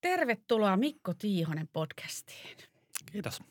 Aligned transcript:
Tervetuloa 0.00 0.76
Mikko 0.76 1.14
Tiihonen 1.14 1.68
podcastiin. 1.68 2.56
Kiitos. 3.12 3.42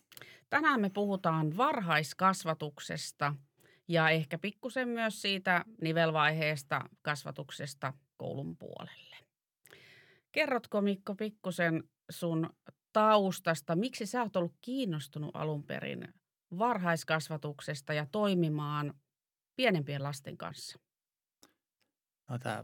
Tänään 0.50 0.82
me 0.82 0.90
puhutaan 0.90 1.58
varhaiskasvatuksesta 1.58 3.36
ja 3.88 4.10
ehkä 4.10 4.38
pikkusen 4.38 4.90
myös 4.90 5.22
siitä 5.22 5.66
nivelvaiheesta 5.82 6.82
kasvatuksesta 7.02 7.94
koulun 8.18 8.58
puolelle. 8.58 9.18
Kerrotko 10.32 10.82
Mikko 10.82 11.16
pikkusen 11.16 11.84
sun 12.10 12.50
taustasta, 12.94 13.76
miksi 13.76 14.06
sä 14.06 14.24
oot 14.24 14.36
ollut 14.36 14.56
kiinnostunut 14.62 15.32
alun 15.34 15.64
perin 15.64 16.14
varhaiskasvatuksesta 16.58 17.94
ja 17.94 18.06
toimimaan 18.12 18.94
pienempien 19.56 20.04
lasten 20.04 20.38
kanssa? 20.38 20.80
No, 22.30 22.40
tämä 22.40 22.64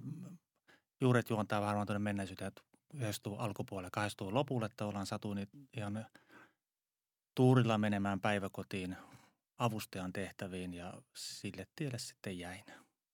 juuret 1.02 1.30
juontaa 1.30 1.62
varmaan 1.62 1.88
tuonne 1.88 2.00
menneisyyteen, 2.00 2.48
että 2.48 2.62
90 2.96 3.44
alkupuolelle, 3.44 3.90
80 3.92 4.36
lopulle 4.36 4.70
ollaan 4.82 5.06
satuin 5.06 5.48
ihan 5.78 6.06
tuurilla 7.36 7.78
menemään 7.78 8.20
päiväkotiin 8.20 8.98
avustajan 9.58 10.14
tehtäviin 10.14 10.74
ja 10.74 10.94
sille 11.16 11.68
tielle 11.76 12.00
sitten 12.00 12.40
jäin. 12.40 12.64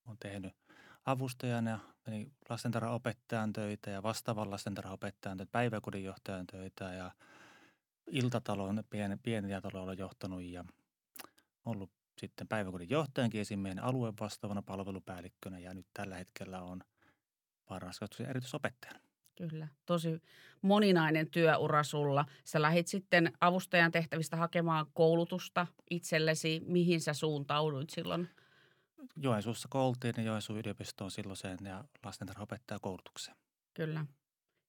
Olen 0.06 0.18
tehnyt 0.18 0.54
avustajana 1.04 1.78
eli 2.06 2.32
lastentarhaopettajan 2.48 3.52
töitä 3.52 3.90
ja 3.90 4.02
vastaavan 4.02 4.50
lastentarhaopettajan 4.50 5.38
töitä, 5.38 5.52
päiväkodin 5.52 6.04
johtajan 6.04 6.46
töitä 6.46 6.84
ja 6.84 7.10
iltatalon, 8.10 8.84
pien, 8.90 9.18
pieniä 9.22 9.60
taloja 9.60 9.82
olen 9.82 9.98
johtanut 9.98 10.42
ja 10.42 10.64
ollut 11.64 11.90
sitten 12.18 12.48
päiväkodin 12.48 12.90
johtajankin 12.90 13.40
esimerkiksi 13.40 13.84
alueen 13.84 14.14
vastaavana 14.20 14.62
palvelupäällikkönä 14.62 15.58
ja 15.58 15.74
nyt 15.74 15.86
tällä 15.94 16.16
hetkellä 16.16 16.62
on 16.62 16.80
varhaiskasvatuksen 17.70 18.26
erityisopettajana. 18.30 19.11
Kyllä, 19.48 19.68
tosi 19.86 20.22
moninainen 20.62 21.30
työura 21.30 21.82
sulla. 21.82 22.24
Sä 22.44 22.62
lähit 22.62 22.86
sitten 22.86 23.32
avustajan 23.40 23.92
tehtävistä 23.92 24.36
hakemaan 24.36 24.86
koulutusta 24.94 25.66
itsellesi. 25.90 26.62
Mihin 26.66 27.00
sä 27.00 27.14
suuntauduit 27.14 27.90
silloin? 27.90 28.28
Joensuussa 29.16 29.68
koultiin 29.70 30.14
ja 30.16 30.22
Joensuun 30.22 30.58
yliopistoon 30.58 31.10
silloiseen 31.10 31.58
ja 31.64 31.84
lastentarhaopettajakoulutukseen. 32.04 33.36
Kyllä. 33.74 34.06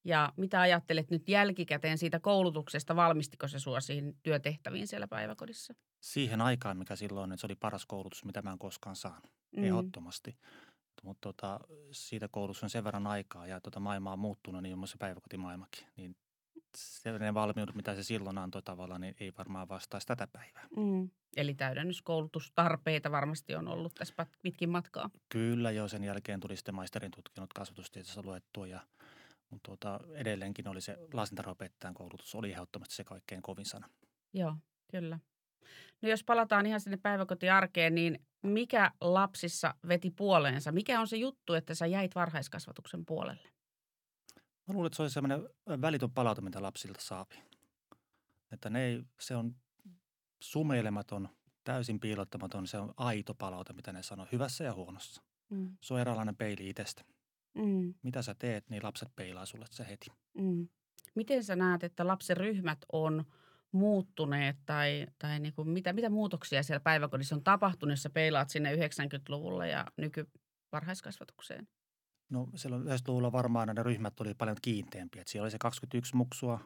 Ja 0.05 0.33
mitä 0.37 0.61
ajattelet 0.61 1.11
nyt 1.11 1.29
jälkikäteen 1.29 1.97
siitä 1.97 2.19
koulutuksesta? 2.19 2.95
Valmistiko 2.95 3.47
se 3.47 3.59
sua 3.59 3.79
siihen 3.79 4.15
työtehtäviin 4.23 4.87
siellä 4.87 5.07
päiväkodissa? 5.07 5.73
Siihen 5.99 6.41
aikaan, 6.41 6.77
mikä 6.77 6.95
silloin, 6.95 7.31
että 7.31 7.41
se 7.41 7.47
oli 7.47 7.55
paras 7.55 7.85
koulutus, 7.85 8.25
mitä 8.25 8.41
mä 8.41 8.51
en 8.51 8.59
koskaan 8.59 8.95
saanut. 8.95 9.31
Mm. 9.57 9.63
Ehdottomasti. 9.63 10.37
Mutta 11.03 11.21
tota, 11.21 11.59
siitä 11.91 12.27
koulutus 12.27 12.63
on 12.63 12.69
sen 12.69 12.83
verran 12.83 13.07
aikaa 13.07 13.47
ja 13.47 13.61
tota 13.61 13.79
maailma 13.79 14.13
on 14.13 14.19
muuttunut, 14.19 14.63
niin 14.63 14.77
muun 14.77 14.87
päiväkotimaailmakin. 14.99 15.87
Niin 15.97 16.15
sellainen 16.77 17.33
valmiudet, 17.33 17.75
mitä 17.75 17.95
se 17.95 18.03
silloin 18.03 18.37
antoi 18.37 18.61
tavallaan, 18.61 19.01
niin 19.01 19.15
ei 19.19 19.33
varmaan 19.37 19.69
vastaisi 19.69 20.07
tätä 20.07 20.27
päivää. 20.27 20.67
Mm. 20.77 21.09
Eli 21.35 21.53
täydennyskoulutustarpeita 21.53 23.11
varmasti 23.11 23.55
on 23.55 23.67
ollut 23.67 23.93
tässä 23.95 24.25
pitkin 24.41 24.69
matkaa. 24.69 25.09
Kyllä, 25.29 25.71
jo 25.71 25.87
sen 25.87 26.03
jälkeen 26.03 26.39
tuli 26.39 26.55
sitten 26.55 26.75
maisterin 26.75 27.11
tutkinnot 27.11 27.53
kasvatustieteessä 27.53 28.21
luettua 28.23 28.67
ja 28.67 28.79
mutta 29.49 29.67
tuota, 29.67 29.99
edelleenkin 30.13 30.67
oli 30.67 30.81
se 30.81 30.97
lastentarhaopettajan 31.13 31.93
koulutus, 31.93 32.35
oli 32.35 32.51
ehdottomasti 32.51 32.95
se 32.95 33.03
kaikkein 33.03 33.41
kovin 33.41 33.65
sana. 33.65 33.89
Joo, 34.33 34.55
kyllä. 34.91 35.19
No 36.01 36.09
jos 36.09 36.23
palataan 36.23 36.65
ihan 36.65 36.79
sinne 36.79 36.97
päiväkotiarkeen, 36.97 37.95
niin 37.95 38.19
mikä 38.41 38.91
lapsissa 39.01 39.75
veti 39.87 40.11
puoleensa? 40.11 40.71
Mikä 40.71 40.99
on 40.99 41.07
se 41.07 41.17
juttu, 41.17 41.53
että 41.53 41.75
sä 41.75 41.85
jäit 41.85 42.15
varhaiskasvatuksen 42.15 43.05
puolelle? 43.05 43.49
Mä 44.67 44.73
luulen, 44.73 44.87
että 44.87 44.95
se 44.95 45.01
oli 45.03 45.09
sellainen 45.09 45.49
välitön 45.81 46.11
palaute, 46.11 46.41
mitä 46.41 46.61
lapsilta 46.61 47.01
saapi. 47.01 47.35
Että 48.51 48.69
ne 48.69 48.85
ei, 48.85 49.03
se 49.19 49.35
on 49.35 49.55
sumeilematon, 50.43 51.29
täysin 51.63 51.99
piilottamaton, 51.99 52.67
se 52.67 52.77
on 52.77 52.93
aito 52.97 53.33
palaute, 53.33 53.73
mitä 53.73 53.93
ne 53.93 54.03
sanoo, 54.03 54.27
hyvässä 54.31 54.63
ja 54.63 54.73
huonossa. 54.73 55.21
Mm. 55.49 55.77
Se 55.81 55.93
on 55.93 55.99
eräänlainen 55.99 56.35
peili 56.35 56.69
itsestä. 56.69 57.03
Mm. 57.53 57.93
Mitä 58.03 58.21
sä 58.21 58.35
teet, 58.35 58.69
niin 58.69 58.83
lapset 58.83 59.09
peilaa 59.15 59.45
sulle 59.45 59.65
se 59.69 59.87
heti. 59.89 60.11
Mm. 60.33 60.67
Miten 61.15 61.43
sä 61.43 61.55
näet, 61.55 61.83
että 61.83 62.07
lapsen 62.07 62.37
ryhmät 62.37 62.79
on 62.91 63.25
muuttuneet 63.73 64.57
tai, 64.65 65.07
tai 65.19 65.39
niin 65.39 65.53
kuin 65.53 65.69
mitä, 65.69 65.93
mitä 65.93 66.09
muutoksia 66.09 66.63
siellä 66.63 66.79
päiväkodissa 66.79 67.35
on 67.35 67.43
tapahtunut, 67.43 67.91
jos 67.91 68.03
sä 68.03 68.09
peilaat 68.09 68.49
sinne 68.49 68.75
90-luvulle 68.75 69.69
ja 69.69 69.85
nykyvarhaiskasvatukseen? 69.97 71.67
No 72.29 72.47
silloin 72.55 72.83
90-luvulla 72.83 73.31
varmaan 73.31 73.67
nämä 73.67 73.83
ryhmät 73.83 74.19
oli 74.19 74.33
paljon 74.33 74.57
kiinteämpiä. 74.61 75.21
Että 75.21 75.31
siellä 75.31 75.45
oli 75.45 75.51
se 75.51 75.57
21 75.57 76.15
muksua 76.15 76.59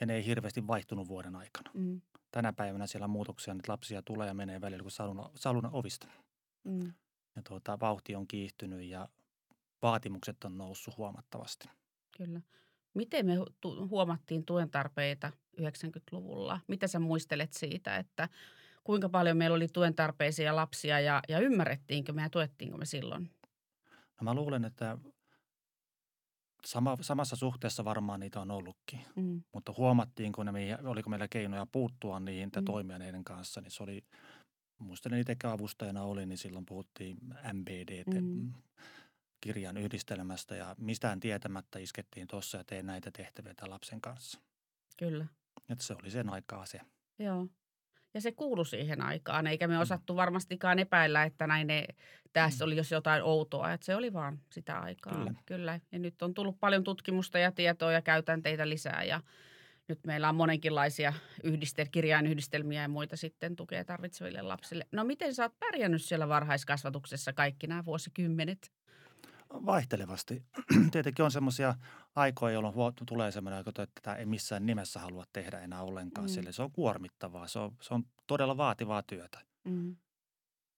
ja 0.00 0.06
ne 0.06 0.14
ei 0.14 0.26
hirveästi 0.26 0.66
vaihtunut 0.66 1.08
vuoden 1.08 1.36
aikana. 1.36 1.70
Mm. 1.74 2.00
Tänä 2.30 2.52
päivänä 2.52 2.86
siellä 2.86 3.08
muutoksia, 3.08 3.54
että 3.54 3.72
lapsia 3.72 4.02
tulee 4.02 4.28
ja 4.28 4.34
menee 4.34 4.60
välillä 4.60 4.82
kuin 4.82 4.92
saluna, 4.92 5.30
saluna 5.34 5.70
ovista. 5.72 6.08
Mm. 6.64 6.92
Ja 7.36 7.42
tuota, 7.48 7.80
vauhti 7.80 8.14
on 8.14 8.26
kiihtynyt 8.26 8.82
ja 8.82 9.08
vaatimukset 9.82 10.44
on 10.44 10.58
noussut 10.58 10.96
huomattavasti. 10.96 11.68
Kyllä. 12.16 12.40
Miten 12.94 13.26
me 13.26 13.32
huomattiin 13.88 14.44
tuen 14.44 14.70
tarpeita 14.70 15.32
90-luvulla? 15.60 16.60
Mitä 16.68 16.86
sä 16.86 16.98
muistelet 16.98 17.52
siitä, 17.52 17.96
että 17.96 18.28
kuinka 18.84 19.08
paljon 19.08 19.36
meillä 19.36 19.54
oli 19.54 19.68
tuen 19.68 19.94
tarpeisia 19.94 20.56
lapsia 20.56 21.00
ja, 21.00 21.20
ja 21.28 21.38
ymmärrettiinkö 21.38 22.12
me 22.12 22.22
ja 22.22 22.30
tuettiinko 22.30 22.78
me 22.78 22.84
silloin? 22.84 23.30
No 24.20 24.24
mä 24.24 24.34
luulen, 24.34 24.64
että 24.64 24.98
sama, 26.66 26.96
samassa 27.00 27.36
suhteessa 27.36 27.84
varmaan 27.84 28.20
niitä 28.20 28.40
on 28.40 28.50
ollutkin. 28.50 29.00
Mm. 29.16 29.42
Mutta 29.52 29.74
huomattiinko 29.76 30.44
ne, 30.44 30.78
oliko 30.84 31.10
meillä 31.10 31.28
keinoja 31.28 31.66
puuttua 31.66 32.20
niihin 32.20 32.50
tai 32.50 32.62
mm. 32.62 32.66
toimia 32.66 32.98
niiden 32.98 33.24
kanssa, 33.24 33.60
niin 33.60 33.70
se 33.70 33.82
oli, 33.82 34.04
muistelen 34.78 35.20
itse 35.20 35.36
avustajana 35.44 36.02
oli, 36.02 36.26
niin 36.26 36.38
silloin 36.38 36.66
puhuttiin 36.66 37.16
MBD, 37.52 38.02
mm 38.06 38.52
kirjan 39.42 39.76
yhdistelmästä 39.76 40.56
ja 40.56 40.74
mistään 40.78 41.20
tietämättä 41.20 41.78
iskettiin 41.78 42.28
tuossa 42.28 42.58
ja 42.58 42.64
tein 42.64 42.86
näitä 42.86 43.10
tehtäviä 43.10 43.54
lapsen 43.66 44.00
kanssa. 44.00 44.40
Kyllä. 44.98 45.26
Että 45.68 45.84
se 45.84 45.94
oli 46.02 46.10
sen 46.10 46.30
aikaa 46.30 46.66
se. 46.66 46.80
Joo. 47.18 47.46
Ja 48.14 48.20
se 48.20 48.32
kuului 48.32 48.66
siihen 48.66 49.02
aikaan, 49.02 49.46
eikä 49.46 49.68
me 49.68 49.74
mm. 49.74 49.80
osattu 49.80 50.16
varmastikaan 50.16 50.78
epäillä, 50.78 51.24
että 51.24 51.46
näin 51.46 51.66
ne, 51.66 51.86
tässä 52.32 52.64
mm. 52.64 52.66
oli 52.66 52.76
jos 52.76 52.90
jotain 52.90 53.22
outoa. 53.22 53.72
Että 53.72 53.84
se 53.84 53.96
oli 53.96 54.12
vaan 54.12 54.40
sitä 54.50 54.78
aikaa. 54.78 55.14
Kyllä. 55.14 55.34
Kyllä. 55.46 55.80
Ja 55.92 55.98
nyt 55.98 56.22
on 56.22 56.34
tullut 56.34 56.60
paljon 56.60 56.84
tutkimusta 56.84 57.38
ja 57.38 57.52
tietoa 57.52 57.92
ja 57.92 58.02
käytänteitä 58.02 58.68
lisää 58.68 59.04
ja 59.04 59.20
nyt 59.88 59.98
meillä 60.06 60.28
on 60.28 60.34
monenkinlaisia 60.34 61.12
yhdistel, 61.44 61.86
kirjainyhdistelmiä 61.92 62.82
ja 62.82 62.88
muita 62.88 63.16
sitten 63.16 63.56
tukea 63.56 63.84
tarvitseville 63.84 64.42
lapsille. 64.42 64.86
No 64.92 65.04
miten 65.04 65.34
sä 65.34 65.42
oot 65.42 65.58
pärjännyt 65.58 66.02
siellä 66.02 66.28
varhaiskasvatuksessa 66.28 67.32
kaikki 67.32 67.66
nämä 67.66 67.84
vuosikymmenet? 67.84 68.72
Vaihtelevasti. 69.52 70.42
Tietenkin 70.92 71.24
on 71.24 71.30
semmoisia 71.30 71.74
aikoja, 72.14 72.54
jolloin 72.54 72.94
tulee 73.06 73.30
semmoinen, 73.30 73.60
että 73.60 73.86
tätä 73.86 74.14
ei 74.14 74.26
missään 74.26 74.66
nimessä 74.66 75.00
halua 75.00 75.24
tehdä 75.32 75.60
enää 75.60 75.82
ollenkaan. 75.82 76.26
Mm. 76.26 76.28
Sille 76.28 76.52
se 76.52 76.62
on 76.62 76.72
kuormittavaa, 76.72 77.46
se 77.46 77.58
on, 77.58 77.76
se 77.80 77.94
on 77.94 78.04
todella 78.26 78.56
vaativaa 78.56 79.02
työtä. 79.02 79.38
Mm. 79.64 79.96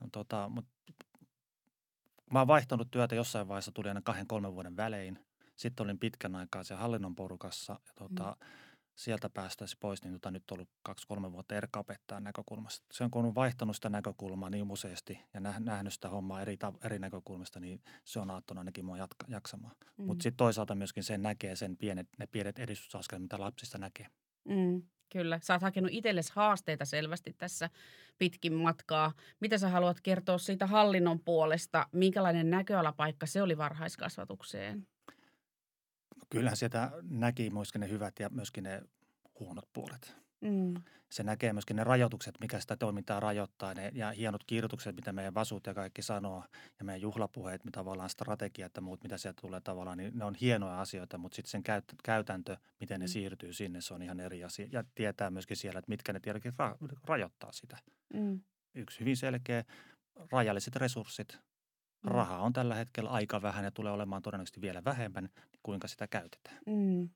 No, 0.01 0.09
tota, 0.13 0.49
mut, 0.49 0.67
mä 2.33 2.39
oon 2.39 2.49
vaihtanut 2.49 2.91
työtä 2.91 3.15
jossain 3.15 3.49
vaiheessa, 3.49 3.73
tuli 3.73 3.89
aina 3.89 4.03
kahden, 4.05 4.27
kolmen 4.27 4.55
vuoden 4.55 4.77
välein. 4.77 5.19
Sitten 5.57 5.85
olin 5.85 5.99
pitkän 5.99 6.35
aikaa 6.35 6.65
siellä 6.65 6.83
hallinnon 6.83 7.15
porukassa. 7.15 7.73
Ja 7.87 7.93
tota, 7.95 8.37
mm 8.41 8.64
sieltä 8.95 9.31
päästäisiin 9.31 9.79
pois, 9.81 10.03
niin 10.03 10.13
tota 10.13 10.31
nyt 10.31 10.51
on 10.51 10.57
ollut 10.57 10.69
kaksi-kolme 10.83 11.33
vuotta 11.33 11.55
erkaopettajan 11.55 12.25
näkökulmasta. 12.25 12.87
Se 12.93 13.05
on 13.05 13.11
kun 13.11 13.25
on 13.25 13.35
vaihtanut 13.35 13.77
sitä 13.77 13.89
näkökulmaa 13.89 14.51
niin 14.51 14.71
useasti 14.71 15.21
ja 15.35 15.41
nähnyt 15.41 15.93
sitä 15.93 16.09
hommaa 16.09 16.43
eri, 16.43 16.57
eri 16.85 16.99
näkökulmasta, 16.99 17.61
niin 17.61 17.83
se 18.05 18.21
on 18.21 18.31
auttanut 18.31 18.61
ainakin 18.61 18.85
mua 18.85 18.97
jatka, 18.97 19.27
jaksamaan. 19.29 19.77
Mm. 19.99 20.05
Mutta 20.05 20.23
sitten 20.23 20.37
toisaalta 20.37 20.75
myöskin 20.75 21.05
sen 21.05 21.23
näkee 21.23 21.57
sen 21.57 21.77
pienet, 21.77 22.09
ne 22.19 22.27
pienet 22.27 22.59
edistysaskelet, 22.59 23.23
mitä 23.23 23.41
lapsista 23.41 23.79
näkee. 23.79 24.07
Mm. 24.45 24.83
Kyllä. 25.13 25.39
Sä 25.43 25.55
oot 25.55 25.63
hakenut 25.63 25.91
itsellesi 25.93 26.33
haasteita 26.35 26.85
selvästi 26.85 27.33
tässä 27.33 27.71
pitkin 28.19 28.53
matkaa. 28.53 29.13
Mitä 29.41 29.59
sä 29.59 29.69
haluat 29.69 30.01
kertoa 30.01 30.39
siitä 30.39 30.67
hallinnon 30.67 31.21
puolesta? 31.21 31.89
Minkälainen 31.93 32.51
näköalapaikka 32.51 33.27
se 33.27 33.43
oli 33.43 33.59
varhaiskasvatukseen? 33.59 34.87
kyllähän 36.35 36.57
sieltä 36.57 36.91
näki 37.03 37.51
myöskin 37.51 37.81
ne 37.81 37.89
hyvät 37.89 38.19
ja 38.21 38.29
myöskin 38.31 38.65
ne 38.65 38.83
huonot 39.41 39.69
puolet. 39.73 40.17
Mm. 40.41 40.75
Se 41.11 41.23
näkee 41.23 41.53
myöskin 41.53 41.77
ne 41.77 41.85
rajoitukset, 41.85 42.35
mikä 42.41 42.61
sitä 42.61 42.77
toimintaa 42.77 43.21
rajoittaa 43.21 43.75
ne, 43.75 43.91
ja 43.95 44.11
hienot 44.11 44.45
kirjoitukset, 44.47 44.97
mitä 44.97 45.13
meidän 45.13 45.35
vasut 45.35 45.67
ja 45.67 45.75
kaikki 45.75 46.03
sanoo, 46.03 46.45
ja 46.79 46.85
meidän 46.85 47.01
juhlapuheet, 47.01 47.65
mitä 47.65 47.79
tavallaan 47.79 48.11
strategiat 48.11 48.73
ja 48.77 48.83
muut, 48.83 49.03
mitä 49.03 49.19
sieltä 49.19 49.41
tulee 49.41 49.61
tavallaan, 49.61 49.99
niin 49.99 50.19
ne 50.19 50.25
on 50.25 50.35
hienoja 50.35 50.81
asioita, 50.81 51.19
mutta 51.19 51.37
sitten 51.37 51.51
sen 51.51 51.63
käytäntö, 52.03 52.57
miten 52.81 53.01
ne 53.01 53.07
mm. 53.07 53.11
siirtyy 53.11 53.53
sinne, 53.53 53.81
se 53.81 53.95
on 53.95 54.03
ihan 54.03 54.21
eri 54.21 54.45
asia. 54.45 54.69
Ja 54.73 54.85
tietää 54.95 55.31
myöskin 55.31 55.57
siellä, 55.57 55.79
että 55.79 55.89
mitkä 55.89 56.13
ne 56.13 56.21
tietenkin 56.21 56.53
ra- 56.53 56.99
rajoittaa 57.05 57.53
sitä. 57.53 57.79
Mm. 58.15 58.41
Yksi 58.75 59.01
hyvin 59.01 59.17
selkeä, 59.17 59.65
rajalliset 60.33 60.77
resurssit, 60.77 61.39
Mm. 62.05 62.11
Rahaa 62.11 62.41
on 62.41 62.53
tällä 62.53 62.75
hetkellä 62.75 63.11
aika 63.11 63.43
vähän 63.43 63.65
ja 63.65 63.71
tulee 63.71 63.93
olemaan 63.93 64.23
todennäköisesti 64.23 64.61
vielä 64.61 64.85
vähemmän, 64.85 65.25
niin 65.25 65.61
kuinka 65.63 65.89
sitä 65.89 66.07
käytetään. 66.07 66.59
Mm. 66.67 67.09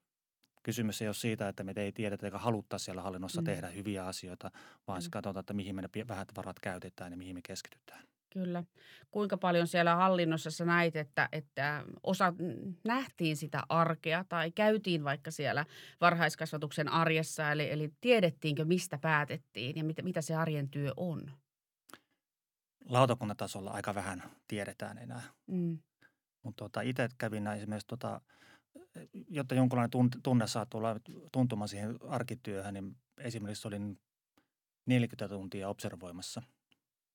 Kysymys 0.63 1.03
ei 1.03 1.09
ole 1.09 1.15
siitä, 1.15 1.49
että 1.49 1.65
me 1.65 1.73
ei 1.77 1.93
tiedetä 1.93 2.27
eikä 2.27 2.39
haluttaa 2.39 2.79
siellä 2.79 3.03
hallinnossa 3.03 3.41
mm. 3.41 3.45
tehdä 3.45 3.69
hyviä 3.69 4.07
asioita, 4.07 4.51
vaan 4.87 5.03
mm. 5.03 5.11
katsotaan, 5.11 5.41
että 5.41 5.55
mihin 5.55 5.75
me 5.75 5.83
ne 5.83 5.89
vähät 6.09 6.29
varat 6.37 6.61
käytetään 6.61 7.13
ja 7.13 7.17
mihin 7.17 7.35
me 7.35 7.41
keskitytään. 7.43 8.03
Kyllä. 8.33 8.65
Kuinka 9.11 9.37
paljon 9.37 9.67
siellä 9.67 9.95
hallinnossa 9.95 10.51
sä 10.51 10.65
näit, 10.65 10.97
että, 10.97 11.29
että 11.33 11.85
osa 12.03 12.33
nähtiin 12.85 13.37
sitä 13.37 13.63
arkea 13.69 14.25
tai 14.29 14.51
käytiin 14.51 15.05
vaikka 15.05 15.31
siellä 15.31 15.65
varhaiskasvatuksen 16.01 16.89
arjessa, 16.89 17.53
eli, 17.53 17.71
eli 17.71 17.93
tiedettiinkö 18.01 18.65
mistä 18.65 18.99
päätettiin 18.99 19.77
ja 19.77 19.85
mitä, 19.85 20.03
mitä 20.03 20.21
se 20.21 20.35
arjen 20.35 20.69
työ 20.69 20.93
on? 20.97 21.31
Lautakunnatasolla 22.85 23.71
aika 23.71 23.95
vähän 23.95 24.23
tiedetään 24.49 24.99
enää. 24.99 25.23
Mm. 25.47 25.79
Mutta 26.43 26.65
tota, 26.65 26.81
itse 26.81 27.09
kävin 27.19 27.47
esimerkiksi, 27.47 27.87
tota, 27.87 28.21
jotta 29.29 29.55
jonkunlainen 29.55 30.21
tunne 30.23 30.47
saa 30.47 30.67
tulla 30.67 30.97
tuntuma 31.33 31.67
siihen 31.67 31.97
arkityöhön, 32.09 32.75
niin 32.75 32.97
esimerkiksi 33.19 33.69
olin 33.69 34.01
40 34.87 35.29
tuntia 35.29 35.69
observoimassa 35.69 36.43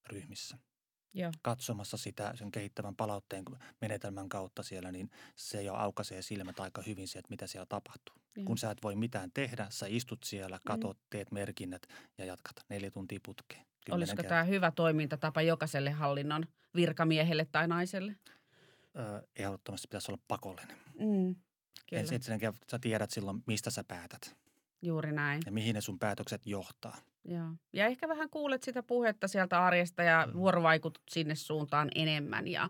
ryhmissä– 0.09 0.57
Joo. 1.13 1.31
katsomassa 1.41 1.97
sitä 1.97 2.33
sen 2.35 2.51
kehittävän 2.51 2.95
palautteen 2.95 3.43
menetelmän 3.81 4.29
kautta 4.29 4.63
siellä, 4.63 4.91
niin 4.91 5.09
se 5.35 5.63
jo 5.63 5.73
aukaisee 5.73 6.21
silmät 6.21 6.59
aika 6.59 6.81
hyvin 6.87 7.07
sieltä, 7.07 7.27
mitä 7.29 7.47
siellä 7.47 7.65
tapahtuu. 7.65 8.15
Joo. 8.35 8.45
Kun 8.45 8.57
sä 8.57 8.71
et 8.71 8.83
voi 8.83 8.95
mitään 8.95 9.31
tehdä, 9.33 9.67
sä 9.69 9.85
istut 9.89 10.23
siellä, 10.23 10.59
katot, 10.65 10.97
mm. 10.97 11.03
teet 11.09 11.31
merkinnät 11.31 11.81
ja 12.17 12.25
jatkat 12.25 12.55
neljä 12.69 12.91
tuntia 12.91 13.19
putkeen. 13.25 13.65
Olisiko 13.91 14.15
kerran. 14.15 14.29
tämä 14.29 14.43
hyvä 14.43 14.71
toimintatapa 14.71 15.41
jokaiselle 15.41 15.91
hallinnon 15.91 16.45
virkamiehelle 16.75 17.45
tai 17.45 17.67
naiselle? 17.67 18.15
Öö, 18.97 19.21
ehdottomasti 19.35 19.87
pitäisi 19.87 20.11
olla 20.11 20.21
pakollinen. 20.27 20.77
Mm, 20.99 21.35
kyllä. 21.89 22.03
Et, 22.11 22.23
sä 22.71 22.79
tiedät 22.79 23.11
silloin, 23.11 23.43
mistä 23.47 23.69
sä 23.69 23.83
päätät. 23.83 24.35
Juuri 24.81 25.11
näin. 25.11 25.41
Ja 25.45 25.51
mihin 25.51 25.75
ne 25.75 25.81
sun 25.81 25.99
päätökset 25.99 26.41
johtaa. 26.45 26.97
Joo. 27.25 27.47
Ja 27.73 27.85
ehkä 27.85 28.07
vähän 28.07 28.29
kuulet 28.29 28.63
sitä 28.63 28.83
puhetta 28.83 29.27
sieltä 29.27 29.65
arjesta 29.65 30.03
ja 30.03 30.27
mm. 30.27 30.33
vuorovaikutut 30.33 31.03
sinne 31.11 31.35
suuntaan 31.35 31.89
enemmän 31.95 32.47
ja 32.47 32.69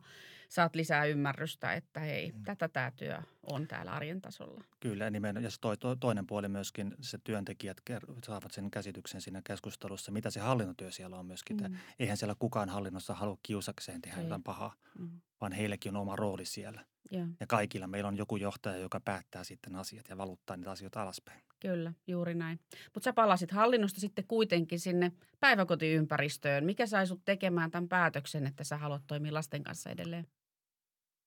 saat 0.50 0.76
lisää 0.76 1.06
ymmärrystä, 1.06 1.74
että 1.74 2.00
hei, 2.00 2.32
mm. 2.32 2.44
tätä 2.44 2.68
tämä 2.68 2.92
työ 2.92 3.22
on 3.44 3.68
täällä 3.68 3.92
arjen 3.92 4.22
tasolla. 4.22 4.64
Kyllä, 4.80 5.10
nimenomaan. 5.10 5.44
Ja 5.44 5.52
se 5.52 5.60
toi, 5.62 5.78
to, 5.78 5.96
toinen 5.96 6.28
puoli 6.28 6.48
myöskin, 6.48 6.96
se 7.02 7.18
työntekijät 7.24 7.78
saavat 8.26 8.52
sen 8.52 8.72
käsityksen 8.72 9.22
siinä 9.22 9.42
keskustelussa, 9.44 10.12
mitä 10.12 10.30
se 10.30 10.40
hallinnotyö 10.40 10.92
siellä 10.92 11.18
on 11.18 11.26
myöskin. 11.26 11.58
Mm. 11.58 11.76
Eihän 12.00 12.18
siellä 12.18 12.36
kukaan 12.40 12.70
hallinnossa 12.70 13.14
halua 13.14 13.38
kiusakseen 13.44 14.02
tehdä 14.02 14.18
Ei. 14.18 14.24
jotain 14.24 14.44
pahaa, 14.44 14.74
mm. 15.00 15.22
vaan 15.42 15.52
heillekin 15.52 15.96
on 15.96 16.02
oma 16.02 16.16
rooli 16.16 16.46
siellä. 16.46 16.86
Ja. 17.14 17.28
ja 17.40 17.48
kaikilla 17.48 17.88
meillä 17.88 18.08
on 18.08 18.18
joku 18.18 18.38
johtaja, 18.38 18.78
joka 18.78 19.00
päättää 19.00 19.44
sitten 19.44 19.76
asiat 19.76 20.10
ja 20.10 20.18
valuttaa 20.18 20.58
niitä 20.58 20.72
asioita 20.72 21.02
alaspäin. 21.02 21.44
Kyllä, 21.60 21.94
juuri 22.08 22.36
näin. 22.36 22.60
Mutta 22.94 23.04
sä 23.04 23.14
palasit 23.14 23.52
hallinnosta 23.52 24.00
sitten 24.00 24.26
kuitenkin 24.28 24.80
sinne 24.80 25.12
päiväkotiympäristöön. 25.40 26.66
Mikä 26.66 26.86
sai 26.86 27.08
sut 27.08 27.22
tekemään 27.26 27.72
tämän 27.72 27.90
päätöksen, 27.90 28.48
että 28.48 28.64
sä 28.64 28.78
haluat 28.78 29.04
toimia 29.08 29.34
lasten 29.34 29.64
kanssa 29.64 29.90
edelleen? 29.90 30.28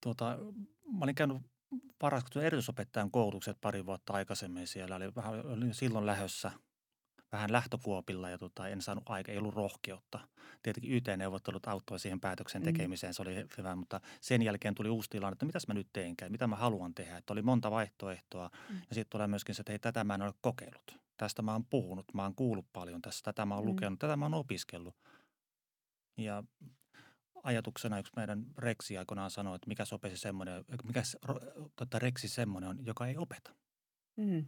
Tuota, 0.02 0.38
mä 0.92 0.98
olin 1.00 1.14
käynyt 1.14 1.42
varhaiskasvatuksen 2.02 2.46
erityisopettajan 2.46 3.10
koulutukset 3.10 3.56
pari 3.60 3.86
vuotta 3.86 4.12
aikaisemmin 4.12 4.66
siellä. 4.66 4.96
Oli 4.96 5.14
vähän, 5.14 5.46
olin 5.46 5.74
silloin 5.74 6.06
lähössä 6.06 6.52
vähän 7.36 7.52
lähtökuopilla 7.52 8.30
ja 8.30 8.38
tota, 8.38 8.68
en 8.68 8.82
saanut 8.82 9.04
aika, 9.06 9.32
ei 9.32 9.38
ollut 9.38 9.54
rohkeutta. 9.54 10.20
Tietenkin 10.62 10.92
YT-neuvottelut 10.92 11.66
auttoi 11.66 12.00
siihen 12.00 12.20
päätöksen 12.20 12.62
mm. 12.62 12.64
tekemiseen, 12.64 13.14
se 13.14 13.22
oli 13.22 13.46
hyvä, 13.58 13.76
mutta 13.76 14.00
sen 14.20 14.42
jälkeen 14.42 14.74
tuli 14.74 14.88
uusi 14.88 15.10
tilanne, 15.10 15.32
että 15.32 15.46
mitäs 15.46 15.68
mä 15.68 15.74
nyt 15.74 15.88
teenkään, 15.92 16.32
mitä 16.32 16.46
mä 16.46 16.56
haluan 16.56 16.94
tehdä. 16.94 17.16
Että 17.16 17.32
oli 17.32 17.42
monta 17.42 17.70
vaihtoehtoa 17.70 18.50
mm. 18.68 18.76
ja 18.76 18.94
sitten 18.94 19.10
tulee 19.10 19.26
myöskin 19.26 19.54
se, 19.54 19.60
että 19.60 19.72
hei, 19.72 19.78
tätä 19.78 20.04
mä 20.04 20.14
en 20.14 20.22
ole 20.22 20.34
kokeillut. 20.40 20.98
Tästä 21.16 21.42
mä 21.42 21.52
oon 21.52 21.64
puhunut, 21.64 22.14
mä 22.14 22.22
oon 22.22 22.34
kuullut 22.34 22.66
paljon 22.72 23.02
tästä, 23.02 23.32
tätä 23.32 23.46
mä 23.46 23.54
oon 23.54 23.64
mm. 23.64 23.70
lukenut, 23.70 23.98
tätä 23.98 24.16
mä 24.16 24.24
oon 24.24 24.34
opiskellut. 24.34 24.96
Ja 26.16 26.42
ajatuksena 27.42 27.98
yksi 27.98 28.12
meidän 28.16 28.46
Reksi 28.58 28.98
aikoinaan 28.98 29.30
sanoi, 29.30 29.56
että 29.56 29.68
mikä 29.68 29.84
sopisi 29.84 30.16
semmoinen, 30.16 30.64
mikä 30.84 31.02
tota, 31.76 31.98
Reksi 31.98 32.28
semmoinen 32.28 32.70
on, 32.70 32.86
joka 32.86 33.06
ei 33.06 33.16
opeta. 33.16 33.54
Mm. 34.16 34.46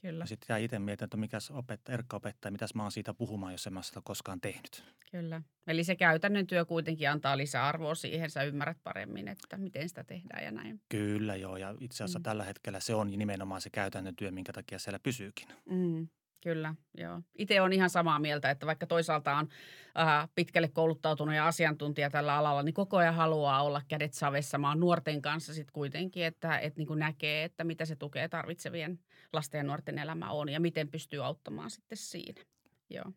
Kyllä. 0.00 0.26
sitten 0.26 0.54
jäi 0.54 0.64
itse 0.64 0.78
mietin, 0.78 1.04
että 1.04 1.16
mikä 1.16 1.38
opettaja, 1.50 1.94
erkka-opettaja, 1.94 2.52
mitäs 2.52 2.74
mä 2.74 2.82
oon 2.82 2.92
siitä 2.92 3.14
puhumaan, 3.14 3.52
jos 3.52 3.66
en 3.66 3.72
mä 3.72 3.82
sitä 3.82 4.00
koskaan 4.04 4.40
tehnyt. 4.40 4.84
Kyllä. 5.10 5.42
Eli 5.66 5.84
se 5.84 5.96
käytännön 5.96 6.46
työ 6.46 6.64
kuitenkin 6.64 7.10
antaa 7.10 7.36
lisäarvoa 7.36 7.94
siihen, 7.94 8.30
sä 8.30 8.42
ymmärrät 8.42 8.78
paremmin, 8.84 9.28
että 9.28 9.56
miten 9.56 9.88
sitä 9.88 10.04
tehdään 10.04 10.44
ja 10.44 10.50
näin. 10.50 10.80
Kyllä 10.88 11.36
joo, 11.36 11.56
ja 11.56 11.74
itse 11.80 12.04
asiassa 12.04 12.18
mm. 12.18 12.22
tällä 12.22 12.44
hetkellä 12.44 12.80
se 12.80 12.94
on 12.94 13.10
nimenomaan 13.10 13.60
se 13.60 13.70
käytännön 13.70 14.16
työ, 14.16 14.30
minkä 14.30 14.52
takia 14.52 14.78
siellä 14.78 14.98
pysyykin. 14.98 15.48
Mm. 15.70 16.08
Kyllä, 16.42 16.74
joo. 16.94 17.22
Itse 17.34 17.60
on 17.60 17.72
ihan 17.72 17.90
samaa 17.90 18.18
mieltä, 18.18 18.50
että 18.50 18.66
vaikka 18.66 18.86
toisaalta 18.86 19.36
on 19.36 19.48
äh, 19.98 20.28
pitkälle 20.34 20.68
kouluttautunut 20.68 21.34
ja 21.34 21.46
asiantuntija 21.46 22.10
tällä 22.10 22.36
alalla, 22.36 22.62
niin 22.62 22.74
koko 22.74 22.96
ajan 22.96 23.14
haluaa 23.14 23.62
olla 23.62 23.82
kädet 23.88 24.12
savessa 24.12 24.58
maan 24.58 24.80
nuorten 24.80 25.22
kanssa 25.22 25.54
sitten 25.54 25.72
kuitenkin, 25.72 26.24
että 26.24 26.58
et 26.58 26.76
niin 26.76 26.88
näkee, 26.96 27.44
että 27.44 27.64
mitä 27.64 27.84
se 27.84 27.96
tukee 27.96 28.28
tarvitsevien 28.28 28.98
lasten 29.32 29.58
ja 29.58 29.64
nuorten 29.64 29.98
elämä 29.98 30.30
on 30.30 30.48
ja 30.48 30.60
miten 30.60 30.88
pystyy 30.88 31.24
auttamaan 31.24 31.70
sitten 31.70 31.98
siinä. 31.98 32.42
Joo, 32.90 33.12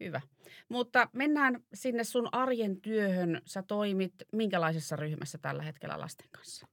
hyvä. 0.00 0.20
Mutta 0.68 1.08
mennään 1.12 1.64
sinne 1.74 2.04
sun 2.04 2.28
arjen 2.32 2.80
työhön. 2.80 3.42
Sä 3.46 3.62
toimit 3.62 4.14
minkälaisessa 4.32 4.96
ryhmässä 4.96 5.38
tällä 5.38 5.62
hetkellä 5.62 6.00
lasten 6.00 6.28
kanssa? 6.30 6.66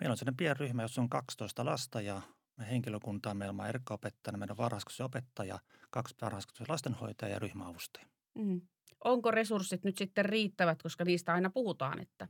Meillä 0.00 0.12
on 0.12 0.16
sellainen 0.16 0.36
pieni 0.36 0.54
ryhmä, 0.54 0.82
jossa 0.82 1.00
on 1.00 1.08
12 1.08 1.64
lasta 1.64 2.00
ja 2.00 2.22
me 2.56 2.70
henkilökuntaa, 2.70 3.34
meillä 3.34 3.62
on 3.62 3.68
erkka-opettajana, 3.68 4.38
meidän 4.38 4.56
varhaiskasvatuksen 4.56 5.06
opettaja, 5.06 5.58
kaksi 5.90 6.14
varhaiskasvatuksen 6.20 6.72
lastenhoitajaa 6.72 7.32
ja 7.32 7.38
ryhmäavustaja. 7.38 8.06
Mm. 8.34 8.60
Onko 9.04 9.30
resurssit 9.30 9.84
nyt 9.84 9.98
sitten 9.98 10.24
riittävät, 10.24 10.82
koska 10.82 11.04
niistä 11.04 11.34
aina 11.34 11.50
puhutaan, 11.50 12.00
että 12.00 12.28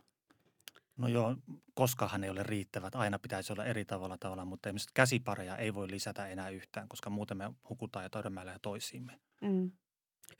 No 0.99 1.09
joo, 1.09 1.37
koskahan 1.75 2.25
ei 2.25 2.31
ole 2.31 2.43
riittävät. 2.43 2.95
Aina 2.95 3.19
pitäisi 3.19 3.53
olla 3.53 3.65
eri 3.65 3.85
tavalla 3.85 4.19
tavalla, 4.19 4.45
mutta 4.45 4.69
käsipareja 4.95 5.57
ei 5.57 5.75
voi 5.75 5.91
lisätä 5.91 6.27
enää 6.27 6.49
yhtään, 6.49 6.89
koska 6.89 7.11
muuten 7.11 7.37
me 7.37 7.51
hukutaan 7.69 8.05
ja 8.05 8.11
törmäillä 8.11 8.59
toisiimme. 8.63 9.21
Mm 9.41 9.71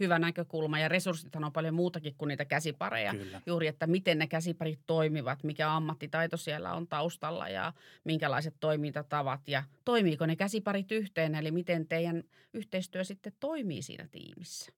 hyvä 0.01 0.19
näkökulma 0.19 0.79
ja 0.79 0.89
resurssithan 0.89 1.45
on 1.45 1.53
paljon 1.53 1.75
muutakin 1.75 2.15
kuin 2.19 2.29
niitä 2.29 2.45
käsipareja. 2.45 3.13
Kyllä. 3.15 3.41
Juuri, 3.47 3.67
että 3.67 3.87
miten 3.87 4.19
ne 4.19 4.27
käsiparit 4.27 4.81
toimivat, 4.87 5.45
mikä 5.45 5.77
ammattitaito 5.77 6.37
siellä 6.37 6.75
on 6.75 6.89
taustalla 6.89 7.49
ja 7.49 7.73
minkälaiset 8.05 8.55
toimintatavat 8.61 9.49
ja 9.49 9.65
toimiiko 9.85 10.27
ne 10.27 10.37
käsiparit 10.37 10.93
yhteen, 10.93 11.35
eli 11.35 11.51
miten 11.51 11.89
teidän 11.89 12.23
yhteistyö 12.55 13.05
sitten 13.05 13.33
toimii 13.41 13.83
siinä 13.83 14.09
tiimissä. 14.11 14.73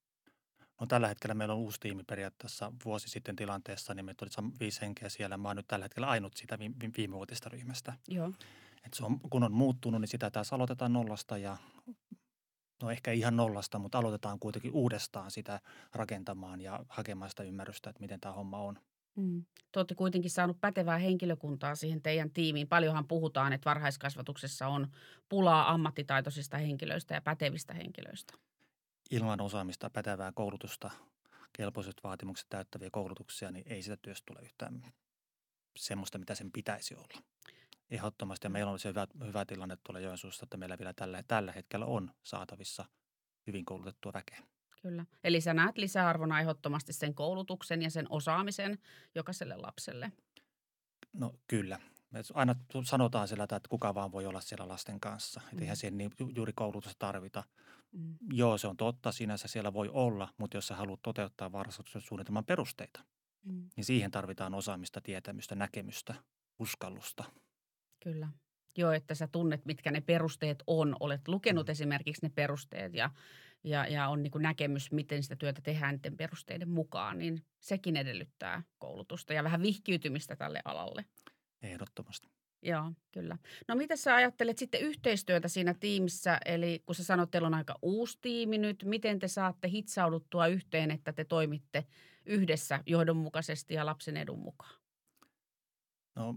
No 0.81 0.87
tällä 0.87 1.09
hetkellä 1.09 1.35
meillä 1.35 1.55
on 1.55 1.61
uusi 1.61 1.81
tiimi 1.81 2.05
periaatteessa 2.05 2.73
vuosi 2.85 3.09
sitten 3.09 3.37
tilanteessa, 3.37 3.95
niin 3.95 4.05
me 4.05 4.15
tuli 4.15 4.31
viisi 4.61 4.81
henkeä 4.81 5.09
siellä. 5.09 5.37
Mä 5.37 5.49
oon 5.49 5.57
nyt 5.57 5.67
tällä 5.69 5.85
hetkellä 5.85 6.09
ainut 6.09 6.37
siitä 6.37 6.59
viime 6.97 7.17
vuotista 7.17 7.49
ryhmästä. 7.49 7.93
Joo. 8.09 8.33
Et 8.87 8.95
se 8.95 9.05
on, 9.05 9.21
kun 9.21 9.43
on 9.43 9.53
muuttunut, 9.53 10.01
niin 10.01 10.09
sitä 10.09 10.31
taas 10.31 10.53
aloitetaan 10.53 10.93
nollasta 10.93 11.39
ja 11.39 11.57
no 12.83 12.91
ehkä 12.91 13.13
ihan 13.13 13.37
nollasta, 13.37 13.79
mutta 13.79 13.99
aloitetaan 13.99 14.39
kuitenkin 14.39 14.73
uudestaan 14.73 15.31
sitä 15.31 15.61
rakentamaan 15.93 16.61
ja 16.61 16.85
hakemaan 16.89 17.31
sitä 17.31 17.43
ymmärrystä, 17.43 17.91
että 17.91 18.01
miten 18.01 18.21
tämä 18.21 18.35
homma 18.35 18.59
on. 18.59 18.79
Mm. 19.17 19.45
Te 19.73 19.79
olette 19.79 19.95
kuitenkin 19.95 20.31
saanut 20.31 20.61
pätevää 20.61 20.99
henkilökuntaa 20.99 21.75
siihen 21.75 22.03
teidän 22.03 22.31
tiimiin. 22.31 22.69
Paljonhan 22.69 23.09
puhutaan, 23.09 23.53
että 23.53 23.71
varhaiskasvatuksessa 23.71 24.69
on 24.69 24.89
pulaa 25.29 25.71
ammattitaitoisista 25.71 26.59
henkilöistä 26.59 27.15
ja 27.15 27.21
pätevistä 27.21 27.75
henkilöistä. 27.75 28.35
Ilman 29.11 29.41
osaamista, 29.41 29.91
pätevää 29.91 30.33
koulutusta, 30.33 30.91
kelpoiset 31.53 31.97
vaatimukset 32.05 32.47
täyttäviä 32.49 32.89
koulutuksia, 32.93 33.51
niin 33.51 33.65
ei 33.73 33.83
sitä 33.83 33.97
työstä 33.97 34.27
tule 34.27 34.41
yhtään 34.43 34.93
semmoista, 35.77 36.19
mitä 36.19 36.35
sen 36.35 36.53
pitäisi 36.53 36.95
olla. 36.95 37.23
Ehdottomasti. 37.91 38.47
Ja 38.47 38.51
meillä 38.51 38.73
on 38.73 38.79
se 38.79 38.89
hyvä, 38.89 39.07
hyvä 39.27 39.45
tilanne 39.45 39.77
tuolla 39.77 40.01
Joensuussa, 40.01 40.45
että 40.45 40.57
meillä 40.57 40.79
vielä 40.79 40.93
tällä, 40.93 41.23
tällä 41.23 41.53
hetkellä 41.53 41.87
on 41.87 42.11
saatavissa 42.23 42.85
hyvin 43.47 43.65
koulutettua 43.65 44.13
väkeä. 44.13 44.43
Kyllä. 44.83 45.07
Eli 45.25 45.41
sä 45.41 45.55
näet 45.55 45.79
lisäarvona 45.79 46.41
ehdottomasti 46.41 46.93
sen 46.93 47.15
koulutuksen 47.15 47.83
ja 47.83 47.91
sen 47.91 48.07
osaamisen 48.11 48.79
jokaiselle 49.15 49.57
lapselle. 49.57 50.13
No 51.13 51.35
kyllä. 51.49 51.81
Me 52.11 52.23
aina 52.35 52.55
sanotaan 52.85 53.29
sillä, 53.29 53.45
että 53.45 53.61
kuka 53.69 53.95
vaan 53.95 54.13
voi 54.13 54.27
olla 54.27 54.41
siellä 54.41 54.69
lasten 54.69 55.01
kanssa. 55.01 55.41
Mm. 55.53 55.59
eihän 55.59 55.77
siihen 55.77 55.99
niin 55.99 56.11
juuri 56.35 56.53
koulutusta 56.53 56.99
tarvita. 56.99 57.45
Mm. 57.93 58.17
Joo, 58.33 58.59
se 58.59 58.67
on 58.67 58.77
totta. 58.77 59.13
Sinänsä 59.13 59.49
siellä 59.49 59.73
voi 59.73 59.89
olla, 59.89 60.29
mutta 60.39 60.57
jos 60.57 60.67
sä 60.67 60.77
haluat 60.77 61.03
toteuttaa 61.03 61.53
varhaiskasvatuksen 61.53 62.03
suunnitelman 62.03 62.45
perusteita, 62.45 63.01
mm. 63.45 63.71
niin 63.77 63.85
siihen 63.85 64.11
tarvitaan 64.11 64.55
osaamista, 64.55 65.01
tietämystä, 65.01 65.55
näkemystä, 65.55 66.15
uskallusta– 66.59 67.25
Kyllä. 68.05 68.29
Joo, 68.79 68.93
että 68.93 69.15
sä 69.15 69.29
tunnet, 69.33 69.65
mitkä 69.65 69.91
ne 69.91 70.01
perusteet 70.01 70.63
on. 70.67 70.97
Olet 71.01 71.29
lukenut 71.29 71.67
mm. 71.67 71.71
esimerkiksi 71.71 72.27
ne 72.27 72.33
perusteet 72.35 72.95
ja, 72.95 73.11
ja, 73.65 73.87
ja 73.87 74.09
on 74.09 74.23
niin 74.23 74.33
näkemys, 74.39 74.93
miten 74.93 75.23
sitä 75.23 75.37
työtä 75.37 75.61
tehdään 75.63 75.95
niiden 75.95 76.17
perusteiden 76.17 76.69
mukaan, 76.69 77.19
niin 77.19 77.45
sekin 77.61 77.97
edellyttää 77.97 78.63
koulutusta 78.79 79.33
ja 79.33 79.45
vähän 79.45 79.63
vihkiytymistä 79.63 80.37
tälle 80.37 80.61
alalle. 80.65 81.05
Ehdottomasti. 81.63 82.29
Joo, 82.63 82.93
kyllä. 83.11 83.39
No 83.69 83.75
miten 83.75 83.99
sä 83.99 84.15
ajattelet 84.15 84.59
sitten 84.59 84.81
yhteistyötä 84.81 85.49
siinä 85.49 85.75
tiimissä, 85.75 86.39
eli 86.45 86.83
kun 86.87 86.95
sä 86.95 87.05
sanot, 87.05 87.23
että 87.23 87.31
teillä 87.31 87.47
on 87.47 87.55
aika 87.55 87.79
uusi 87.83 88.19
tiimi 88.21 88.59
nyt, 88.59 88.85
miten 88.85 89.19
te 89.19 89.29
saatte 89.29 89.69
hitsauduttua 89.69 90.47
yhteen, 90.47 90.91
että 90.91 91.13
te 91.13 91.25
toimitte 91.25 91.87
yhdessä 92.27 92.83
johdonmukaisesti 92.87 93.75
ja 93.75 93.87
lapsen 93.87 94.17
edun 94.17 94.39
mukaan? 94.39 94.81
No, 96.17 96.37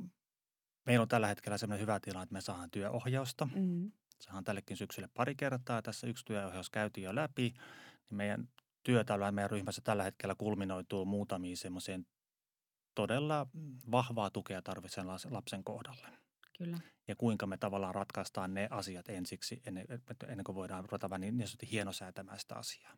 meillä 0.86 1.02
on 1.02 1.08
tällä 1.08 1.28
hetkellä 1.28 1.58
sellainen 1.58 1.82
hyvä 1.82 2.00
tilanne, 2.00 2.24
että 2.24 2.34
me 2.34 2.42
saadaan 2.42 2.72
työohjausta. 2.72 3.46
Mm-hmm. 3.46 3.92
Saadaan 4.20 4.44
tällekin 4.44 4.78
syksylle 4.78 5.10
pari 5.14 5.36
kertaa. 5.36 5.82
Tässä 5.82 6.08
yksi 6.08 6.26
työohjaus 6.26 6.70
käytiin 6.70 7.06
jo 7.06 7.16
läpi. 7.16 7.42
Niin 7.42 8.18
meidän 8.18 8.50
työ 8.84 9.04
tällä 9.04 9.32
meidän 9.32 9.52
ryhmässä 9.52 9.82
tällä 9.82 10.04
hetkellä 10.04 10.36
kulminoituu 10.36 11.06
muutamiin 11.06 11.58
semmoiseen 11.58 12.06
todella 12.96 13.48
vahvaa 13.92 14.30
tukea 14.30 14.62
tarvitsen 14.62 15.08
lapsen 15.30 15.64
kohdalle. 15.64 16.08
Kyllä. 16.58 16.80
Ja 17.08 17.16
kuinka 17.16 17.48
me 17.48 17.58
tavallaan 17.58 17.96
ratkaistaan 17.96 18.54
ne 18.54 18.68
asiat 18.72 19.10
ensiksi, 19.10 19.62
ennen, 19.66 19.86
ennen 20.28 20.44
kuin 20.44 20.56
voidaan 20.56 20.86
ruveta 20.86 21.18
niin, 21.18 21.38
niin 21.38 21.48
sanotusti 21.48 21.72
hienosäätämään 21.72 22.40
sitä 22.40 22.56
asiaa. 22.56 22.98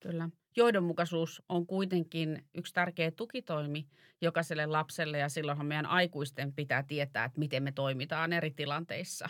Kyllä. 0.00 0.28
Johdonmukaisuus 0.56 1.42
on 1.48 1.66
kuitenkin 1.66 2.48
yksi 2.54 2.72
tärkeä 2.72 3.10
tukitoimi 3.10 3.88
jokaiselle 4.20 4.66
lapselle 4.66 5.18
ja 5.18 5.28
silloinhan 5.28 5.66
meidän 5.66 5.86
aikuisten 5.86 6.52
pitää 6.52 6.82
tietää, 6.82 7.24
että 7.24 7.38
miten 7.38 7.62
me 7.62 7.72
toimitaan 7.72 8.32
eri 8.32 8.50
tilanteissa. 8.50 9.28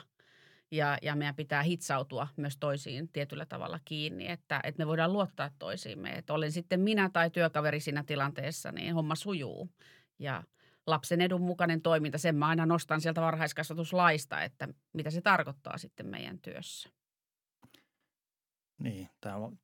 Ja, 0.75 0.99
ja 1.03 1.17
meidän 1.17 1.35
pitää 1.35 1.63
hitsautua 1.63 2.29
myös 2.37 2.57
toisiin 2.57 3.09
tietyllä 3.09 3.47
tavalla 3.47 3.81
kiinni, 3.85 4.29
että, 4.31 4.61
että 4.65 4.83
me 4.83 4.87
voidaan 4.87 5.13
luottaa 5.13 5.51
toisiimme. 5.59 6.11
Että 6.11 6.35
olen 6.35 6.53
sitten 6.53 6.81
minä 6.81 7.11
tai 7.13 7.31
työkaveri 7.31 7.81
siinä 7.81 8.05
tilanteessa, 8.05 8.73
niin 8.73 8.95
homma 8.95 9.15
sujuu. 9.15 9.71
Ja 10.19 10.43
lapsen 10.87 11.21
edun 11.21 11.41
mukainen 11.41 11.83
toiminta, 11.83 12.19
sen 12.19 12.37
mä 12.37 12.47
aina 12.47 12.67
nostan 12.67 13.01
sieltä 13.01 13.21
varhaiskasvatuslaista, 13.21 14.43
että 14.43 14.69
mitä 14.93 15.11
se 15.11 15.21
tarkoittaa 15.21 15.79
sitten 15.79 16.07
meidän 16.07 16.39
työssä. 16.39 16.91
Niin, 18.79 19.09
tämä 19.21 19.37
on 19.37 19.59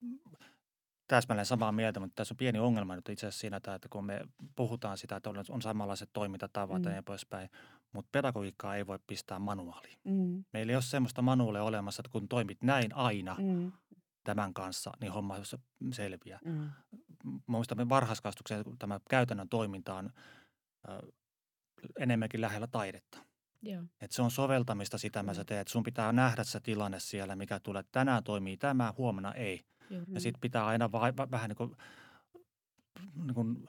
täsmälleen 1.11 1.47
samaa 1.47 1.73
mieltä, 1.73 2.01
mutta 2.01 2.15
tässä 2.15 2.35
on 2.35 2.37
pieni 2.37 2.59
ongelma 2.59 2.97
nyt 2.97 3.09
itse 3.09 3.27
asiassa 3.27 3.41
siinä, 3.41 3.57
että 3.57 3.79
kun 3.91 4.05
me 4.05 4.21
puhutaan 4.57 4.99
sitä, 4.99 5.17
että 5.17 5.31
on 5.51 5.63
samanlaiset 5.63 6.11
toimintatavat 6.13 6.83
mm. 6.83 6.93
ja 6.93 7.03
poispäin, 7.03 7.51
mutta 7.93 8.09
pedagogiikkaa 8.13 8.77
ei 8.77 8.87
voi 8.87 8.99
pistää 9.07 9.39
manuaaliin. 9.39 9.99
Mm. 10.05 10.45
Meillä 10.53 10.71
ei 10.71 10.77
ole 10.77 10.83
sellaista 10.83 11.23
manuaalia 11.23 11.63
olemassa, 11.63 12.01
että 12.01 12.13
kun 12.13 12.29
toimit 12.29 12.63
näin 12.63 12.95
aina 12.95 13.37
mm. 13.39 13.73
tämän 14.25 14.55
kanssa, 14.55 14.93
niin 15.01 15.13
homma 15.13 15.37
selviää. 15.93 16.39
Mm. 16.45 16.71
Muistamme 17.47 17.89
varhaiskasvatuksen 17.89 18.65
tämä 18.79 19.01
käytännön 19.11 19.49
toiminta 19.49 19.95
on 19.95 20.11
äh, 20.89 20.99
enemmänkin 21.99 22.41
lähellä 22.41 22.67
taidetta. 22.67 23.19
Joo. 23.63 23.83
Et 24.01 24.13
se 24.13 24.23
on 24.23 24.31
soveltamista 24.31 24.99
sitä, 24.99 25.23
mitä 25.23 25.35
sä 25.35 25.45
teet. 25.45 25.69
Sun 25.69 25.83
pitää 25.83 26.13
nähdä 26.13 26.45
se 26.45 26.61
tilanne 26.61 27.01
siellä, 27.01 27.37
mikä 27.37 27.61
tulee. 27.61 27.85
Tänään 27.93 28.25
toimii 28.25 28.57
tämä, 28.57 28.95
huomenna 28.99 29.35
ei. 29.35 29.65
Juuri 29.91 30.13
ja 30.13 30.21
sitten 30.21 30.41
pitää 30.41 30.67
aina 30.67 30.93
va- 30.93 31.17
va- 31.17 31.31
vähän 31.31 31.49
niin 31.49 31.57
kuin, 31.57 31.77
niin 33.15 33.35
kuin 33.35 33.69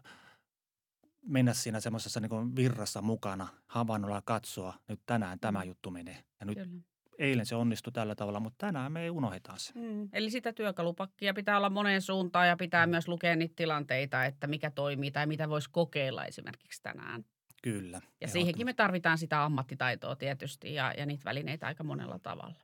mennä 1.26 1.54
siinä 1.54 1.80
semmoisessa 1.80 2.20
niin 2.20 2.56
virrassa 2.56 3.02
mukana, 3.02 3.48
havainnolla 3.68 4.22
katsoa, 4.26 4.74
nyt 4.88 5.02
tänään 5.06 5.40
tämä 5.40 5.60
mm. 5.60 5.68
juttu 5.68 5.92
menee. 5.92 6.24
Ja 6.40 6.46
nyt 6.46 6.58
Kyllä. 6.58 6.82
eilen 7.20 7.46
se 7.46 7.56
onnistui 7.56 7.94
tällä 7.94 8.16
tavalla, 8.16 8.40
mutta 8.40 8.66
tänään 8.66 8.92
me 8.92 9.02
ei 9.04 9.10
unohdetaan 9.10 9.60
se. 9.60 9.74
Mm. 9.76 10.10
Eli 10.14 10.30
sitä 10.30 10.54
työkalupakkia 10.54 11.34
pitää 11.34 11.58
olla 11.58 11.70
moneen 11.70 12.02
suuntaan 12.02 12.48
ja 12.48 12.58
pitää 12.58 12.86
mm. 12.86 12.90
myös 12.90 13.08
lukea 13.08 13.36
niitä 13.36 13.54
tilanteita, 13.56 14.26
että 14.26 14.48
mikä 14.48 14.72
toimii 14.72 15.12
tai 15.12 15.26
mitä 15.26 15.50
voisi 15.50 15.70
kokeilla 15.72 16.26
esimerkiksi 16.26 16.84
tänään. 16.84 17.26
Kyllä. 17.64 18.02
Ja 18.22 18.28
siihenkin 18.28 18.66
me 18.66 18.74
tarvitaan 18.74 19.18
sitä 19.18 19.44
ammattitaitoa 19.44 20.16
tietysti 20.16 20.74
ja, 20.74 20.94
ja 20.98 21.06
niitä 21.06 21.26
välineitä 21.26 21.68
aika 21.68 21.84
monella 21.84 22.20
tavalla. 22.20 22.56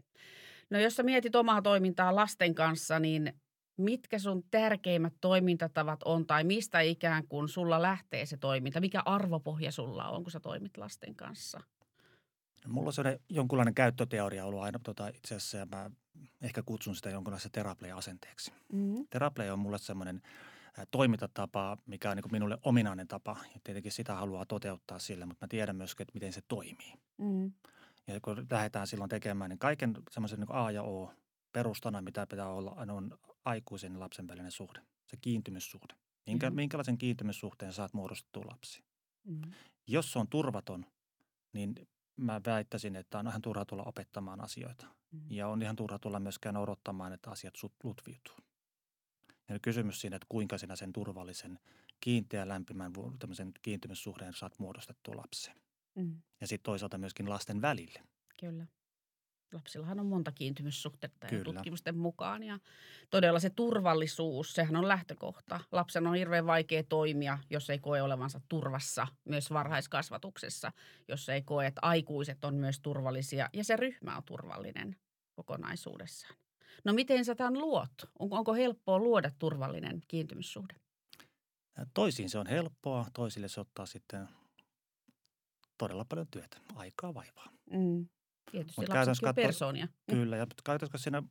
No 0.70 0.80
jos 0.80 0.96
sä 0.96 1.04
mietit 1.04 1.36
omaa 1.36 1.62
toimintaa 1.62 2.16
lasten 2.16 2.56
kanssa, 2.56 3.00
niin 3.00 3.34
mitkä 3.78 4.20
sun 4.20 4.44
tärkeimmät 4.52 5.14
toimintatavat 5.22 6.04
on 6.04 6.28
tai 6.28 6.44
mistä 6.44 6.80
ikään 6.80 7.28
kuin 7.28 7.50
sulla 7.50 7.82
lähtee 7.82 8.26
se 8.26 8.38
toiminta? 8.38 8.80
Mikä 8.80 9.02
arvopohja 9.06 9.72
sulla 9.72 10.10
on, 10.10 10.24
kun 10.24 10.32
sä 10.32 10.40
toimit 10.40 10.78
lasten 10.78 11.16
kanssa? 11.16 11.60
Mulla 12.68 12.88
on 12.88 12.94
sellainen 12.94 13.22
jonkunlainen 13.30 13.74
käyttöteoria 13.74 14.46
ollut 14.46 14.62
aina 14.62 14.80
tota, 14.84 15.08
itse 15.08 15.36
asiassa 15.36 15.58
ja 15.58 15.68
mä 15.72 15.92
ehkä 16.42 16.64
kutsun 16.66 16.96
sitä 16.96 17.10
jonkunlaisen 17.10 17.52
teraplay-asenteeksi. 17.52 18.52
Mm-hmm. 18.74 19.08
Teraplay 19.10 19.50
on 19.50 19.60
mulle 19.60 19.78
semmoinen 19.78 20.22
toimintatapa, 20.92 21.78
mikä 21.86 22.10
on 22.12 22.18
niin 22.18 22.32
minulle 22.32 22.58
ominainen 22.64 23.08
tapa. 23.08 23.38
Ja 23.54 23.60
tietenkin 23.64 23.92
sitä 23.92 24.16
haluaa 24.16 24.46
toteuttaa 24.46 25.00
sillä, 25.00 25.26
mutta 25.26 25.46
mä 25.46 25.48
tiedän 25.48 25.76
myös, 25.76 25.92
että 25.92 26.14
miten 26.14 26.34
se 26.34 26.42
toimii. 26.48 26.94
Mm-hmm. 27.18 27.52
Ja 28.08 28.20
kun 28.22 28.48
lähdetään 28.52 28.88
silloin 28.88 29.10
tekemään, 29.10 29.50
niin 29.50 29.60
kaiken 29.60 29.94
semmoisen 30.12 30.40
niin 30.40 30.52
A 30.56 30.72
ja 30.72 30.84
O 30.84 31.14
perustana, 31.52 32.02
mitä 32.02 32.28
pitää 32.28 32.50
olla, 32.50 32.76
on 32.92 33.18
aikuisen 33.48 33.94
ja 33.94 34.00
lapsen 34.00 34.28
välinen 34.28 34.52
suhde, 34.52 34.82
se 35.06 35.18
kiintymyssuhde. 35.22 35.94
Minkä, 36.26 36.46
mm-hmm. 36.46 36.56
Minkälaisen 36.56 36.98
kiintymyssuhteen 36.98 37.74
saat 37.74 37.94
muodostettua 37.94 38.44
lapsi? 38.48 38.84
Mm-hmm. 39.24 39.52
Jos 39.88 40.12
se 40.12 40.20
on 40.20 40.28
turvaton, 40.28 40.86
niin 41.54 41.88
mä 42.18 42.42
väittäisin, 42.46 42.96
että 42.96 43.20
on 43.20 43.28
ihan 43.28 43.42
turha 43.42 43.66
tulla 43.66 43.84
opettamaan 43.84 44.42
asioita. 44.42 44.86
Mm-hmm. 44.86 45.32
Ja 45.32 45.48
on 45.48 45.62
ihan 45.62 45.76
turha 45.76 46.00
tulla 46.00 46.20
myöskään 46.20 46.58
odottamaan, 46.58 47.14
että 47.14 47.32
asiat 47.32 47.56
sut 47.56 47.74
lutviutuu. 47.84 48.36
Ja 49.50 49.60
kysymys 49.60 50.02
siinä, 50.02 50.16
että 50.16 50.26
kuinka 50.30 50.58
sinä 50.58 50.76
sen 50.76 50.94
turvallisen, 50.94 51.60
kiinteän, 52.00 52.48
lämpimän 52.48 52.94
tämmöisen 53.20 53.52
kiintymyssuhteen 53.62 54.34
saat 54.34 54.60
muodostettua 54.60 55.16
lapseen. 55.16 55.58
Mm. 55.96 56.22
Ja 56.42 56.48
sitten 56.48 56.66
toisaalta 56.66 56.98
myöskin 56.98 57.30
lasten 57.30 57.62
välille. 57.62 58.00
Kyllä 58.40 58.66
lapsillahan 59.54 60.00
on 60.00 60.06
monta 60.06 60.32
kiintymyssuhteita 60.32 61.28
ja 61.32 61.44
tutkimusten 61.44 61.98
mukaan. 61.98 62.44
Ja 62.44 62.60
todella 63.10 63.40
se 63.40 63.50
turvallisuus, 63.50 64.54
sehän 64.54 64.76
on 64.76 64.88
lähtökohta. 64.88 65.60
Lapsen 65.72 66.08
on 66.08 66.16
hirveän 66.16 66.46
vaikea 66.46 66.84
toimia, 66.84 67.38
jos 67.50 67.70
ei 67.70 67.80
koe 67.80 68.02
olevansa 68.02 68.42
turvassa 68.48 69.08
myös 69.26 69.52
varhaiskasvatuksessa, 69.52 70.72
jos 71.08 71.30
ei 71.30 71.42
koe, 71.42 71.66
että 71.68 71.82
aikuiset 71.84 72.46
on 72.46 72.56
myös 72.56 72.80
turvallisia 72.80 73.50
ja 73.54 73.64
se 73.64 73.76
ryhmä 73.76 74.18
on 74.18 74.24
turvallinen 74.24 74.96
kokonaisuudessaan. 75.36 76.36
No 76.84 76.94
miten 76.94 77.26
sä 77.26 77.36
tämän 77.36 77.60
luot? 77.60 77.94
Onko, 78.20 78.36
onko 78.36 78.54
helppoa 78.54 79.00
luoda 79.00 79.32
turvallinen 79.40 80.02
kiintymyssuhde? 80.08 80.76
Toisiin 81.94 82.30
se 82.30 82.40
on 82.40 82.48
helppoa, 82.48 83.06
toisille 83.14 83.48
se 83.48 83.62
ottaa 83.62 83.86
sitten 83.86 84.28
todella 85.78 86.06
paljon 86.06 86.28
työtä, 86.32 86.58
aikaa 86.76 87.14
vaivaa. 87.14 87.50
Mm. 87.72 88.08
Tietysti 88.52 88.82
Mut 88.82 88.90
lapsetkin 88.90 89.28
katso, 89.28 89.42
persoonia. 89.42 89.86
Mm. 89.86 90.16
Kyllä, 90.16 90.38
ja 90.38 90.48
käytätkö 90.64 90.98
siinä, 90.98 91.24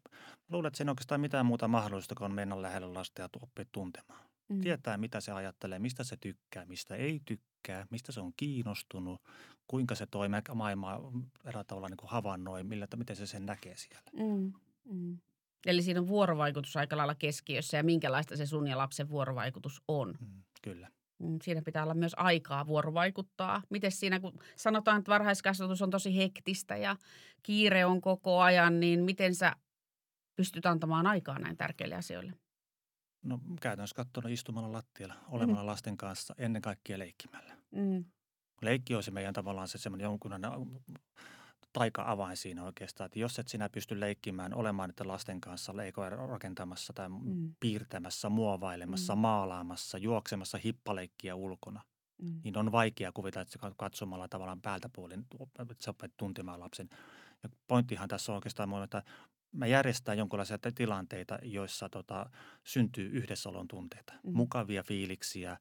luulet, 0.52 0.66
että 0.66 0.76
siinä 0.76 0.92
oikeastaan 0.92 1.20
mitään 1.20 1.46
muuta 1.46 1.68
mahdollista 1.68 2.14
kuin 2.14 2.32
mennä 2.32 2.62
lähelle 2.62 2.86
lasta 2.86 3.22
ja 3.22 3.28
oppia 3.42 3.64
tuntemaan. 3.72 4.24
Mm. 4.48 4.60
Tietää, 4.60 4.96
mitä 4.96 5.20
se 5.20 5.32
ajattelee, 5.32 5.78
mistä 5.78 6.04
se 6.04 6.16
tykkää, 6.16 6.64
mistä 6.64 6.94
ei 6.96 7.20
tykkää, 7.24 7.86
mistä 7.90 8.12
se 8.12 8.20
on 8.20 8.32
kiinnostunut, 8.36 9.22
kuinka 9.68 9.94
se 9.94 10.06
toimii 10.06 10.40
maailmaa 10.54 11.12
eräällä 11.44 11.64
tavalla 11.64 11.88
niin 11.88 11.96
kuin 11.96 12.10
havainnoi, 12.10 12.64
millä, 12.64 12.86
miten 12.96 13.16
se 13.16 13.26
sen 13.26 13.46
näkee 13.46 13.76
siellä. 13.76 14.10
Mm. 14.12 14.52
Mm. 14.84 15.18
Eli 15.66 15.82
siinä 15.82 16.00
on 16.00 16.08
vuorovaikutus 16.08 16.76
aika 16.76 16.96
lailla 16.96 17.14
keskiössä 17.14 17.76
ja 17.76 17.84
minkälaista 17.84 18.36
se 18.36 18.46
sun 18.46 18.68
ja 18.68 18.78
lapsen 18.78 19.08
vuorovaikutus 19.08 19.82
on. 19.88 20.14
Mm, 20.20 20.42
kyllä. 20.62 20.90
Mm, 21.18 21.38
siinä 21.42 21.62
pitää 21.62 21.82
olla 21.82 21.94
myös 21.94 22.12
aikaa 22.16 22.66
vuorovaikuttaa. 22.66 23.62
Miten 23.70 23.92
siinä, 23.92 24.20
kun 24.20 24.38
sanotaan, 24.56 24.98
että 24.98 25.12
varhaiskasvatus 25.12 25.82
on 25.82 25.90
tosi 25.90 26.16
hektistä 26.16 26.76
ja 26.76 26.96
kiire 27.42 27.84
on 27.84 28.00
koko 28.00 28.40
ajan, 28.40 28.80
niin 28.80 29.04
miten 29.04 29.34
sä 29.34 29.52
pystyt 30.36 30.66
antamaan 30.66 31.06
aikaa 31.06 31.38
näin 31.38 31.56
tärkeille 31.56 31.94
asioille? 31.94 32.32
No 33.22 33.40
käytännössä 33.60 33.96
katsona 33.96 34.28
istumalla 34.28 34.72
lattialla, 34.72 35.14
olemalla 35.28 35.62
mm. 35.62 35.66
lasten 35.66 35.96
kanssa, 35.96 36.34
ennen 36.38 36.62
kaikkea 36.62 36.98
leikkimällä. 36.98 37.56
Mm. 37.70 38.04
Leikki 38.62 38.94
olisi 38.94 39.10
meidän 39.10 39.34
tavallaan 39.34 39.68
se 39.68 39.78
semmoinen 39.78 40.04
jonkunlainen 40.04 40.50
taika-avain 41.78 42.36
siinä 42.36 42.64
oikeastaan, 42.64 43.06
että 43.06 43.18
jos 43.18 43.38
et 43.38 43.48
sinä 43.48 43.68
pysty 43.68 44.00
leikkimään 44.00 44.54
olemaan 44.54 44.90
niiden 44.90 45.08
lasten 45.08 45.40
kanssa 45.40 45.76
leikoja 45.76 46.10
rakentamassa 46.10 46.92
tai 46.92 47.08
mm. 47.08 47.54
piirtämässä, 47.60 48.28
muovailemassa, 48.28 49.14
mm. 49.14 49.20
maalaamassa, 49.20 49.98
juoksemassa 49.98 50.58
hippaleikkiä 50.64 51.34
ulkona, 51.34 51.82
mm. 52.22 52.40
niin 52.44 52.58
on 52.58 52.72
vaikea 52.72 53.12
kuvitella, 53.12 53.42
että 53.42 53.72
katsomalla 53.76 54.28
tavallaan 54.28 54.60
päältä 54.60 54.88
puolin, 54.88 55.26
että 55.60 55.84
sä 55.84 55.90
opet 55.90 56.12
tuntemaan 56.16 56.60
lapsen. 56.60 56.88
Ja 57.42 57.48
pointtihan 57.66 58.08
tässä 58.08 58.32
on 58.32 58.36
oikeastaan 58.36 58.68
mun, 58.68 58.82
että 58.82 59.02
mä 59.52 59.66
järjestän 59.66 60.18
jonkinlaisia 60.18 60.58
tilanteita, 60.74 61.38
joissa 61.42 61.88
tota, 61.88 62.30
syntyy 62.64 63.10
yhdessäolon 63.10 63.68
tunteita, 63.68 64.12
mm. 64.12 64.32
mukavia 64.32 64.82
fiiliksiä, 64.82 65.58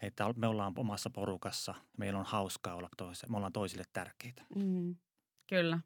että 0.00 0.34
me 0.36 0.46
ollaan 0.46 0.72
omassa 0.76 1.10
porukassa, 1.10 1.74
meillä 1.96 2.18
on 2.18 2.26
hauskaa 2.26 2.74
olla 2.74 2.88
toisille, 2.96 3.30
me 3.30 3.36
ollaan 3.36 3.52
toisille 3.52 3.84
tärkeitä. 3.92 4.42
Mm. 4.54 4.96
Kyllä. 5.48 5.78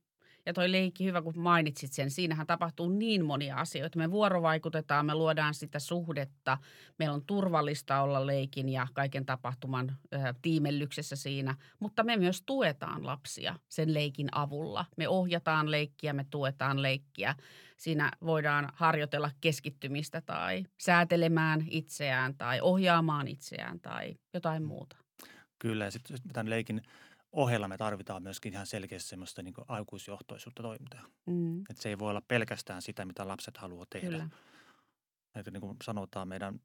Ja 0.47 0.53
toi 0.53 0.73
leikki, 0.73 1.05
hyvä 1.05 1.23
kun 1.23 1.39
mainitsit 1.39 1.93
sen, 1.93 2.11
siinähän 2.11 2.47
tapahtuu 2.47 2.89
niin 2.89 3.25
monia 3.25 3.57
asioita. 3.57 3.99
Me 3.99 4.11
vuorovaikutetaan, 4.11 5.07
me 5.07 5.15
luodaan 5.15 5.55
sitä 5.55 5.79
suhdetta, 5.79 6.59
meillä 6.99 7.15
on 7.15 7.27
turvallista 7.27 8.01
olla 8.01 8.27
leikin 8.27 8.69
ja 8.69 8.87
kaiken 8.95 9.27
tapahtuman 9.27 9.97
ö, 10.15 10.35
tiimellyksessä 10.43 11.17
siinä, 11.17 11.55
mutta 11.81 12.05
me 12.05 12.17
myös 12.17 12.43
tuetaan 12.47 13.07
lapsia 13.07 13.59
sen 13.69 13.95
leikin 13.95 14.29
avulla. 14.33 14.85
Me 14.97 15.09
ohjataan 15.09 15.71
leikkiä, 15.71 16.13
me 16.13 16.27
tuetaan 16.31 16.83
leikkiä. 16.83 17.35
Siinä 17.77 18.11
voidaan 18.25 18.69
harjoitella 18.75 19.31
keskittymistä 19.41 20.21
tai 20.21 20.65
säätelemään 20.81 21.65
itseään 21.71 22.37
tai 22.37 22.61
ohjaamaan 22.61 23.29
itseään 23.29 23.81
tai 23.81 24.15
jotain 24.35 24.63
muuta. 24.63 24.97
Kyllä, 25.59 25.85
ja 25.85 25.91
sitten 25.91 26.19
tämän 26.33 26.51
leikin 26.51 26.83
ohella 27.33 27.69
me 27.69 27.77
tarvitaan 27.79 28.23
myöskin 28.23 28.53
ihan 28.53 28.67
selkeästi 28.67 29.09
semmoista 29.09 29.43
niin 29.43 29.55
aikuisjohtoisuutta 29.69 30.63
toimintaa. 30.63 31.05
Mm. 31.27 31.61
Että 31.61 31.83
se 31.83 31.89
ei 31.89 31.99
voi 31.99 32.11
olla 32.11 32.23
pelkästään 32.29 32.83
sitä, 32.83 33.05
mitä 33.05 33.29
lapset 33.29 33.57
haluaa 33.57 33.87
tehdä. 33.91 34.11
Kyllä. 34.11 34.29
Että 35.35 35.51
niin 35.51 35.61
kuin 35.61 35.77
sanotaan 35.85 36.29
meidän 36.29 36.61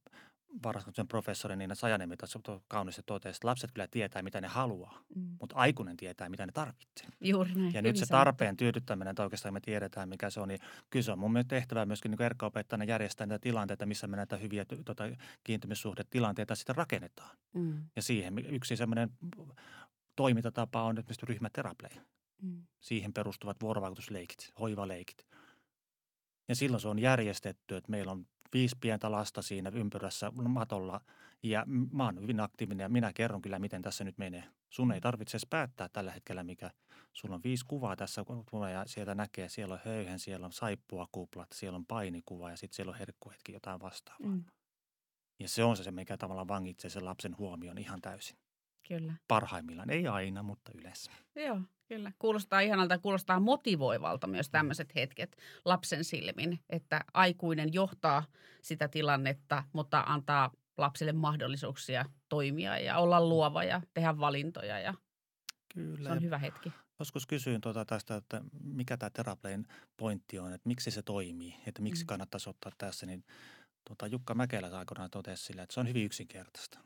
varhaiskasvatuksen 0.63 1.07
professori 1.07 1.55
Niina 1.55 1.75
Sajanemi 1.75 2.17
tässä 2.17 2.39
kauniisti 2.67 3.01
totesi, 3.05 3.37
että 3.37 3.47
lapset 3.47 3.71
kyllä 3.71 3.87
tietää, 3.91 4.21
mitä 4.21 4.41
ne 4.41 4.47
haluaa, 4.47 5.03
mm. 5.15 5.37
mutta 5.39 5.55
aikuinen 5.55 5.97
tietää, 5.97 6.29
mitä 6.29 6.45
ne 6.45 6.51
tarvitsee. 6.51 7.07
Juuri 7.21 7.55
näin. 7.55 7.73
Ja 7.73 7.81
nyt 7.81 7.95
se 7.97 8.05
tarpeen 8.05 8.57
tyydyttäminen, 8.57 9.11
että 9.11 9.23
oikeastaan 9.23 9.53
me 9.53 9.59
tiedetään, 9.59 10.09
mikä 10.09 10.29
se 10.29 10.39
on, 10.39 10.47
niin 10.47 10.59
kyllä 10.89 11.03
se 11.03 11.11
on 11.11 11.19
mun 11.19 11.33
mielestä 11.33 11.55
tehtävää 11.55 11.85
myöskin 11.85 12.11
niin 12.11 12.21
erkkaopettajana 12.21 12.83
järjestää 12.83 13.27
näitä 13.27 13.43
tilanteita, 13.43 13.85
missä 13.85 14.07
me 14.07 14.17
näitä 14.17 14.37
hyviä 14.37 14.65
tota, 14.85 15.03
kiintymyssuhdetilanteita 15.43 16.55
sitten 16.55 16.75
rakennetaan. 16.75 17.37
Mm. 17.53 17.83
Ja 17.95 18.01
siihen 18.01 18.39
yksi 18.39 18.75
semmoinen 18.75 19.09
toimintatapa 20.17 20.83
on 20.83 20.97
esimerkiksi 20.97 21.25
ryhmäteraplei. 21.25 21.91
Mm. 22.41 22.63
Siihen 22.79 23.13
perustuvat 23.13 23.57
vuorovaikutusleikit, 23.61 24.51
hoivaleikit. 24.59 25.25
Ja 26.47 26.55
silloin 26.55 26.81
se 26.81 26.87
on 26.87 26.99
järjestetty, 26.99 27.75
että 27.75 27.91
meillä 27.91 28.11
on 28.11 28.27
viisi 28.53 28.75
pientä 28.81 29.11
lasta 29.11 29.41
siinä 29.41 29.71
ympyrässä 29.73 30.31
matolla 30.31 31.01
ja 31.43 31.63
mä 31.91 32.05
oon 32.05 32.21
hyvin 32.21 32.39
aktiivinen 32.39 32.85
ja 32.85 32.89
minä 32.89 33.13
kerron 33.13 33.41
kyllä, 33.41 33.59
miten 33.59 33.81
tässä 33.81 34.03
nyt 34.03 34.17
menee. 34.17 34.43
Sun 34.69 34.91
ei 34.91 35.01
tarvitse 35.01 35.37
päättää 35.49 35.89
tällä 35.89 36.11
hetkellä, 36.11 36.43
mikä 36.43 36.71
sulla 37.13 37.35
on 37.35 37.43
viisi 37.43 37.65
kuvaa 37.67 37.95
tässä 37.95 38.23
ja 38.71 38.83
sieltä 38.87 39.15
näkee, 39.15 39.49
siellä 39.49 39.73
on 39.73 39.79
höyhen, 39.85 40.19
siellä 40.19 40.45
on 40.45 40.51
saippua 40.51 41.07
kuplat, 41.11 41.47
siellä 41.53 41.75
on 41.75 41.85
painikuva 41.85 42.49
ja 42.49 42.57
sitten 42.57 42.75
siellä 42.75 42.91
on 42.91 42.99
herkkuhetki 42.99 43.53
jotain 43.53 43.81
vastaavaa. 43.81 44.29
Mm. 44.29 44.43
Ja 45.39 45.49
se 45.49 45.63
on 45.63 45.77
se, 45.77 45.91
mikä 45.91 46.17
tavallaan 46.17 46.47
vangitsee 46.47 46.89
sen 46.89 47.05
lapsen 47.05 47.37
huomion 47.37 47.77
ihan 47.77 48.01
täysin. 48.01 48.37
Kyllä. 48.87 49.13
Parhaimmillaan, 49.27 49.89
ei 49.89 50.07
aina, 50.07 50.43
mutta 50.43 50.71
yleensä. 50.75 51.11
Joo, 51.35 51.61
kyllä. 51.87 52.11
Kuulostaa 52.19 52.59
ihanalta, 52.59 52.97
kuulostaa 52.97 53.39
motivoivalta 53.39 54.27
myös 54.27 54.49
tämmöiset 54.49 54.95
hetket 54.95 55.37
lapsen 55.65 56.03
silmin, 56.03 56.59
että 56.69 57.05
aikuinen 57.13 57.73
johtaa 57.73 58.23
sitä 58.61 58.87
tilannetta, 58.87 59.63
mutta 59.73 60.03
antaa 60.07 60.51
lapsille 60.77 61.13
mahdollisuuksia 61.13 62.05
toimia 62.29 62.79
ja 62.79 62.97
olla 62.97 63.25
luova 63.25 63.63
ja 63.63 63.81
tehdä 63.93 64.19
valintoja 64.19 64.79
ja 64.79 64.93
Kyllä. 65.73 66.03
se 66.03 66.11
on 66.11 66.21
hyvä 66.21 66.37
hetki. 66.37 66.71
Joskus 66.99 67.27
kysyin 67.27 67.61
tuota 67.61 67.85
tästä, 67.85 68.15
että 68.15 68.41
mikä 68.63 68.97
tämä 68.97 69.09
Teraplein 69.09 69.67
pointti 69.97 70.39
on, 70.39 70.53
että 70.53 70.67
miksi 70.67 70.91
se 70.91 71.01
toimii, 71.01 71.55
että 71.65 71.81
miksi 71.81 72.03
mm. 72.03 72.07
kannattaisi 72.07 72.49
ottaa 72.49 72.71
tässä, 72.77 73.05
niin 73.05 73.23
tuota, 73.87 74.07
Jukka 74.07 74.35
Mäkelä 74.35 74.77
aikoinaan 74.77 75.09
totesi 75.09 75.43
sille, 75.43 75.61
että 75.61 75.73
se 75.73 75.79
on 75.79 75.87
hyvin 75.87 76.05
yksinkertaista. 76.05 76.79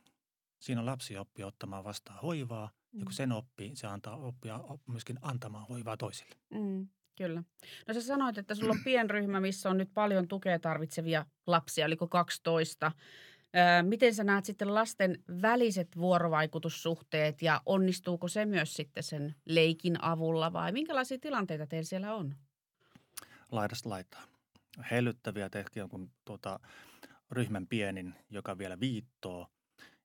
Siinä 0.61 0.85
lapsi 0.85 1.17
oppii 1.17 1.45
ottamaan 1.45 1.83
vastaan 1.83 2.19
hoivaa 2.19 2.65
mm. 2.67 2.99
ja 2.99 3.05
kun 3.05 3.13
mm. 3.13 3.15
sen 3.15 3.31
oppii, 3.31 3.75
se 3.75 3.87
antaa 3.87 4.15
oppia 4.15 4.59
myöskin 4.87 5.19
antamaan 5.21 5.67
hoivaa 5.67 5.97
toisille. 5.97 6.35
Mm, 6.49 6.87
kyllä. 7.17 7.43
No 7.87 7.93
sä 7.93 8.01
sanoit, 8.01 8.37
että 8.37 8.55
sulla 8.55 8.71
on 8.71 8.83
pienryhmä, 8.91 9.39
missä 9.39 9.69
on 9.69 9.77
nyt 9.77 9.93
paljon 9.93 10.27
tukea 10.27 10.59
tarvitsevia 10.59 11.25
lapsia, 11.47 11.85
oliko 11.85 12.07
12. 12.07 12.91
Öö, 13.55 13.83
miten 13.83 14.15
sä 14.15 14.23
näet 14.23 14.45
sitten 14.45 14.75
lasten 14.75 15.23
väliset 15.41 15.97
vuorovaikutussuhteet 15.97 17.41
ja 17.41 17.61
onnistuuko 17.65 18.27
se 18.27 18.45
myös 18.45 18.73
sitten 18.73 19.03
sen 19.03 19.35
leikin 19.45 20.03
avulla 20.03 20.53
vai 20.53 20.71
minkälaisia 20.71 21.17
tilanteita 21.19 21.67
teillä 21.67 21.87
siellä 21.87 22.15
on? 22.15 22.35
Laidasta 23.51 23.89
laitaa. 23.89 24.23
Hellyttäviä 24.91 25.49
tehkiä, 25.49 25.87
kun 25.87 26.11
tuota, 26.25 26.59
ryhmän 27.31 27.67
pienin, 27.67 28.15
joka 28.29 28.57
vielä 28.57 28.79
viittoo– 28.79 29.47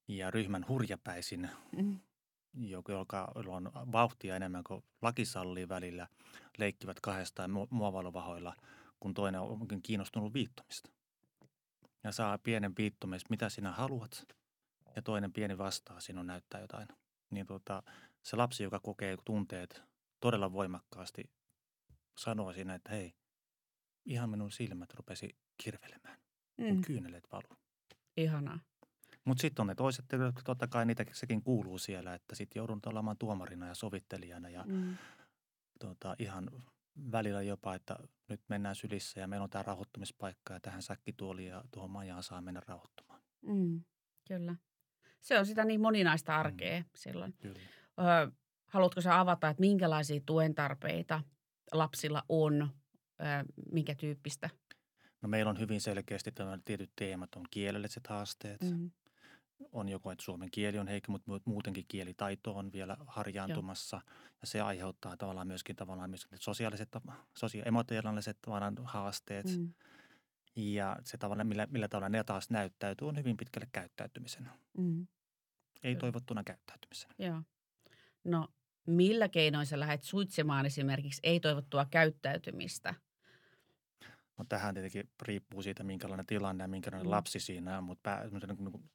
ja 0.09 0.31
ryhmän 0.31 0.69
hurjapäisin, 0.69 1.51
mm. 1.77 2.01
joka 2.57 3.33
on 3.47 3.73
vauhtia 3.93 4.37
enemmän 4.37 4.65
kuin 4.65 4.85
laki 5.03 5.25
sallii 5.25 5.69
välillä, 5.69 6.09
leikkivät 6.59 7.01
kahdestaan 7.01 7.51
muovailuvahoilla, 7.71 8.55
kun 9.01 9.15
toinen 9.15 9.41
onkin 9.41 9.83
kiinnostunut 9.83 10.35
viittomista. 10.35 10.91
Ja 12.05 12.13
saa 12.13 12.39
pienen 12.39 12.73
viittomista, 12.79 13.31
mitä 13.31 13.49
sinä 13.49 13.73
haluat, 13.73 14.27
ja 14.97 15.03
toinen 15.03 15.33
pieni 15.33 15.59
vastaa 15.59 16.01
sinun 16.01 16.27
näyttää 16.27 16.61
jotain. 16.61 16.89
Niin 17.31 17.47
tota, 17.47 17.83
se 18.23 18.37
lapsi, 18.37 18.63
joka 18.63 18.81
kokee 18.81 19.17
tunteet 19.25 19.83
todella 20.21 20.53
voimakkaasti, 20.53 21.31
sanoo 22.19 22.53
siinä, 22.53 22.75
että 22.75 22.91
hei, 22.91 23.15
ihan 24.05 24.31
minun 24.31 24.51
silmät 24.51 24.95
rupesi 24.95 25.37
kirvelemään, 25.63 26.19
kun 26.57 26.77
mm. 26.77 26.83
kyynelet 26.83 27.25
valuu. 27.33 27.59
Ihanaa. 28.17 28.59
Mutta 29.27 29.41
sitten 29.41 29.63
on 29.63 29.67
ne 29.67 29.75
toiset, 29.75 30.05
totta 30.45 30.69
kai 30.69 30.87
niitä 30.87 31.05
sekin 31.13 31.43
kuuluu 31.43 31.79
siellä, 31.79 32.15
että 32.15 32.35
sitten 32.35 32.61
joudun 32.61 32.81
olemaan 32.87 33.19
tuomarina 33.19 33.69
ja 33.69 33.75
sovittelijana 33.75 34.49
ja 34.49 34.65
mm. 34.67 34.97
tota, 35.79 36.17
ihan 36.19 36.51
välillä 37.13 37.43
jopa, 37.43 37.75
että 37.75 37.97
nyt 38.29 38.41
mennään 38.49 38.75
sylissä 38.77 39.21
ja 39.21 39.27
meillä 39.27 39.45
on 39.45 39.51
tämä 39.51 39.63
rauhoittumispaikka 39.63 40.55
ja 40.55 40.61
tähän 40.61 40.83
säkkituoliin 40.83 41.49
ja 41.49 41.65
tuohon 41.71 41.91
majaan 41.91 42.23
saa 42.23 42.41
mennä 42.41 42.63
rauhoittumaan. 42.67 43.21
Mm, 43.43 43.85
kyllä. 44.29 44.55
Se 45.21 45.39
on 45.39 45.47
sitä 45.47 45.65
niin 45.65 45.81
moninaista 45.81 46.33
mm. 46.33 46.39
arkea 46.39 46.81
mm. 46.81 46.87
silloin. 46.95 47.35
Kyllä. 47.41 47.61
Ö, 47.99 48.33
haluatko 48.67 49.01
sä 49.01 49.21
avata, 49.21 49.49
että 49.49 49.61
minkälaisia 49.61 50.21
tuen 50.27 50.55
tarpeita 50.55 51.23
lapsilla 51.73 52.23
on, 52.29 52.71
ö, 53.21 53.25
minkä 53.73 53.95
tyyppistä? 53.95 54.51
No 55.23 55.29
meillä 55.29 55.51
on 55.51 55.61
hyvin 55.61 55.81
selkeästi 55.81 56.33
tämä 56.33 56.59
tietyt 56.65 56.93
teemat, 56.97 57.35
on 57.35 57.45
kielelliset 57.51 58.07
haasteet, 58.07 58.63
mm 58.63 58.91
on 59.73 59.89
joko, 59.89 60.11
että 60.11 60.25
suomen 60.25 60.51
kieli 60.51 60.79
on 60.79 60.89
heikko, 60.89 61.13
mutta 61.13 61.31
muutenkin 61.45 61.85
kielitaito 61.89 62.57
on 62.57 62.73
vielä 62.73 62.97
harjaantumassa. 63.07 63.97
Joo. 63.97 64.17
Ja 64.41 64.47
se 64.47 64.61
aiheuttaa 64.61 65.17
tavallaan 65.17 65.47
myöskin, 65.47 65.77
tavallaan 65.77 66.11
myöskin 66.11 66.39
sosiaaliset, 66.39 66.89
sosia-emotionaaliset 67.39 68.39
haasteet. 68.85 69.47
Mm. 69.47 69.73
Ja 70.57 70.97
se 71.05 71.19
tavallaan, 71.19 71.47
millä, 71.47 71.67
millä 71.71 71.89
tavalla 71.89 72.09
ne 72.09 72.25
taas 72.25 72.51
näyttäytyy, 72.51 73.09
on 73.09 73.17
hyvin 73.17 73.37
pitkälle 73.37 73.69
käyttäytymisenä. 73.73 74.51
Mm. 74.79 75.07
Ei 75.83 75.95
Kyllä. 75.95 76.01
toivottuna 76.01 76.45
käyttäytymisenä. 76.45 77.15
Joo. 77.19 77.43
No 78.25 78.49
millä 78.87 79.29
keinoin 79.29 79.67
sä 79.67 79.81
lähdet 79.81 80.03
suitsemaan 80.03 80.67
esimerkiksi 80.67 81.21
ei-toivottua 81.23 81.87
käyttäytymistä? 81.91 82.95
No 84.39 84.45
tähän 84.49 84.75
tietenkin 84.75 85.11
riippuu 85.23 85.63
siitä, 85.63 85.85
minkälainen 85.85 86.27
tilanne 86.27 86.65
ja 86.65 86.69
minkälainen 86.69 87.07
mm. 87.07 87.11
lapsi 87.11 87.41
siinä 87.41 87.79
on, 87.79 87.85
mutta 87.85 88.03
pää, 88.03 88.29
niin 88.31 88.91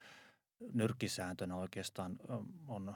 nyrkkisääntönä 0.73 1.55
oikeastaan 1.55 2.19
on 2.67 2.95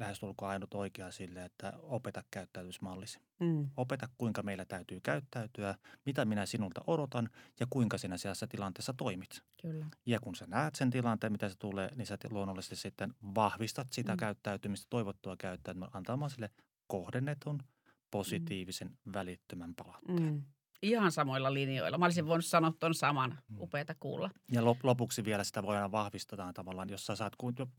lähestulkoon 0.00 0.50
ainut 0.50 0.74
oikea 0.74 1.10
sille, 1.10 1.44
että 1.44 1.72
opeta 1.82 2.22
käyttäytymismallisi. 2.30 3.20
Mm. 3.40 3.70
Opeta, 3.76 4.08
kuinka 4.18 4.42
meillä 4.42 4.64
täytyy 4.64 5.00
käyttäytyä, 5.00 5.74
mitä 6.06 6.24
minä 6.24 6.46
sinulta 6.46 6.80
odotan 6.86 7.30
ja 7.60 7.66
kuinka 7.70 7.98
sinä 7.98 8.18
siellä 8.18 8.46
tilanteessa 8.46 8.92
toimit. 8.92 9.42
Kyllä. 9.62 9.86
Ja 10.06 10.20
kun 10.20 10.34
sä 10.34 10.46
näet 10.46 10.74
sen 10.74 10.90
tilanteen, 10.90 11.32
mitä 11.32 11.48
se 11.48 11.54
tulee, 11.58 11.90
niin 11.96 12.06
sä 12.06 12.18
luonnollisesti 12.30 12.76
sitten 12.76 13.14
vahvistat 13.34 13.92
sitä 13.92 14.12
mm. 14.12 14.16
käyttäytymistä, 14.16 14.86
toivottua 14.90 15.36
käyttäytymistä, 15.36 15.98
antamaan 15.98 16.30
sille 16.30 16.50
kohdennetun, 16.86 17.62
positiivisen, 18.10 18.88
mm. 18.88 19.12
välittömän 19.12 19.74
palautteen. 19.74 20.32
Mm. 20.32 20.42
Ihan 20.82 21.12
samoilla 21.12 21.54
linjoilla. 21.54 21.98
Mä 21.98 22.04
olisin 22.04 22.26
voinut 22.26 22.44
sanoa 22.44 22.72
tuon 22.80 22.94
saman. 22.94 23.38
Mm. 23.48 23.60
Upeata 23.60 23.94
kuulla. 24.00 24.30
Ja 24.52 24.64
lopuksi 24.82 25.24
vielä 25.24 25.44
sitä 25.44 25.62
voidaan 25.62 25.92
vahvistetaan 25.92 26.54
tavallaan, 26.54 26.90
jos 26.90 27.06
sä 27.06 27.16
saat 27.16 27.32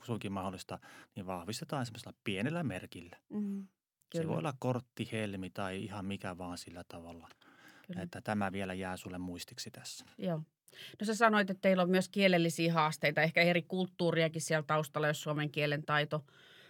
suinkin 0.03 0.31
mahdollista, 0.31 0.79
niin 1.15 1.27
vahvistetaan 1.27 1.85
semmoisella 1.85 2.17
pienellä 2.23 2.63
merkillä. 2.63 3.17
Mm. 3.29 3.67
Se 4.13 4.27
voi 4.27 4.37
olla 4.37 4.53
kortti, 4.59 5.09
helmi 5.11 5.49
tai 5.49 5.83
ihan 5.83 6.05
mikä 6.05 6.37
vaan 6.37 6.57
sillä 6.57 6.83
tavalla. 6.87 7.27
Kyllä. 7.87 8.01
Että 8.01 8.21
tämä 8.21 8.51
vielä 8.51 8.73
jää 8.73 8.97
sulle 8.97 9.17
muistiksi 9.17 9.71
tässä. 9.71 10.05
Joo. 10.17 10.41
No 10.99 11.05
sä 11.05 11.15
sanoit, 11.15 11.49
että 11.49 11.61
teillä 11.61 11.83
on 11.83 11.89
myös 11.89 12.09
kielellisiä 12.09 12.73
haasteita, 12.73 13.21
ehkä 13.21 13.41
eri 13.41 13.61
kulttuuriakin 13.61 14.41
siellä 14.41 14.63
taustalla, 14.63 15.07
jos 15.07 15.21
suomen 15.21 15.51
kielen 15.51 15.85
taito 15.85 16.25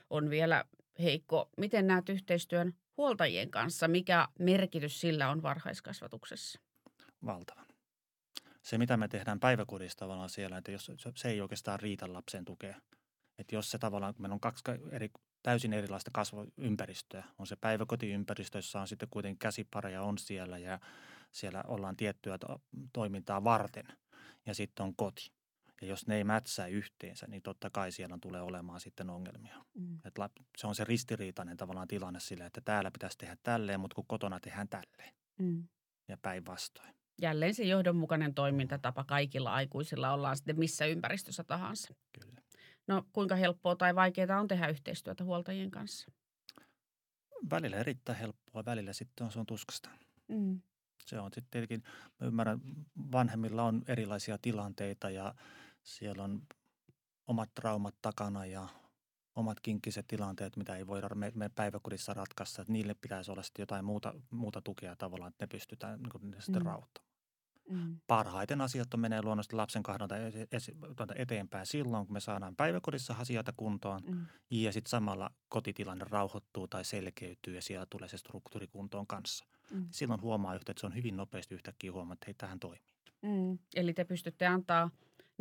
on 0.10 0.30
vielä 0.30 0.66
heikko. 1.00 1.50
Miten 1.58 1.88
näet 1.88 2.10
yhteistyön 2.10 2.74
huoltajien 3.02 3.52
kanssa? 3.52 3.88
Mikä 3.88 4.28
merkitys 4.40 5.02
sillä 5.02 5.30
on 5.30 5.44
varhaiskasvatuksessa? 5.44 6.60
Valtava. 7.26 7.66
Se, 8.62 8.78
mitä 8.78 8.98
me 8.98 9.08
tehdään 9.08 9.40
päiväkodissa 9.40 9.98
tavallaan 9.98 10.30
siellä, 10.30 10.58
että 10.58 10.72
jos 10.72 10.92
se 11.16 11.30
ei 11.30 11.42
oikeastaan 11.42 11.80
riitä 11.80 12.14
lapsen 12.14 12.46
tukea. 12.46 12.82
Että 13.38 13.56
jos 13.56 13.72
se 13.72 13.78
tavallaan, 13.78 14.14
kun 14.14 14.22
meillä 14.22 14.34
on 14.34 14.40
kaksi 14.40 14.64
eri 14.92 15.10
täysin 15.44 15.74
erilaista 15.74 16.12
kasvuympäristöä. 16.14 17.24
On 17.40 17.48
se 17.48 17.56
päiväkotiympäristö, 17.56 18.58
jossa 18.58 18.82
on 18.82 18.88
sitten 18.88 19.10
kuitenkin 19.12 19.40
käsipareja 19.40 20.02
on 20.02 20.18
siellä 20.18 20.58
ja 20.58 20.80
siellä 21.32 21.64
ollaan 21.68 21.98
tiettyä 21.98 22.38
to- 22.38 22.62
toimintaa 22.94 23.44
varten. 23.44 23.86
Ja 24.46 24.54
sitten 24.54 24.84
on 24.84 24.96
koti. 24.96 25.32
Ja 25.82 25.88
jos 25.88 26.08
ne 26.08 26.16
ei 26.16 26.24
mätsää 26.24 26.68
yhteensä, 26.68 27.28
niin 27.28 27.42
totta 27.42 27.70
kai 27.70 27.92
siellä 27.92 28.18
tulee 28.22 28.42
olemaan 28.42 28.80
sitten 28.80 29.10
ongelmia. 29.10 29.66
Mm. 29.74 30.00
Et 30.06 30.16
se 30.58 30.68
on 30.68 30.76
se 30.76 30.84
ristiriitainen 30.84 31.58
tavallaan 31.58 31.88
tilanne 31.88 32.20
sille, 32.20 32.46
että 32.46 32.62
täällä 32.62 32.92
pitäisi 32.92 33.18
tehdä 33.18 33.38
tälleen, 33.44 33.80
mutta 33.80 33.96
kun 33.96 34.06
kotona 34.08 34.40
tehdään 34.40 34.70
tälleen. 34.70 35.14
Mm. 35.40 35.68
Ja 36.08 36.18
päinvastoin. 36.18 36.96
Jälleen 37.22 37.54
se 37.54 37.64
johdonmukainen 37.64 38.34
toimintatapa 38.34 39.04
kaikilla 39.04 39.54
aikuisilla 39.54 40.14
ollaan 40.14 40.38
sitten 40.38 40.60
missä 40.60 40.86
ympäristössä 40.86 41.44
tahansa. 41.44 41.94
Kyllä. 42.20 42.42
No 42.88 43.06
kuinka 43.14 43.36
helppoa 43.36 43.76
tai 43.76 43.96
vaikeaa 43.96 44.40
on 44.40 44.48
tehdä 44.48 44.68
yhteistyötä 44.68 45.24
huoltajien 45.24 45.72
kanssa? 45.72 46.12
Välillä 47.50 47.78
erittäin 47.78 48.18
helppoa, 48.18 48.66
välillä 48.66 48.94
sitten 48.94 49.26
on, 49.26 49.32
se 49.32 49.40
on 49.40 49.46
tuskasta. 49.46 49.90
Mm. 50.28 50.62
Se 51.06 51.20
on 51.20 51.32
sitten 51.34 51.52
tietenkin, 51.52 51.84
mä 52.20 52.28
ymmärrän, 52.28 52.62
vanhemmilla 53.12 53.64
on 53.64 53.82
erilaisia 53.88 54.38
tilanteita 54.38 55.10
ja 55.10 55.36
siellä 55.84 56.24
on 56.24 56.42
omat 57.28 57.54
traumat 57.56 57.96
takana 58.02 58.46
ja 58.46 58.68
omat 59.36 59.60
kinkkiset 59.60 60.08
tilanteet, 60.08 60.58
mitä 60.58 60.76
ei 60.76 60.88
voida 60.88 61.10
me, 61.16 61.32
me 61.36 61.50
päiväkodissa 61.50 62.14
ratkaista. 62.14 62.62
Että 62.62 62.74
niille 62.74 62.94
pitäisi 62.94 63.32
olla 63.32 63.44
sitten 63.44 63.64
jotain 63.64 63.86
muuta, 63.86 64.14
muuta 64.30 64.62
tukea 64.62 64.96
tavallaan, 64.96 65.30
että 65.30 65.44
ne 65.44 65.48
pystytään 65.48 66.00
niin 66.00 66.10
kuin, 66.10 66.32
ne 66.32 66.42
sitten 66.42 66.62
Mm. 66.64 66.66
rauhoittamaan. 66.66 67.12
Mm. 67.70 68.00
Parhaiten 68.08 68.62
asiat 68.62 68.94
on 68.94 69.00
menee 69.00 69.22
luonnollisesti 69.22 69.56
lapsen 69.56 69.84
esi- 70.52 70.76
tuota 70.98 71.14
eteenpäin 71.18 71.66
silloin, 71.66 72.06
kun 72.06 72.14
me 72.14 72.20
saadaan 72.20 72.56
päiväkodissa 72.56 73.16
asioita 73.20 73.54
kuntoon 73.58 74.02
Mm. 74.08 74.26
ja 74.52 74.72
sitten 74.74 74.90
samalla 74.90 75.32
kotitilanne 75.50 76.06
rauhoittuu 76.10 76.68
tai 76.68 76.86
selkeytyy 76.86 77.56
ja 77.56 77.62
siellä 77.62 77.86
tulee 77.90 78.08
se 78.08 78.18
struktuuri 78.18 78.68
kuntoon 78.68 79.08
kanssa. 79.08 79.46
Mm. 79.72 79.88
Silloin 79.92 80.22
huomaa 80.22 80.56
yhtä, 80.56 80.72
että 80.72 80.80
se 80.82 80.86
on 80.88 80.96
hyvin 80.96 81.18
nopeasti 81.18 81.56
yhtäkkiä 81.56 81.92
huomaa, 81.92 82.14
että 82.14 82.26
hei, 82.28 82.34
tähän 82.34 82.60
toimii. 82.60 82.92
Mm. 83.22 83.60
Eli 83.76 83.94
te 83.94 84.04
pystytte 84.06 84.48
antaa 84.48 84.90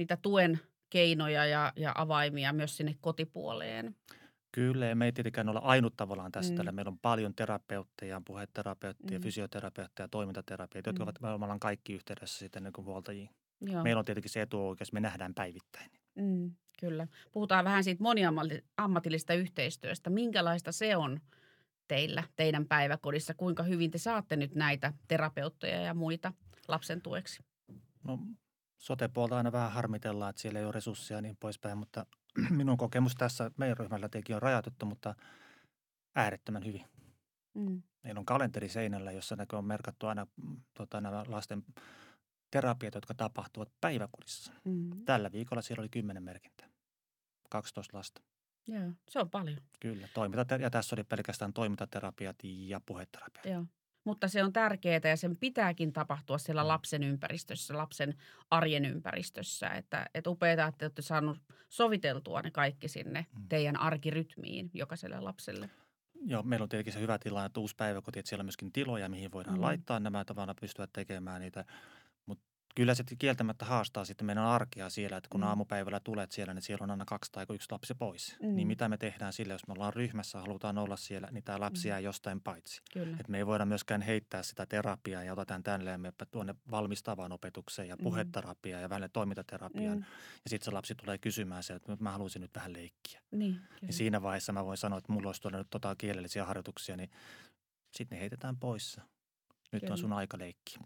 niitä 0.00 0.16
tuen 0.16 0.60
keinoja 0.90 1.46
ja, 1.46 1.72
ja 1.76 1.92
avaimia 1.94 2.52
myös 2.52 2.76
sinne 2.76 2.96
kotipuoleen. 3.00 3.96
Kyllä, 4.52 4.86
ja 4.86 4.96
me 4.96 5.04
ei 5.04 5.12
tietenkään 5.12 5.48
olla 5.48 5.60
ainut 5.60 5.96
tavallaan 5.96 6.32
tässä. 6.32 6.54
Mm. 6.54 6.68
Mm. 6.68 6.74
Meillä 6.74 6.88
on 6.88 6.98
paljon 6.98 7.34
terapeutteja, 7.34 8.22
puheterapeutteja, 8.26 9.18
Mm. 9.18 9.22
fysioterapeutteja, 9.22 10.08
toimintaterapeutteja, 10.08 10.90
jotka 10.90 11.04
Mm. 11.04 11.08
ovat, 11.08 11.38
me 11.40 11.44
ollaan 11.44 11.60
kaikki 11.60 11.92
yhteydessä 11.92 12.38
sitten 12.38 12.62
niin 12.62 12.72
huoltajiin. 12.84 13.30
Joo. 13.60 13.82
Meillä 13.82 13.98
on 13.98 14.04
tietenkin 14.04 14.30
se 14.30 14.42
etuoikeus, 14.42 14.92
me 14.92 15.00
nähdään 15.00 15.34
päivittäin. 15.34 15.90
Mm, 16.14 16.50
kyllä. 16.80 17.06
Puhutaan 17.32 17.64
vähän 17.64 17.84
siitä 17.84 18.02
moniammatillisesta 18.02 19.34
yhteistyöstä. 19.34 20.10
Minkälaista 20.10 20.72
se 20.72 20.96
on 20.96 21.20
teillä, 21.88 22.24
teidän 22.36 22.66
päiväkodissa? 22.66 23.34
Kuinka 23.34 23.62
hyvin 23.62 23.90
te 23.90 23.98
saatte 23.98 24.36
nyt 24.36 24.54
näitä 24.54 24.92
terapeutteja 25.08 25.80
ja 25.80 25.94
muita 25.94 26.32
lapsen 26.68 27.02
tueksi? 27.02 27.42
No, 28.04 28.18
sote-puolta 28.80 29.36
aina 29.36 29.52
vähän 29.52 29.72
harmitellaan, 29.72 30.30
että 30.30 30.42
siellä 30.42 30.58
ei 30.58 30.64
ole 30.64 30.72
resursseja 30.72 31.18
ja 31.18 31.22
niin 31.22 31.36
poispäin, 31.40 31.78
mutta 31.78 32.06
minun 32.50 32.76
kokemus 32.76 33.14
tässä 33.14 33.50
meidän 33.56 33.76
ryhmällä 33.76 34.08
teki 34.08 34.34
on 34.34 34.42
rajoitettu, 34.42 34.86
mutta 34.86 35.14
äärettömän 36.14 36.64
hyvin. 36.64 36.84
Mm. 37.54 37.82
Meillä 38.04 38.18
on 38.18 38.26
kalenteri 38.26 38.68
seinällä, 38.68 39.12
jossa 39.12 39.36
näkö 39.36 39.58
on 39.58 39.64
merkattu 39.64 40.06
aina 40.06 40.26
mm, 40.36 40.56
tota, 40.74 41.00
nämä 41.00 41.24
lasten 41.28 41.64
terapiat, 42.50 42.94
jotka 42.94 43.14
tapahtuvat 43.14 43.68
päiväkodissa. 43.80 44.52
Mm. 44.64 45.04
Tällä 45.04 45.32
viikolla 45.32 45.62
siellä 45.62 45.80
oli 45.80 45.88
10 45.88 46.22
merkintää. 46.22 46.68
12 47.50 47.98
lasta. 47.98 48.22
Joo, 48.66 48.92
se 49.08 49.18
on 49.18 49.30
paljon. 49.30 49.58
Kyllä, 49.80 50.08
toiminta, 50.14 50.54
ja 50.54 50.70
tässä 50.70 50.96
oli 50.96 51.04
pelkästään 51.04 51.52
toimintaterapiat 51.52 52.36
ja 52.44 52.80
puheterapiat. 52.86 53.46
Joo. 53.46 53.64
Mutta 54.04 54.28
se 54.28 54.44
on 54.44 54.52
tärkeää 54.52 55.00
ja 55.04 55.16
sen 55.16 55.36
pitääkin 55.36 55.92
tapahtua 55.92 56.38
siellä 56.38 56.62
Mm. 56.62 56.68
lapsen 56.68 57.02
ympäristössä, 57.02 57.76
lapsen 57.76 58.14
arjen 58.50 58.84
ympäristössä. 58.84 59.68
Että, 59.68 60.06
että 60.14 60.30
upeaa, 60.30 60.68
että 60.68 60.84
olette 60.84 61.02
saanut 61.02 61.38
soviteltua 61.68 62.40
ne 62.42 62.50
kaikki 62.50 62.88
sinne 62.88 63.26
Mm. 63.38 63.48
teidän 63.48 63.80
arkirytmiin 63.80 64.70
jokaiselle 64.74 65.20
lapselle. 65.20 65.70
Joo, 66.26 66.42
meillä 66.42 66.62
on 66.62 66.68
tietenkin 66.68 66.92
se 66.92 67.00
hyvä 67.00 67.18
tilanne, 67.18 67.46
että 67.46 67.60
uusi 67.60 67.76
päiväkoti, 67.76 68.18
että 68.18 68.28
siellä 68.28 68.42
on 68.42 68.46
myöskin 68.46 68.72
tiloja, 68.72 69.08
mihin 69.08 69.32
voidaan 69.32 69.56
Mm. 69.56 69.62
laittaa 69.62 70.00
nämä 70.00 70.24
tavalla 70.24 70.54
pystyä 70.60 70.86
tekemään 70.92 71.40
niitä. 71.40 71.64
Kyllä 72.80 72.94
se 72.94 73.04
kieltämättä 73.18 73.64
haastaa 73.64 74.04
sitten 74.04 74.26
meidän 74.26 74.44
arkea 74.44 74.90
siellä, 74.90 75.16
että 75.16 75.28
kun 75.30 75.40
Mm. 75.40 75.46
aamupäivällä 75.46 76.00
tulet 76.00 76.32
siellä, 76.32 76.54
niin 76.54 76.62
siellä 76.62 76.84
on 76.84 76.90
aina 76.90 77.04
kaksi 77.04 77.32
tai 77.32 77.46
yksi 77.50 77.68
lapsi 77.70 77.94
pois. 77.94 78.36
Mm. 78.42 78.48
Mm. 78.48 78.54
Niin 78.54 78.66
mitä 78.68 78.88
me 78.88 78.96
tehdään 78.96 79.32
sille, 79.32 79.52
jos 79.54 79.66
me 79.66 79.72
ollaan 79.72 79.92
ryhmässä, 79.94 80.38
halutaan 80.40 80.78
olla 80.78 80.96
siellä, 80.96 81.28
niin 81.30 81.44
tämä 81.44 81.60
lapsi 81.60 81.88
Mm. 81.88 81.90
jää 81.90 82.00
jostain 82.00 82.40
paitsi. 82.40 82.82
Kyllä. 82.92 83.16
Et 83.20 83.28
me 83.28 83.38
ei 83.38 83.46
voida 83.46 83.64
myöskään 83.64 84.02
heittää 84.02 84.42
sitä 84.42 84.66
terapiaa 84.66 85.24
ja 85.24 85.32
otetaan 85.32 85.62
tälleen 85.62 86.00
me 86.00 86.12
tuonne 86.30 86.54
valmistavaan 86.70 87.32
opetukseen 87.32 87.88
ja 87.88 87.96
Mm. 87.96 88.02
puheterapiaan 88.02 88.82
ja 88.82 88.90
välillä 88.90 89.08
toimintaterapiaan. 89.08 89.98
Mm. 89.98 90.04
Ja 90.44 90.50
sitten 90.50 90.64
se 90.64 90.70
lapsi 90.70 90.94
tulee 90.94 91.18
kysymään 91.18 91.62
se, 91.62 91.74
että 91.74 91.96
mä 92.00 92.10
haluaisin 92.12 92.42
nyt 92.42 92.54
vähän 92.54 92.72
leikkiä. 92.72 93.20
Niin, 93.30 93.54
kyllä. 93.54 93.68
Ja 93.82 93.92
siinä 93.92 94.22
vaiheessa 94.22 94.52
mä 94.52 94.64
voin 94.64 94.78
sanoa, 94.78 94.98
että 94.98 95.12
mulla 95.12 95.28
olisi 95.28 95.40
tuonne 95.42 95.58
nyt 95.58 95.70
tota 95.70 95.96
kielellisiä 95.96 96.44
harjoituksia, 96.44 96.96
niin 96.96 97.10
sitten 97.90 98.16
ne 98.16 98.20
heitetään 98.20 98.56
pois. 98.56 99.00
Nyt 99.72 99.80
Kyllä. 99.80 99.92
on 99.92 99.98
sun 99.98 100.12
aika 100.12 100.38
leikki. 100.38 100.76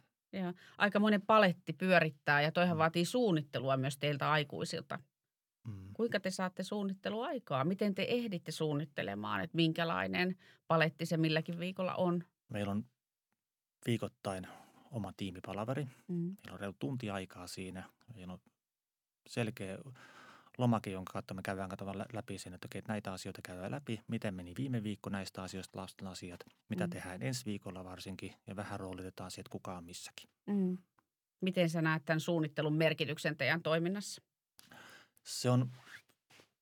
Joo. 0.42 0.52
Aika 0.78 1.00
monen 1.00 1.22
paletti 1.22 1.72
pyörittää 1.72 2.42
ja 2.42 2.52
toihan 2.52 2.76
Mm. 2.76 2.78
vaatii 2.78 3.04
suunnittelua 3.04 3.76
myös 3.76 3.98
teiltä 3.98 4.30
aikuisilta. 4.32 4.98
Mm. 5.66 5.92
Kuinka 5.92 6.20
te 6.20 6.30
saatte 6.30 6.62
suunnitteluaikaa? 6.62 7.64
Miten 7.64 7.94
te 7.94 8.06
ehditte 8.08 8.52
suunnittelemaan, 8.52 9.40
että 9.40 9.56
minkälainen 9.56 10.36
paletti 10.68 11.06
se 11.06 11.16
milläkin 11.16 11.58
viikolla 11.58 11.94
on? 11.94 12.24
Meillä 12.48 12.72
on 12.72 12.84
viikoittain 13.86 14.46
oma 14.90 15.12
tiimipalaveri. 15.16 15.84
Mm. 16.08 16.14
Meillä 16.16 16.52
on 16.52 16.60
reilu 16.60 16.76
tunti 16.78 17.10
aikaa 17.10 17.46
siinä. 17.46 17.84
Meillä 18.14 18.32
on 18.32 18.40
selkeä 19.26 19.78
lomake, 20.58 20.90
jonka 20.90 21.12
kautta 21.12 21.34
me 21.34 21.42
käydään 21.42 21.68
katsomaan 21.68 21.98
lä- 21.98 22.06
läpi 22.12 22.38
sen, 22.38 22.54
että 22.54 22.66
okei, 22.66 22.78
että 22.78 22.92
näitä 22.92 23.12
asioita 23.12 23.42
käydään 23.42 23.70
läpi. 23.70 24.00
Miten 24.08 24.34
meni 24.34 24.52
viime 24.58 24.82
viikko 24.82 25.10
näistä 25.10 25.42
asioista, 25.42 25.78
lasten 25.80 26.08
asiat. 26.08 26.40
Mitä 26.68 26.86
Mm. 26.86 26.90
tehdään 26.90 27.22
ensi 27.22 27.44
viikolla 27.44 27.84
varsinkin. 27.84 28.34
Ja 28.46 28.56
vähän 28.56 28.80
roolitetaan 28.80 29.30
se, 29.30 29.40
että 29.40 29.50
kuka 29.50 29.76
on 29.76 29.84
missäkin. 29.84 30.30
Mm. 30.46 30.78
Miten 31.40 31.70
sä 31.70 31.82
näet 31.82 32.04
tämän 32.04 32.20
suunnittelun 32.20 32.74
merkityksen 32.74 33.36
teidän 33.36 33.62
toiminnassa? 33.62 34.22
Se 35.22 35.50
on 35.50 35.70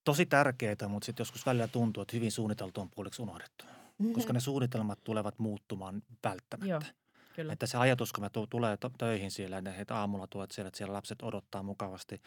tosi 0.05 0.27
tärkeää, 0.27 0.89
mutta 0.89 1.07
sitten 1.07 1.21
joskus 1.25 1.47
välillä 1.47 1.69
tuntuu, 1.69 2.03
että 2.03 2.17
hyvin 2.17 2.33
suunniteltu 2.33 2.81
on 2.81 2.91
puoliksi 2.91 3.23
unohdettu. 3.23 3.65
Koska 4.13 4.33
ne 4.33 4.41
suunnitelmat 4.41 5.05
tulevat 5.05 5.39
muuttumaan 5.39 6.03
välttämättä. 6.25 6.71
Joo, 6.71 6.81
kyllä. 7.37 7.53
Että 7.53 7.67
se 7.67 7.79
ajatus, 7.79 8.13
kun 8.13 8.31
tu- 8.33 8.47
tulee 8.47 8.79
töihin 8.99 9.31
siellä, 9.31 9.59
että 9.59 9.75
että 9.75 9.97
aamulla 9.97 10.27
tuot 10.27 10.51
siellä, 10.51 10.69
että 10.69 10.79
siellä 10.79 10.93
lapset 10.93 11.23
odottaa 11.23 11.63
mukavasti 11.63 12.23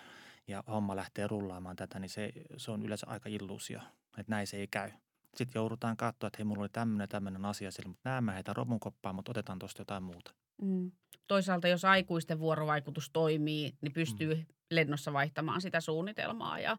ja 0.48 0.64
homma 0.68 0.96
lähtee 0.96 1.28
rullaamaan 1.28 1.76
tätä, 1.76 2.00
niin 2.00 2.10
se, 2.10 2.32
se 2.58 2.72
on 2.72 2.84
yleensä 2.84 3.08
aika 3.10 3.30
illuusio, 3.30 3.80
että 4.18 4.30
näin 4.30 4.48
se 4.48 4.58
ei 4.58 4.68
käy. 4.68 4.92
Sitten 5.36 5.60
joudutaan 5.60 5.98
katsoa, 5.98 6.28
että 6.28 6.38
hei, 6.38 6.46
mulla 6.46 6.62
oli 6.62 6.70
tämmöinen 6.70 7.10
tämmöinen 7.10 7.46
asia 7.46 7.72
siellä, 7.72 7.90
mutta 7.90 8.10
näemme 8.10 8.34
heitä 8.34 8.54
romunkoppaan, 8.54 9.16
mutta 9.16 9.32
otetaan 9.32 9.60
tuosta 9.60 9.82
jotain 9.82 10.04
muuta. 10.04 10.34
Mm. 10.62 10.92
Toisaalta 11.28 11.68
jos 11.68 11.86
aikuisten 11.86 12.40
vuorovaikutus 12.40 13.10
toimii, 13.14 13.74
niin 13.82 13.94
pystyy 13.94 14.36
mm. 14.36 14.46
lennossa 14.72 15.14
vaihtamaan 15.14 15.62
sitä 15.62 15.82
suunnitelmaa 15.82 16.60
ja, 16.60 16.78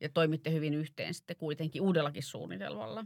ja 0.00 0.08
toimitte 0.08 0.52
hyvin 0.52 0.74
yhteen 0.74 1.14
sitten 1.14 1.36
kuitenkin 1.36 1.82
uudellakin 1.82 2.22
suunnitelmalla. 2.22 3.04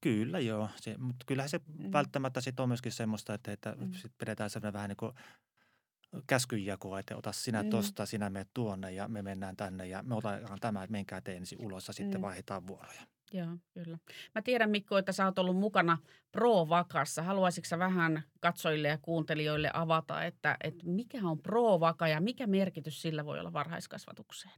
Kyllä 0.00 0.38
joo, 0.40 0.68
se, 0.76 0.98
mutta 0.98 1.24
kyllähän 1.26 1.48
se 1.48 1.60
Mm. 1.78 1.92
välttämättä 1.92 2.40
sitten 2.40 2.62
on 2.62 2.68
myöskin 2.68 2.92
semmoista, 2.92 3.34
että, 3.34 3.52
että 3.52 3.76
Mm. 3.80 3.84
mm. 3.84 3.92
sit 3.92 4.12
pidetään 4.18 4.50
semmoinen 4.50 4.72
vähän 4.72 4.88
niin 4.88 4.96
kuin 4.96 5.12
käskyjakoa, 6.26 6.98
että 6.98 7.16
ota 7.16 7.32
sinä 7.32 7.62
Mm. 7.62 7.66
mm. 7.66 7.70
tosta, 7.70 8.06
sinä 8.06 8.30
menet 8.30 8.48
tuonne 8.54 8.92
ja 8.92 9.08
me 9.08 9.22
mennään 9.22 9.56
tänne 9.56 9.86
ja 9.86 10.02
me 10.02 10.14
otetaan 10.14 10.60
tämä, 10.60 10.82
että 10.82 10.92
menkää 10.92 11.20
te 11.20 11.36
ensin 11.36 11.58
ulos 11.60 11.88
ja 11.88 11.94
sitten 11.94 12.20
Mm. 12.20 12.22
vaihdetaan 12.22 12.66
vuoroja. 12.66 13.02
Joo, 13.32 13.56
kyllä. 13.74 13.98
Mä 14.34 14.42
tiedän 14.42 14.70
Mikko, 14.70 14.98
että 14.98 15.12
sä 15.12 15.24
oot 15.24 15.38
ollut 15.38 15.56
mukana 15.56 15.98
Pro-vakassa. 16.32 17.22
Haluaisitko 17.22 17.68
sä 17.68 17.78
vähän 17.78 18.22
katsojille 18.40 18.88
ja 18.88 18.98
kuuntelijoille 18.98 19.70
avata, 19.74 20.24
että, 20.24 20.56
että 20.64 20.86
mikä 20.86 21.18
on 21.24 21.38
Pro-vaka 21.38 22.08
ja 22.08 22.20
mikä 22.20 22.46
merkitys 22.46 23.02
sillä 23.02 23.24
voi 23.24 23.40
olla 23.40 23.52
varhaiskasvatukseen? 23.52 24.54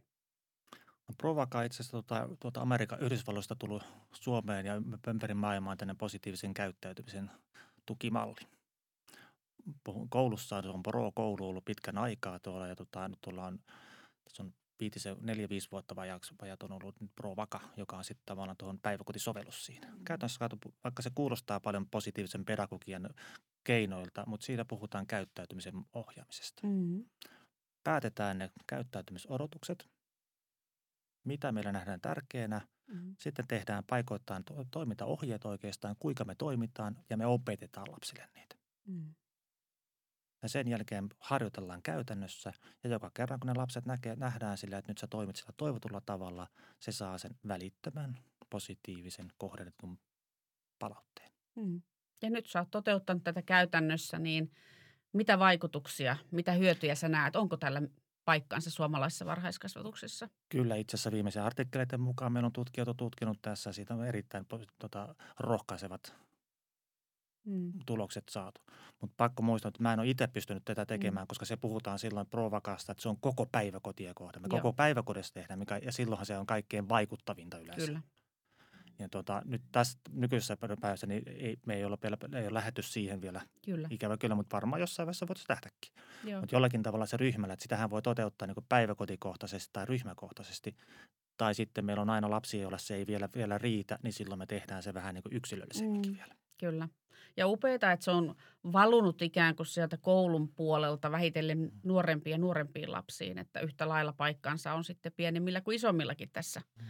No 1.09 1.15
Provaka 1.19 1.63
itse 1.63 1.77
asiassa 1.77 1.91
tuota, 1.91 2.29
tuota 2.41 2.61
Amerikan 2.61 3.01
Yhdysvalloista 3.01 3.57
tullut 3.57 3.83
Suomeen 4.13 4.67
ja 4.67 4.75
ympäri 5.09 5.35
maailmaa 5.35 5.77
tänne 5.77 5.95
positiivisen 5.95 6.55
käyttäytymisen 6.55 7.31
tukimalli. 7.87 8.41
Koulussa 10.09 10.63
se 10.63 10.69
on 10.69 10.83
Pro-koulu 10.83 11.49
ollut 11.49 11.65
pitkän 11.65 11.99
aikaa 11.99 12.39
tuolla 12.39 12.67
ja 12.67 12.77
tuota, 12.77 13.09
nyt 13.09 13.27
ollaan, 13.27 13.59
tässä 14.25 14.43
on 14.43 14.55
viitisen, 14.81 15.17
neljä, 15.21 15.49
viisi 15.49 15.69
vuotta 15.73 15.97
vajaksi, 15.97 16.35
vajat 16.43 16.63
on 16.63 16.73
ollut 16.73 17.01
nyt 17.01 17.11
Provaka, 17.15 17.61
joka 17.77 17.97
on 17.97 18.05
sitten 18.05 18.27
tavallaan 18.27 18.57
tuohon 18.57 18.79
päiväkotisovellus 18.79 19.67
siinä. 19.67 19.93
Käytännössä 20.05 20.39
katso, 20.39 20.57
vaikka 20.85 21.03
se 21.03 21.11
kuulostaa 21.15 21.61
paljon 21.61 21.87
positiivisen 21.87 22.45
pedagogian 22.45 23.11
keinoilta, 23.65 24.25
mutta 24.27 24.47
siitä 24.47 24.65
puhutaan 24.65 25.07
käyttäytymisen 25.07 25.75
ohjaamisesta. 25.93 26.67
Mm. 26.67 27.05
Päätetään 27.85 28.39
ne 28.39 28.51
käyttäytymisodotukset, 28.67 29.89
mitä 31.25 31.53
meillä 31.53 31.73
nähdään 31.73 32.01
tärkeänä 32.01 32.61
Mm. 32.89 33.17
Sitten 33.19 33.49
tehdään 33.49 33.85
paikoittain 33.85 34.45
to- 34.45 34.67
toimintaohjeet 34.71 35.45
oikeastaan, 35.45 35.97
kuinka 35.99 36.25
me 36.25 36.35
toimitaan 36.35 36.97
ja 37.11 37.17
me 37.17 37.27
opetetaan 37.27 37.87
lapsille 37.93 38.29
niitä. 38.35 38.57
Mm. 38.87 39.15
Ja 40.43 40.49
sen 40.49 40.69
jälkeen 40.69 41.09
harjoitellaan 41.19 41.83
käytännössä 41.83 42.53
ja 42.85 42.91
joka 42.91 43.11
kerran 43.15 43.41
kun 43.41 43.47
ne 43.47 43.55
lapset 43.55 43.87
näkee, 43.87 44.17
nähdään 44.17 44.59
sillä, 44.59 44.79
että 44.79 44.91
nyt 44.91 44.99
sä 44.99 45.07
toimit 45.07 45.37
sillä 45.37 45.53
toivotulla 45.57 46.01
tavalla, 46.01 46.47
se 46.81 46.93
saa 46.93 47.19
sen 47.19 47.37
välittömän 47.49 48.19
positiivisen 48.51 49.29
kohdennetun 49.39 49.99
palautteen. 50.79 51.31
Mm. 51.55 51.83
Ja 52.23 52.31
nyt 52.31 52.47
sä 52.47 52.59
oot 52.59 52.71
toteuttanut 52.71 53.25
tätä 53.25 53.43
käytännössä, 53.43 54.19
niin 54.19 54.51
mitä 55.13 55.39
vaikutuksia, 55.39 56.17
mitä 56.31 56.53
hyötyjä 56.53 56.95
sä 56.95 57.09
näet? 57.09 57.37
Onko 57.37 57.57
tällä 57.57 57.83
paikkaansa 58.25 58.71
suomalaisessa 58.71 59.27
varhaiskasvatuksessa? 59.27 60.29
Kyllä, 60.49 60.77
itse 60.77 60.97
asiassa 60.97 61.13
viimeisen 61.13 61.43
artikkeleiden 61.43 62.01
mukaan 62.01 62.33
meillä 62.33 62.47
on 62.47 62.53
tutkijat 62.53 62.89
tutkinut 62.97 63.39
tässä. 63.43 63.73
Siitä 63.73 63.95
on 63.95 64.07
erittäin 64.07 64.47
tota, 64.79 65.15
rohkaisevat 65.39 66.15
mm. 67.49 67.73
tulokset 67.87 68.25
saatu. 68.31 68.61
Mutta 69.01 69.15
pakko 69.17 69.43
muistaa, 69.43 69.69
että 69.69 69.83
mä 69.83 69.93
en 69.93 70.01
ole 70.01 70.09
itse 70.09 70.27
pystynyt 70.27 70.65
tätä 70.65 70.87
tekemään, 70.87 71.25
mm. 71.25 71.29
koska 71.29 71.45
se 71.45 71.57
puhutaan 71.57 71.99
silloin 71.99 72.27
provakasta, 72.27 72.93
että 72.93 73.03
se 73.03 73.09
on 73.09 73.21
koko 73.21 73.47
päiväkotien 73.47 74.15
kohde. 74.15 74.39
Me 74.39 74.49
Joo. 74.53 74.61
koko 74.61 74.73
päiväkodessa 74.73 75.35
tehdään, 75.35 75.59
mikä, 75.59 75.79
ja 75.83 75.93
silloinhan 75.93 76.27
se 76.27 76.39
on 76.39 76.47
kaikkein 76.47 76.89
vaikuttavinta 76.89 77.59
yleensä. 77.59 77.87
Kyllä. 77.87 78.03
Ja 78.99 79.09
tota, 79.09 79.43
nyt 79.45 79.63
tässä 79.73 79.99
nykyisessä 80.13 80.57
päivässä 80.81 81.07
niin 81.07 81.23
ei, 81.27 81.57
me 81.67 81.75
ei 81.75 81.85
ole, 81.85 81.99
vielä, 82.03 82.17
ei 82.35 82.45
ole 82.45 82.55
lähetty 82.55 82.83
siihen 82.83 83.21
vielä. 83.21 83.41
Kyllä. 83.65 83.89
Ikävä 83.91 84.17
kyllä, 84.17 84.35
mutta 84.35 84.55
varmaan 84.57 84.81
jossain 84.81 85.07
vaiheessa 85.07 85.29
voitaisiin 85.29 85.47
tähtäkin. 85.47 85.93
Mutta 86.41 86.55
jollakin 86.55 86.83
tavalla 86.83 87.07
se 87.07 87.17
ryhmällä, 87.17 87.53
että 87.53 87.63
sitähän 87.63 87.91
voi 87.91 88.03
toteuttaa 88.03 88.47
niin 88.47 88.67
päiväkotikohtaisesti 88.69 89.71
tai 89.73 89.87
ryhmäkohtaisesti. 89.87 90.77
Tai 91.37 91.55
sitten 91.55 91.85
meillä 91.85 92.03
on 92.03 92.11
aina 92.11 92.31
lapsia, 92.31 92.63
joilla 92.63 92.79
se 92.79 92.95
ei 92.95 93.07
vielä, 93.07 93.29
vielä 93.35 93.59
riitä, 93.59 93.99
niin 94.03 94.13
silloin 94.13 94.39
me 94.39 94.47
tehdään 94.47 94.83
se 94.83 94.95
vähän 94.95 95.15
niin 95.15 95.23
kuin 95.23 95.37
yksilöllisemminkin 95.37 96.13
mm, 96.13 96.19
vielä. 96.19 96.35
Kyllä. 96.59 96.89
Ja 97.37 97.47
upeaa, 97.47 97.75
että 97.75 98.05
se 98.05 98.11
on 98.11 98.35
valunut 98.73 99.23
ikään 99.23 99.57
kuin 99.57 99.67
sieltä 99.67 99.97
koulun 99.97 100.49
puolelta 100.49 101.11
vähitellen 101.11 101.73
nuorempiin 101.83 102.33
ja 102.33 102.39
nuorempiin 102.39 102.93
lapsiin, 102.93 103.39
että 103.39 103.61
yhtä 103.61 103.89
lailla 103.89 104.13
paikkansa 104.13 104.75
on 104.75 104.85
sitten 104.85 105.13
pienemmillä 105.17 105.61
kuin 105.61 105.75
isommillakin 105.75 106.31
tässä 106.33 106.61
mm. 106.77 106.85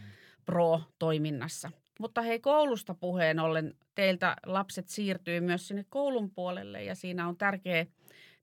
pro-toiminnassa. 0.45 1.71
Mutta 1.99 2.21
hei 2.21 2.39
koulusta 2.39 2.93
puheen 2.93 3.39
ollen, 3.39 3.75
teiltä 3.95 4.35
lapset 4.45 4.87
siirtyy 4.87 5.39
myös 5.39 5.67
sinne 5.67 5.85
koulun 5.89 6.31
puolelle 6.31 6.83
ja 6.83 6.95
siinä 6.95 7.27
on 7.27 7.37
tärkeä 7.37 7.85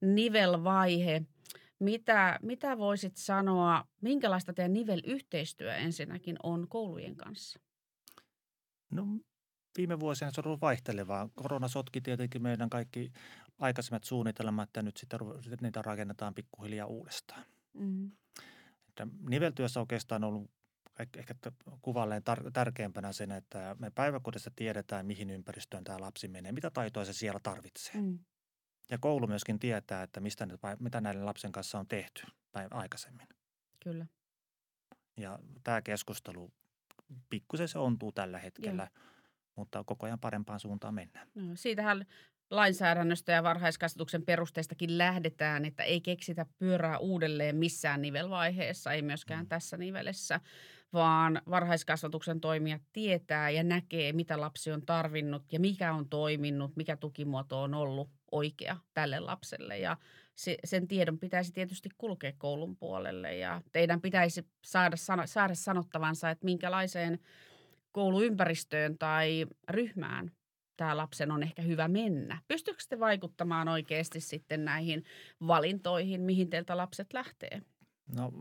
nivelvaihe. 0.01 1.23
Mitä, 1.79 2.39
mitä 2.43 2.79
voisit 2.79 3.17
sanoa, 3.17 3.85
minkälaista 4.01 4.53
teidän 4.53 4.73
nivelyhteistyö 4.73 5.75
ensinnäkin 5.75 6.37
on 6.43 6.69
koulujen 6.69 7.17
kanssa? 7.17 7.61
No 8.91 9.07
viime 9.77 10.01
vuosina 10.01 10.31
se 10.31 10.41
on 10.41 10.47
ollut 10.47 10.61
vaihtelevaa. 10.61 11.29
Korona 11.35 11.69
sotki 11.69 12.01
tietenkin 12.01 12.43
meidän 12.43 12.71
kaikki 12.71 13.12
aikaisemmat 13.59 14.05
suunnitelmat 14.05 14.71
ja 14.77 14.83
nyt 14.83 14.97
sitten 14.97 15.21
niitä 15.61 15.83
rakennetaan 15.83 16.35
pikkuhiljaa 16.35 16.87
uudestaan. 16.87 17.45
Mm-hmm. 17.75 18.11
Että 18.89 19.07
niveltyössä 19.29 19.81
oikeastaan 19.81 20.25
on 20.25 20.29
ollut 20.29 20.51
ehkä 20.99 21.35
kuvalleen 21.83 22.23
tar- 22.23 22.51
tärkeimpänä 22.53 23.12
sen, 23.12 23.33
että 23.33 23.77
me 23.79 23.91
päiväkodissa 23.91 24.51
tiedetään, 24.57 25.07
mihin 25.07 25.31
ympäristöön 25.31 25.85
tämä 25.85 26.01
lapsi 26.01 26.29
menee, 26.29 26.53
mitä 26.53 26.71
taitoja 26.71 27.05
se 27.05 27.12
siellä 27.12 27.41
tarvitsee. 27.41 28.01
Mm. 28.01 28.19
Ja 28.91 28.99
koulu 28.99 29.27
myöskin 29.27 29.59
tietää, 29.59 30.03
että 30.03 30.21
mistä, 30.21 30.49
mitä 30.79 31.01
näiden 31.01 31.27
lapsen 31.27 31.53
kanssa 31.53 31.79
on 31.79 31.89
tehty 31.89 32.23
päivä 32.53 32.77
aikaisemmin. 32.77 33.29
Kyllä. 33.81 34.07
Ja 35.17 35.39
tämä 35.65 35.83
keskustelu, 35.83 36.53
pikkusen 37.31 37.69
se 37.69 37.79
ontuu 37.79 38.12
tällä 38.12 38.39
hetkellä, 38.39 38.89
Joo. 38.95 39.05
Mutta 39.57 39.85
koko 39.85 40.07
ajan 40.07 40.21
parempaan 40.21 40.61
suuntaan 40.61 40.95
mennään. 40.95 41.29
No, 41.35 41.53
siitähän 41.55 42.07
lainsäädännöstä 42.51 43.33
ja 43.33 43.42
varhaiskasvatuksen 43.42 44.23
perusteistakin 44.23 44.99
lähdetään, 44.99 45.64
että 45.64 45.83
ei 45.83 46.01
keksitä 46.01 46.47
pyörää 46.59 46.99
uudelleen 46.99 47.57
missään 47.57 48.03
nivelvaiheessa, 48.03 48.92
ei 48.92 49.03
myöskään 49.03 49.45
mm. 49.45 49.49
tässä 49.49 49.77
nivelessä, 49.77 50.40
vaan 50.92 51.42
varhaiskasvatuksen 51.51 52.40
toimijat 52.40 52.83
tietää 52.92 53.51
ja 53.51 53.62
näkee, 53.62 54.12
mitä 54.12 54.40
lapsi 54.40 54.73
on 54.73 54.87
tarvinnut 54.87 55.53
ja 55.53 55.61
mikä 55.61 55.92
on 55.92 56.09
toiminut, 56.09 56.77
mikä 56.77 56.97
tukimuoto 56.97 57.62
on 57.62 57.75
ollut 57.75 58.11
oikea 58.33 58.77
tälle 58.95 59.21
lapselle. 59.21 59.79
Ja 59.79 59.97
se, 60.35 60.57
sen 60.64 60.88
tiedon 60.88 61.19
pitäisi 61.19 61.53
tietysti 61.53 61.88
kulkea 61.99 62.33
koulun 62.38 62.77
puolelle 62.77 63.37
ja 63.37 63.62
teidän 63.73 64.01
pitäisi 64.01 64.47
saada, 64.64 64.97
saada 65.25 65.55
sanottavansa, 65.55 66.31
että 66.31 66.45
minkälaiseen 66.45 67.19
kouluympäristöön 67.97 68.99
tai 68.99 69.47
ryhmään 69.71 70.31
tämä 70.77 70.97
lapsen 70.97 71.31
on 71.31 71.43
ehkä 71.43 71.63
hyvä 71.63 71.89
mennä. 71.89 72.39
Pystyykö 72.49 72.83
te 72.89 73.01
vaikuttamaan 73.01 73.69
oikeasti 73.69 74.21
sitten 74.21 74.65
näihin 74.65 75.05
valintoihin, 75.47 76.21
mihin 76.21 76.51
teiltä 76.51 76.77
lapset 76.77 77.13
lähtee? 77.13 77.63
No 78.17 78.33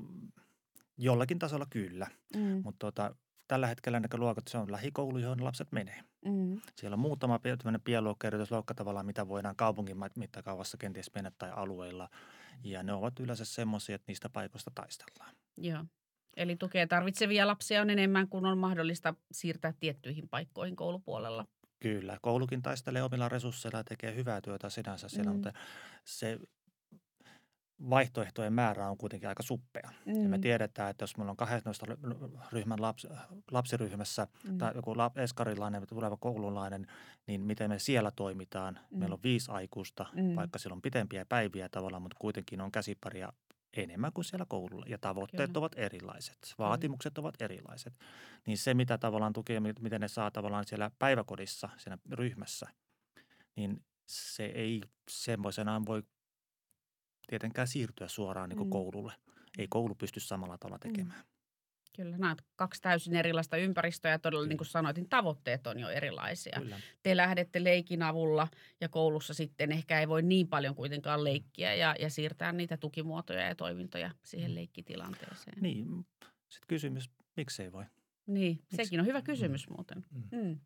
jollakin 0.97 1.39
tasolla 1.39 1.65
kyllä, 1.69 2.07
mm. 2.35 2.61
mutta 2.63 2.79
tota, 2.79 3.15
tällä 3.47 3.67
hetkellä 3.67 4.01
luokat, 4.17 4.47
se 4.47 4.57
on 4.57 4.71
lähikoulu, 4.71 5.17
johon 5.17 5.43
lapset 5.43 5.71
menee. 5.71 6.01
Mm. 6.25 6.61
Siellä 6.75 6.95
on 6.95 6.99
muutama 6.99 7.39
pienluokka, 7.83 8.27
erityisluokka 8.27 8.73
tavallaan, 8.73 9.05
mitä 9.05 9.27
voidaan 9.27 9.55
kaupungin 9.55 9.97
mittakaavassa 10.15 10.77
kenties 10.77 11.11
mennä 11.15 11.31
tai 11.37 11.51
alueilla. 11.51 12.09
Ja 12.63 12.83
ne 12.83 12.93
ovat 12.93 13.19
yleensä 13.19 13.45
semmoisia, 13.45 13.95
että 13.95 14.05
niistä 14.07 14.29
paikoista 14.29 14.71
taistellaan. 14.75 15.35
Joo. 15.57 15.85
Eli 16.37 16.55
tukea 16.55 16.87
tarvitsevia 16.87 17.47
lapsia 17.47 17.81
on 17.81 17.89
enemmän 17.89 18.27
kuin 18.27 18.45
on 18.45 18.57
mahdollista 18.57 19.13
siirtää 19.31 19.73
tiettyihin 19.79 20.29
paikkoihin 20.29 20.75
koulupuolella. 20.75 21.45
Kyllä, 21.79 22.17
koulukin 22.21 22.61
taistelee 22.61 23.03
omilla 23.03 23.29
resursseilla 23.29 23.79
ja 23.79 23.83
tekee 23.83 24.15
hyvää 24.15 24.41
työtä 24.41 24.69
sinänsä 24.69 25.09
siellä, 25.09 25.31
mm. 25.31 25.35
mutta 25.35 25.53
se 26.05 26.39
vaihtoehtojen 27.89 28.53
määrä 28.53 28.89
on 28.89 28.97
kuitenkin 28.97 29.29
aika 29.29 29.43
suppea. 29.43 29.89
Mm. 30.05 30.23
Ja 30.23 30.29
me 30.29 30.37
mm. 30.37 30.41
tiedetään, 30.41 30.89
että 30.89 31.03
jos 31.03 31.17
meillä 31.17 31.31
on 31.31 31.37
12 31.37 31.85
ryhmän 32.51 32.81
laps, 32.81 33.07
lapsiryhmässä 33.51 34.27
mm. 34.43 34.57
tai 34.57 34.71
joku 34.75 34.93
eskarilainen, 35.15 35.87
tuleva 35.87 36.17
koululainen, 36.17 36.87
niin 37.27 37.41
miten 37.41 37.69
me 37.69 37.79
siellä 37.79 38.11
toimitaan. 38.15 38.79
Mm. 38.91 38.99
Meillä 38.99 39.13
on 39.13 39.23
viisi 39.23 39.51
aikuista, 39.51 40.05
mm. 40.13 40.35
vaikka 40.35 40.59
siellä 40.59 40.75
on 40.75 40.81
pitempiä 40.81 41.25
päiviä 41.25 41.69
tavallaan, 41.69 42.01
mutta 42.01 42.17
kuitenkin 42.19 42.61
on 42.61 42.71
käsiparia 42.71 43.33
enemmän 43.75 44.13
kuin 44.13 44.25
siellä 44.25 44.45
koululla. 44.49 44.85
Ja 44.89 44.97
tavoitteet 44.97 45.49
Kyllä. 45.49 45.59
ovat 45.59 45.71
erilaiset, 45.75 46.55
vaatimukset 46.57 47.13
Kyllä. 47.13 47.25
ovat 47.25 47.41
erilaiset. 47.41 47.93
Niin 48.47 48.57
se, 48.57 48.73
mitä 48.73 48.97
tavallaan 48.97 49.33
tukee, 49.33 49.59
miten 49.59 50.01
ne 50.01 50.07
saa 50.07 50.31
tavallaan 50.31 50.67
siellä 50.67 50.91
päiväkodissa, 50.99 51.69
siinä 51.77 51.97
ryhmässä, 52.11 52.67
niin 53.55 53.83
se 54.07 54.45
ei 54.45 54.81
semmoisenaan 55.09 55.85
voi 55.85 56.03
tietenkään 57.27 57.67
siirtyä 57.67 58.07
suoraan 58.07 58.49
niin 58.49 58.57
kuin 58.57 58.67
mm. 58.67 58.71
koululle. 58.71 59.13
Ei 59.57 59.67
koulu 59.69 59.95
pysty 59.95 60.19
samalla 60.19 60.57
tavalla 60.57 60.77
mm. 60.77 60.93
tekemään. 60.93 61.19
Mm. 61.19 61.34
Kyllä, 61.95 62.17
nämä 62.17 62.35
kaksi 62.55 62.81
täysin 62.81 63.15
erilaista 63.15 63.57
ympäristöä 63.57 64.11
ja 64.11 64.19
todella 64.19 64.47
niin 64.47 64.57
kuin 64.57 64.67
sanoitin, 64.67 65.01
niin 65.01 65.09
tavoitteet 65.09 65.67
on 65.67 65.79
jo 65.79 65.89
erilaisia. 65.89 66.59
Kyllä. 66.59 66.79
Te 67.03 67.17
lähdette 67.17 67.63
leikin 67.63 68.03
avulla 68.03 68.47
ja 68.81 68.89
koulussa 68.89 69.33
sitten 69.33 69.71
ehkä 69.71 69.99
ei 69.99 70.07
voi 70.07 70.21
niin 70.21 70.47
paljon 70.47 70.75
kuitenkaan 70.75 71.23
leikkiä 71.23 71.73
ja, 71.73 71.95
ja 71.99 72.09
siirtää 72.09 72.51
niitä 72.51 72.77
tukimuotoja 72.77 73.47
ja 73.47 73.55
toimintoja 73.55 74.11
siihen 74.23 74.51
mm. 74.51 74.55
leikkitilanteeseen. 74.55 75.57
Niin, 75.61 75.85
sitten 76.49 76.67
kysymys, 76.67 77.09
miksei 77.37 77.71
voi? 77.71 77.85
Niin, 78.27 78.55
Miks? 78.55 78.75
sekin 78.75 78.99
on 78.99 79.05
hyvä 79.05 79.21
kysymys 79.21 79.69
mm. 79.69 79.73
muuten. 79.75 80.05
Mm. 80.11 80.39
Mm. 80.41 80.59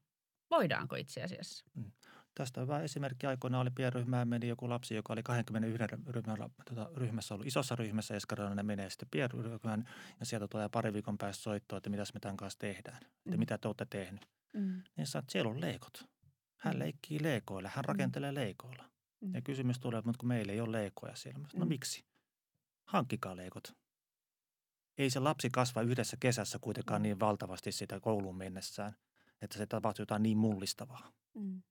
Voidaanko 0.51 0.95
itse 0.95 1.23
asiassa? 1.23 1.65
Mm. 1.75 1.91
Tästä 2.39 2.61
hyvä 2.61 2.79
esimerkki 2.79 3.27
aikoina 3.27 3.59
oli 3.59 3.69
pienryhmään 3.69 4.27
meni 4.27 4.47
joku 4.47 4.69
lapsi, 4.69 4.95
joka 4.95 5.13
oli 5.13 5.23
21 5.23 5.95
ryhmällä, 6.07 6.49
tota, 6.69 6.89
ryhmässä 6.95 7.33
ollut 7.33 7.47
isossa 7.47 7.75
ryhmässä. 7.75 8.15
Eskarilla 8.15 8.63
menee 8.63 8.89
sitten 8.89 9.07
pienryhmään 9.11 9.89
ja 10.19 10.25
sieltä 10.25 10.47
tulee 10.47 10.69
pari 10.69 10.93
viikon 10.93 11.17
päästä 11.17 11.43
soittoa, 11.43 11.77
että 11.77 11.89
mitä 11.89 12.03
me 12.13 12.19
tämän 12.19 12.37
kanssa 12.37 12.59
tehdään. 12.59 12.97
Että 12.97 13.37
mm. 13.37 13.39
mitä 13.39 13.57
te 13.57 13.67
olette 13.67 13.85
tehnyt. 13.89 14.29
Mm. 14.53 14.83
Niin 14.97 15.07
sä, 15.07 15.19
että 15.19 15.31
siellä 15.31 15.51
on 15.51 15.61
leikot. 15.61 16.09
Hän 16.57 16.75
mm. 16.75 16.79
leikkii 16.79 17.23
leikoilla, 17.23 17.69
hän 17.69 17.83
mm. 17.83 17.87
rakentelee 17.87 18.33
leikoilla. 18.33 18.89
Mm. 19.21 19.33
Ja 19.33 19.41
kysymys 19.41 19.79
tulee, 19.79 20.01
mutta 20.05 20.19
kun 20.19 20.27
meillä 20.27 20.53
ei 20.53 20.61
ole 20.61 20.71
leikoja 20.71 21.15
siellä. 21.15 21.39
No 21.39 21.65
mm. 21.65 21.69
miksi? 21.69 22.05
Hankkikaa 22.85 23.35
leikot. 23.35 23.73
Ei 24.97 25.09
se 25.09 25.19
lapsi 25.19 25.49
kasva 25.49 25.81
yhdessä 25.81 26.17
kesässä 26.19 26.59
kuitenkaan 26.59 27.01
mm. 27.01 27.03
niin 27.03 27.19
valtavasti 27.19 27.71
sitä 27.71 27.99
kouluun 27.99 28.37
mennessään, 28.37 28.95
että 29.41 29.57
se 29.57 29.65
tapahtuu 29.65 30.03
jotain 30.03 30.23
niin 30.23 30.37
mullistavaa. 30.37 31.11
Mm. 31.33 31.61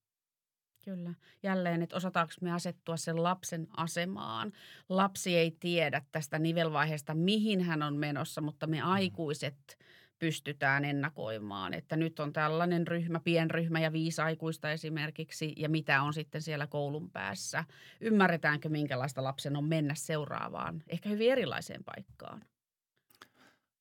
Kyllä. 0.84 1.14
Jälleen, 1.42 1.82
että 1.82 1.96
osataanko 1.96 2.32
me 2.40 2.52
asettua 2.52 2.96
sen 2.96 3.22
lapsen 3.22 3.68
asemaan. 3.76 4.52
Lapsi 4.88 5.36
ei 5.36 5.56
tiedä 5.60 6.02
tästä 6.12 6.38
nivelvaiheesta, 6.38 7.14
mihin 7.14 7.60
hän 7.60 7.82
on 7.82 7.96
menossa, 7.96 8.40
mutta 8.40 8.66
me 8.66 8.80
mm. 8.80 8.86
aikuiset 8.86 9.78
pystytään 10.18 10.84
ennakoimaan, 10.84 11.74
että 11.74 11.96
nyt 11.96 12.20
on 12.20 12.32
tällainen 12.32 12.86
ryhmä, 12.86 13.20
pienryhmä 13.20 13.80
ja 13.80 13.92
viisi 13.92 14.20
aikuista 14.20 14.70
esimerkiksi, 14.70 15.52
ja 15.56 15.68
mitä 15.68 16.02
on 16.02 16.14
sitten 16.14 16.42
siellä 16.42 16.66
koulun 16.66 17.10
päässä. 17.10 17.64
Ymmärretäänkö, 18.00 18.68
minkälaista 18.68 19.24
lapsen 19.24 19.56
on 19.56 19.64
mennä 19.64 19.94
seuraavaan, 19.94 20.82
ehkä 20.88 21.08
hyvin 21.08 21.32
erilaiseen 21.32 21.84
paikkaan? 21.84 22.44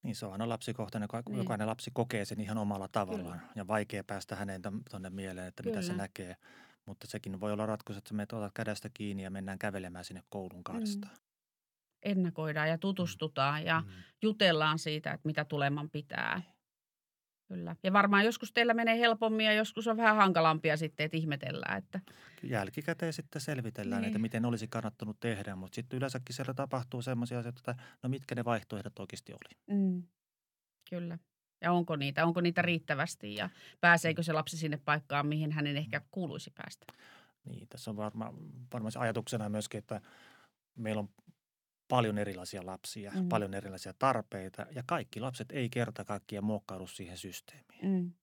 Niin 0.03 0.15
se 0.15 0.25
on 0.25 0.31
aina 0.31 0.49
lapsikohtainen, 0.49 1.09
niin. 1.27 1.37
jokainen 1.37 1.67
lapsi 1.67 1.91
kokee 1.93 2.25
sen 2.25 2.39
ihan 2.39 2.57
omalla 2.57 2.87
tavallaan 2.87 3.39
Kyllä. 3.39 3.53
ja 3.55 3.67
vaikea 3.67 4.03
päästä 4.03 4.35
hänen 4.35 4.61
tuonne 4.89 5.09
mieleen, 5.09 5.47
että 5.47 5.63
Kyllä. 5.63 5.75
mitä 5.75 5.87
se 5.87 5.93
näkee. 5.93 6.35
Mutta 6.87 7.07
sekin 7.07 7.39
voi 7.39 7.53
olla 7.53 7.65
ratkaisu, 7.65 7.97
että 7.97 8.13
me 8.13 8.23
otat 8.23 8.53
kädestä 8.53 8.89
kiinni 8.93 9.23
ja 9.23 9.31
mennään 9.31 9.59
kävelemään 9.59 10.05
sinne 10.05 10.23
koulun 10.29 10.63
karstaan. 10.63 11.13
Mm. 11.13 11.21
Ennakoidaan 12.03 12.69
ja 12.69 12.77
tutustutaan 12.77 13.65
ja 13.65 13.81
mm. 13.81 13.91
jutellaan 14.21 14.79
siitä, 14.79 15.11
että 15.11 15.27
mitä 15.27 15.45
tuleman 15.45 15.89
pitää. 15.89 16.41
Kyllä. 17.47 17.75
Ja 17.83 17.93
varmaan 17.93 18.25
joskus 18.25 18.51
teillä 18.53 18.73
menee 18.73 18.99
helpommin 18.99 19.45
ja 19.45 19.53
joskus 19.53 19.87
on 19.87 19.97
vähän 19.97 20.15
hankalampia 20.15 20.77
sitten, 20.77 21.05
että 21.05 21.17
ihmetellään. 21.17 21.77
Että... 21.77 21.99
Jälkikäteen 22.43 23.13
sitten 23.13 23.41
selvitellään, 23.41 24.01
niin. 24.01 24.07
että 24.07 24.19
miten 24.19 24.45
olisi 24.45 24.67
kannattanut 24.67 25.19
tehdä, 25.19 25.55
mutta 25.55 25.75
sitten 25.75 25.97
yleensäkin 25.97 26.35
siellä 26.35 26.53
tapahtuu 26.53 27.01
sellaisia 27.01 27.39
asioita, 27.39 27.59
että 27.59 27.83
no 28.03 28.09
mitkä 28.09 28.35
ne 28.35 28.45
vaihtoehdot 28.45 28.99
oikeasti 28.99 29.33
oli. 29.33 29.77
Mm. 29.79 30.03
Kyllä. 30.89 31.17
Ja 31.61 31.71
onko 31.71 31.95
niitä, 31.95 32.25
onko 32.25 32.41
niitä 32.41 32.61
riittävästi 32.61 33.35
ja 33.35 33.49
pääseekö 33.81 34.23
se 34.23 34.33
lapsi 34.33 34.57
sinne 34.57 34.77
paikkaan, 34.77 35.27
mihin 35.27 35.51
hänen 35.51 35.77
ehkä 35.77 36.01
kuuluisi 36.11 36.51
päästä? 36.55 36.85
Niin, 37.45 37.67
tässä 37.67 37.91
on 37.91 37.97
varmaan 37.97 38.33
varma 38.73 38.89
ajatuksena 38.97 39.49
myöskin, 39.49 39.77
että 39.77 40.01
meillä 40.75 40.99
on 40.99 41.09
paljon 41.87 42.17
erilaisia 42.17 42.65
lapsia, 42.65 43.11
mm. 43.15 43.29
paljon 43.29 43.53
erilaisia 43.53 43.93
tarpeita 43.99 44.65
ja 44.75 44.83
kaikki 44.85 45.19
lapset 45.19 45.51
ei 45.51 45.69
kerta 45.69 46.05
kaikkiaan 46.05 46.45
muokkaudu 46.45 46.87
siihen 46.87 47.17
systeemiin. 47.17 47.85
Mm. 47.85 48.13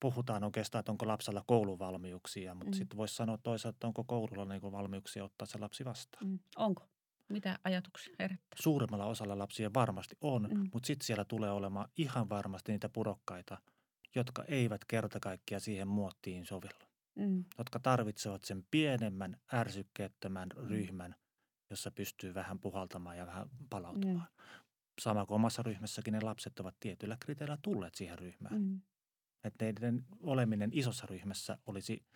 Puhutaan 0.00 0.44
oikeastaan, 0.44 0.80
että 0.80 0.92
onko 0.92 1.06
lapsella 1.06 1.44
kouluvalmiuksia, 1.46 2.54
mutta 2.54 2.70
mm. 2.70 2.78
sitten 2.78 2.96
voisi 2.96 3.14
sanoa 3.14 3.38
toisaalta, 3.38 3.76
että 3.76 3.86
onko 3.86 4.04
koululla 4.04 4.44
niin 4.44 4.62
valmiuksia 4.62 5.24
ottaa 5.24 5.46
se 5.46 5.58
lapsi 5.58 5.84
vastaan. 5.84 6.26
Mm. 6.26 6.38
Onko? 6.56 6.88
Mitä 7.30 7.58
ajatuksia 7.64 8.14
herättää? 8.18 8.56
Suurimmalla 8.60 9.06
osalla 9.06 9.38
lapsia 9.38 9.70
varmasti 9.74 10.16
on, 10.20 10.48
mm. 10.54 10.68
mutta 10.72 10.86
sitten 10.86 11.06
siellä 11.06 11.24
tulee 11.24 11.50
olemaan 11.50 11.88
ihan 11.96 12.28
varmasti 12.28 12.72
niitä 12.72 12.88
pudokkaita, 12.88 13.58
jotka 14.14 14.44
eivät 14.48 14.84
kerta 14.84 15.20
kaikkiaan 15.20 15.60
siihen 15.60 15.88
muottiin 15.88 16.46
sovellu. 16.46 16.90
Mm. 17.14 17.44
Jotka 17.58 17.78
tarvitsevat 17.78 18.44
sen 18.44 18.64
pienemmän, 18.70 19.36
ärsykkeettömän 19.54 20.48
mm. 20.56 20.68
ryhmän, 20.68 21.14
jossa 21.70 21.90
pystyy 21.90 22.34
vähän 22.34 22.58
puhaltamaan 22.60 23.18
ja 23.18 23.26
vähän 23.26 23.50
palautumaan. 23.70 24.28
Mm. 24.38 24.44
Sama 25.00 25.26
kuin 25.26 25.34
omassa 25.34 25.62
ryhmässäkin 25.62 26.12
ne 26.12 26.20
lapset 26.20 26.60
ovat 26.60 26.76
tietyillä 26.80 27.16
kriteereillä 27.20 27.58
tulleet 27.62 27.94
siihen 27.94 28.18
ryhmään. 28.18 28.62
Mm. 28.62 28.80
Että 29.44 29.64
niiden 29.64 30.04
oleminen 30.22 30.70
isossa 30.72 31.06
ryhmässä 31.06 31.58
olisi 31.66 32.06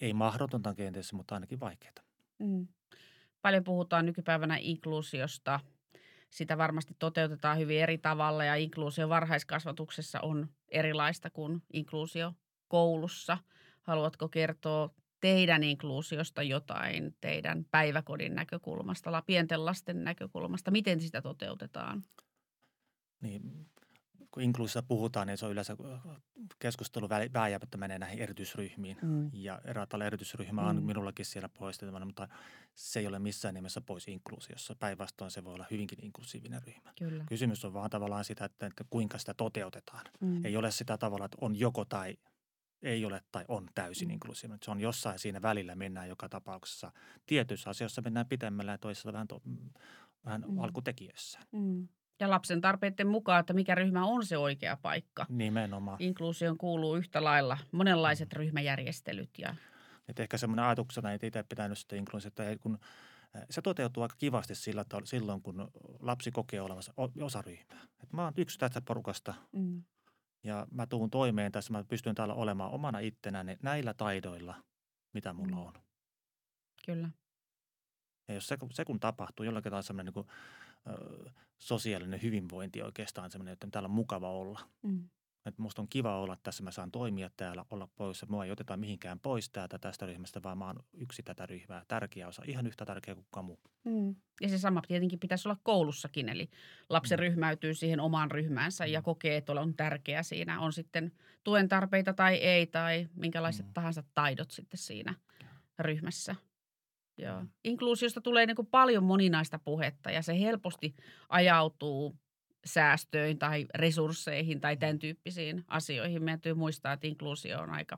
ei 0.00 0.12
mahdotonta 0.12 0.74
kenties, 0.74 1.12
mutta 1.12 1.34
ainakin 1.34 1.60
vaikeaa. 1.60 1.92
Mm. 2.38 2.68
Paljon 3.42 3.64
puhutaan 3.64 4.06
nykypäivänä 4.06 4.56
inkluusiosta. 4.56 5.60
Sitä 6.30 6.58
varmasti 6.58 6.94
toteutetaan 6.98 7.58
hyvin 7.58 7.80
eri 7.82 7.98
tavalla 7.98 8.44
ja 8.44 8.54
inkluusio 8.54 9.08
varhaiskasvatuksessa 9.08 10.20
on 10.20 10.48
erilaista 10.68 11.30
kuin 11.30 11.62
inkluusio 11.72 12.32
koulussa. 12.68 13.38
Haluatko 13.82 14.28
kertoa 14.28 14.94
teidän 15.20 15.64
inkluusiosta 15.64 16.42
jotain 16.42 17.16
teidän 17.20 17.64
päiväkodin 17.70 18.34
näkökulmasta, 18.34 19.22
pienten 19.26 19.64
lasten 19.64 20.04
näkökulmasta? 20.04 20.70
Miten 20.70 21.00
sitä 21.00 21.22
toteutetaan? 21.22 22.02
Niin, 23.20 23.66
kun 24.30 24.42
inkluusiosta 24.42 24.88
puhutaan, 24.88 25.26
niin 25.26 25.38
se 25.38 25.46
on 25.46 25.52
yleensä 25.52 25.76
keskustelu 26.58 27.08
vääjäämättä 27.08 27.78
menee 27.78 27.98
näihin 27.98 28.18
erityisryhmiin. 28.18 28.96
Mm. 29.02 29.30
Ja 29.32 29.60
eräällä 29.64 30.04
erityisryhmä 30.04 30.68
on 30.68 30.76
mm. 30.76 30.82
minullakin 30.82 31.26
siellä 31.26 31.48
poistettavana, 31.48 32.06
mutta 32.06 32.28
se 32.74 33.00
ei 33.00 33.06
ole 33.06 33.18
missään 33.18 33.54
nimessä 33.54 33.80
pois 33.80 34.08
inkluusiossa. 34.08 34.74
Päinvastoin 34.74 35.30
se 35.30 35.44
voi 35.44 35.54
olla 35.54 35.66
hyvinkin 35.70 36.04
inklusiivinen 36.04 36.62
ryhmä. 36.62 36.92
Kyllä. 36.98 37.24
Kysymys 37.28 37.64
on 37.64 37.74
vaan 37.74 37.90
tavallaan 37.90 38.24
sitä, 38.24 38.44
että, 38.44 38.66
että 38.66 38.84
kuinka 38.90 39.18
sitä 39.18 39.34
toteutetaan. 39.34 40.04
Mm. 40.20 40.44
Ei 40.44 40.56
ole 40.56 40.70
sitä 40.70 40.98
tavalla, 40.98 41.24
että 41.24 41.38
on 41.40 41.58
joko 41.58 41.84
tai 41.84 42.16
ei 42.82 43.04
ole 43.04 43.22
tai 43.32 43.44
on 43.48 43.68
täysin 43.74 44.08
mm. 44.08 44.12
inklusiivinen. 44.12 44.58
Se 44.62 44.70
on 44.70 44.80
jossain 44.80 45.18
siinä 45.18 45.42
välillä 45.42 45.74
mennään 45.74 46.08
joka 46.08 46.28
tapauksessa. 46.28 46.92
Tietyissä 47.26 47.70
asioissa 47.70 48.02
mennään 48.02 48.26
pitemmällä 48.26 48.72
ja 48.72 48.78
toisessa 48.78 49.12
vähän, 49.12 49.28
to, 49.28 49.42
vähän 50.24 50.44
mm. 50.48 50.58
alkutekijöissä. 50.58 51.38
Mm. 51.52 51.88
Ja 52.20 52.30
lapsen 52.30 52.60
tarpeiden 52.60 53.06
mukaan, 53.06 53.40
että 53.40 53.52
mikä 53.52 53.74
ryhmä 53.74 54.04
on 54.04 54.26
se 54.26 54.38
oikea 54.38 54.76
paikka. 54.82 55.26
Nimenomaan. 55.28 55.96
Inkluusioon 56.00 56.58
kuuluu 56.58 56.96
yhtä 56.96 57.24
lailla 57.24 57.58
monenlaiset 57.72 58.28
mm. 58.32 58.36
ryhmäjärjestelyt. 58.36 59.30
Ja... 59.38 59.54
Et 60.08 60.20
ehkä 60.20 60.38
semmoinen 60.38 60.64
ajatuksena, 60.64 61.12
että 61.12 61.26
itse 61.26 61.42
pitänyt 61.42 61.78
sitä 61.78 61.96
inkluusiota, 61.96 62.48
että 62.48 62.62
kun 62.62 62.78
se 63.50 63.62
toteutuu 63.62 64.02
aika 64.02 64.14
kivasti 64.18 64.54
sillä, 64.54 64.84
silloin, 65.04 65.42
kun 65.42 65.70
lapsi 66.00 66.30
kokee 66.30 66.60
olemassa 66.60 66.92
osa 67.20 67.42
ryhmää. 67.42 67.80
Et 68.02 68.12
mä 68.12 68.24
oon 68.24 68.32
yksi 68.36 68.58
tästä 68.58 68.80
porukasta. 68.80 69.34
Mm 69.52 69.82
ja 70.44 70.66
mä 70.70 70.86
tuun 70.86 71.10
toimeen 71.10 71.52
tässä, 71.52 71.72
mä 71.72 71.84
pystyn 71.84 72.14
täällä 72.14 72.34
olemaan 72.34 72.70
omana 72.70 72.98
ittenäni 72.98 73.56
näillä 73.62 73.94
taidoilla, 73.94 74.54
mitä 75.12 75.32
mulla 75.32 75.56
mm. 75.56 75.62
on. 75.62 75.72
Kyllä. 76.86 77.10
Ja 78.28 78.34
jos 78.34 78.46
se, 78.46 78.56
se 78.70 78.84
kun 78.84 79.00
tapahtuu, 79.00 79.44
jollakin 79.44 79.70
tavalla 79.70 79.82
semmoinen 79.82 80.14
niin 80.14 80.26
sosiaalinen 81.58 82.22
hyvinvointi 82.22 82.82
oikeastaan 82.82 83.30
semmoinen, 83.30 83.52
että 83.52 83.68
täällä 83.70 83.86
on 83.86 83.94
mukava 83.94 84.30
olla. 84.30 84.60
Mm. 84.82 85.08
Että 85.46 85.62
musta 85.62 85.82
on 85.82 85.88
kiva 85.88 86.18
olla 86.18 86.36
tässä, 86.42 86.62
mä 86.62 86.70
saan 86.70 86.90
toimia 86.90 87.30
täällä, 87.36 87.64
olla 87.70 87.88
pois. 87.96 88.28
Mua 88.28 88.44
ei 88.44 88.50
oteta 88.50 88.76
mihinkään 88.76 89.20
pois 89.20 89.50
täältä 89.50 89.78
tästä 89.78 90.06
ryhmästä, 90.06 90.42
vaan 90.42 90.58
mä 90.58 90.66
oon 90.66 90.84
yksi 90.92 91.22
tätä 91.22 91.46
ryhmää, 91.46 91.84
tärkeä 91.88 92.28
osa, 92.28 92.42
ihan 92.46 92.66
yhtä 92.66 92.84
tärkeä 92.84 93.16
kuin 93.30 93.44
muu. 93.44 93.60
Mm. 93.84 94.14
Ja 94.40 94.48
se 94.48 94.58
sama 94.58 94.82
tietenkin 94.88 95.18
pitäisi 95.18 95.48
olla 95.48 95.58
koulussakin, 95.62 96.28
eli 96.28 96.50
lapsi 96.88 97.16
mm. 97.16 97.20
ryhmäytyy 97.20 97.74
siihen 97.74 98.00
omaan 98.00 98.30
ryhmäänsä 98.30 98.86
ja 98.86 99.00
mm. 99.00 99.04
kokee, 99.04 99.36
että 99.36 99.52
on 99.52 99.74
tärkeä 99.74 100.22
siinä. 100.22 100.60
On 100.60 100.72
sitten 100.72 101.12
tuen 101.44 101.68
tarpeita 101.68 102.12
tai 102.12 102.34
ei, 102.34 102.66
tai 102.66 103.08
minkälaiset 103.14 103.66
mm. 103.66 103.72
tahansa 103.72 104.02
taidot 104.14 104.50
sitten 104.50 104.78
siinä 104.78 105.14
ryhmässä. 105.78 106.36
Joo. 107.18 107.40
Mm. 107.40 107.48
Inkluusiosta 107.64 108.20
tulee 108.20 108.46
niin 108.46 108.56
kuin 108.56 108.66
paljon 108.66 109.04
moninaista 109.04 109.58
puhetta 109.58 110.10
ja 110.10 110.22
se 110.22 110.40
helposti 110.40 110.94
ajautuu 111.28 112.16
säästöihin 112.64 113.38
tai 113.38 113.66
resursseihin 113.74 114.60
tai 114.60 114.76
tämän 114.76 114.98
tyyppisiin 114.98 115.64
asioihin. 115.68 116.22
Meidän 116.22 116.40
täytyy 116.40 116.54
muistaa, 116.54 116.92
että 116.92 117.06
inkluusio 117.06 117.60
on 117.60 117.70
aika, 117.70 117.96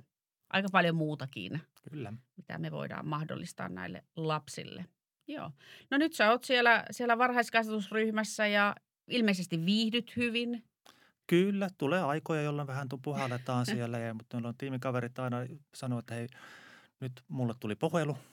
aika 0.51 0.69
paljon 0.73 0.97
muutakin, 0.97 1.61
Kyllä. 1.91 2.13
mitä 2.37 2.59
me 2.59 2.71
voidaan 2.71 3.09
mahdollistaa 3.09 3.69
näille 3.69 4.05
lapsille. 4.17 4.85
Joo. 5.29 5.51
No 5.91 5.99
nyt 5.99 6.13
sä 6.13 6.31
oot 6.31 6.45
siellä, 6.45 6.85
siellä 6.91 7.19
varhaiskasvatusryhmässä 7.19 8.47
ja 8.47 8.77
ilmeisesti 9.09 9.67
viihdyt 9.67 10.17
hyvin. 10.17 10.65
Kyllä, 11.27 11.69
tulee 11.79 12.03
aikoja, 12.03 12.43
jolloin 12.43 12.69
vähän 12.69 12.89
puhalletaan 13.03 13.67
siellä, 13.67 13.99
ja, 13.99 14.15
mutta 14.15 14.37
meillä 14.37 14.49
on 14.49 14.57
tiimikaverit 14.59 15.19
aina 15.19 15.37
sanoo, 15.75 15.99
että 15.99 16.15
hei, 16.15 16.27
nyt 17.01 17.25
mulle 17.29 17.55
tuli 17.61 17.75
puhelu– 17.77 18.17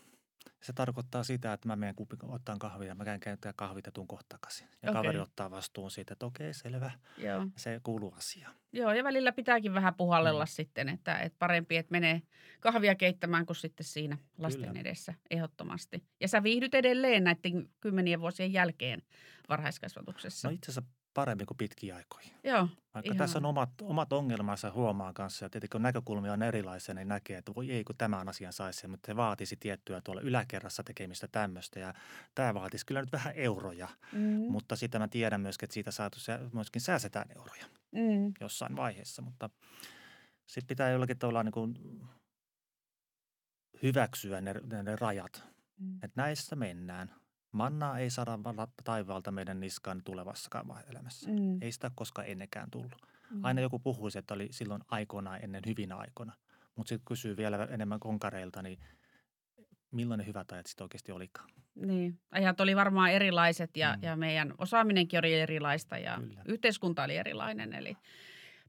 se 0.61 0.73
tarkoittaa 0.73 1.23
sitä, 1.23 1.53
että 1.53 1.67
mä 1.67 1.75
menen 1.75 1.95
ottaa 2.21 2.55
kahvia, 2.59 2.95
mä 2.95 3.05
käyn 3.05 3.19
käyttää 3.19 3.53
kahvit 3.55 3.85
ja 3.85 3.91
tuun 3.91 4.07
kohta 4.07 4.25
takaisin. 4.29 4.67
Ja 4.83 4.89
okay. 4.89 5.01
kaveri 5.01 5.19
ottaa 5.19 5.51
vastuun 5.51 5.91
siitä, 5.91 6.13
että 6.13 6.25
okei, 6.25 6.53
selvä, 6.53 6.91
Joo. 7.17 7.47
se 7.55 7.79
kuuluu 7.83 8.13
asiaan. 8.17 8.55
Joo, 8.71 8.93
ja 8.93 9.03
välillä 9.03 9.31
pitääkin 9.31 9.73
vähän 9.73 9.95
puhallella 9.95 10.43
mm. 10.43 10.49
sitten, 10.49 10.89
että, 10.89 11.19
että 11.19 11.35
parempi, 11.39 11.77
että 11.77 11.91
menee 11.91 12.21
kahvia 12.59 12.95
keittämään 12.95 13.45
kuin 13.45 13.55
sitten 13.55 13.85
siinä 13.85 14.17
lasten 14.37 14.67
Kyllä. 14.67 14.81
edessä 14.81 15.13
ehdottomasti. 15.29 16.03
Ja 16.19 16.27
sä 16.27 16.43
viihdyt 16.43 16.75
edelleen 16.75 17.23
näiden 17.23 17.69
kymmenien 17.79 18.21
vuosien 18.21 18.53
jälkeen 18.53 19.01
varhaiskasvatuksessa. 19.49 20.47
No 20.47 20.53
itse 20.53 20.71
asiassa 20.71 20.91
paremmin 21.17 21.45
kuin 21.45 21.57
pitkiä 21.57 21.95
aikoihin. 21.95 22.31
Joo, 22.43 22.69
Vaikka 22.93 23.07
ihan. 23.07 23.17
tässä 23.17 23.37
on 23.37 23.45
omat, 23.45 23.69
omat 23.81 24.13
ongelmansa 24.13 24.71
huomaan 24.71 25.13
kanssa, 25.13 25.45
ja 25.45 25.49
tietenkin 25.49 25.69
kun 25.69 25.81
näkökulmia 25.81 26.33
on 26.33 26.43
erilaisia, 26.43 26.95
niin 26.95 27.07
näkee, 27.07 27.37
että 27.37 27.55
voi 27.55 27.71
ei 27.71 27.83
kun 27.83 27.95
tämän 27.97 28.29
asian 28.29 28.53
saisi, 28.53 28.87
mutta 28.87 29.07
se 29.07 29.15
vaatisi 29.15 29.55
tiettyä 29.55 30.01
tuolla 30.01 30.21
yläkerrassa 30.21 30.83
tekemistä 30.83 31.27
tämmöistä, 31.27 31.79
ja 31.79 31.93
tämä 32.35 32.53
vaatisi 32.53 32.85
kyllä 32.85 33.01
nyt 33.01 33.11
vähän 33.11 33.33
euroja, 33.35 33.87
mm. 34.11 34.51
mutta 34.51 34.75
sitä 34.75 34.99
mä 34.99 35.07
tiedän 35.07 35.41
myöskin, 35.41 35.65
että 35.65 35.73
siitä 35.73 35.91
saatu, 35.91 36.17
myöskin 36.53 36.81
säästetään 36.81 37.29
euroja 37.35 37.65
mm. 37.91 38.33
jossain 38.39 38.75
vaiheessa, 38.75 39.21
mutta 39.21 39.49
sitten 40.45 40.67
pitää 40.67 40.89
jollakin 40.89 41.19
tavalla 41.19 41.43
niin 41.43 41.51
kuin 41.51 41.75
hyväksyä 43.83 44.41
ne, 44.41 44.55
ne, 44.71 44.83
ne 44.83 44.95
rajat, 44.95 45.43
mm. 45.79 45.95
että 45.95 46.21
näissä 46.21 46.55
mennään– 46.55 47.11
Mannaa 47.57 47.99
ei 47.99 48.09
saada 48.09 48.39
taivaalta 48.83 49.31
meidän 49.31 49.59
niskaan 49.59 50.01
tulevassakaan 50.03 50.65
elämässä. 50.91 51.29
Mm. 51.29 51.61
Ei 51.61 51.71
sitä 51.71 51.91
koskaan 51.95 52.27
ennekään 52.27 52.71
tullut. 52.71 52.95
Mm. 53.31 53.45
Aina 53.45 53.61
joku 53.61 53.79
puhuisi, 53.79 54.19
että 54.19 54.33
oli 54.33 54.47
silloin 54.51 54.81
aikoinaan 54.87 55.39
ennen 55.43 55.61
hyvinä 55.65 55.95
aikoina. 55.95 56.33
Mutta 56.75 56.89
sitten 56.89 57.05
kysyy 57.07 57.37
vielä 57.37 57.67
enemmän 57.71 57.99
konkareilta, 57.99 58.61
niin 58.61 58.79
millainen 59.91 60.27
hyvät 60.27 60.51
ajat 60.51 60.65
sitten 60.65 60.85
oikeasti 60.85 61.11
olikaan? 61.11 61.49
Niin, 61.75 62.19
ajat 62.31 62.61
oli 62.61 62.75
varmaan 62.75 63.11
erilaiset 63.11 63.77
ja, 63.77 63.93
mm. 63.93 64.03
ja 64.03 64.15
meidän 64.15 64.53
osaaminenkin 64.57 65.19
oli 65.19 65.33
erilaista 65.33 65.97
ja 65.97 66.17
Kyllä. 66.21 66.41
yhteiskunta 66.47 67.03
oli 67.03 67.15
erilainen. 67.15 67.73
Eli 67.73 67.97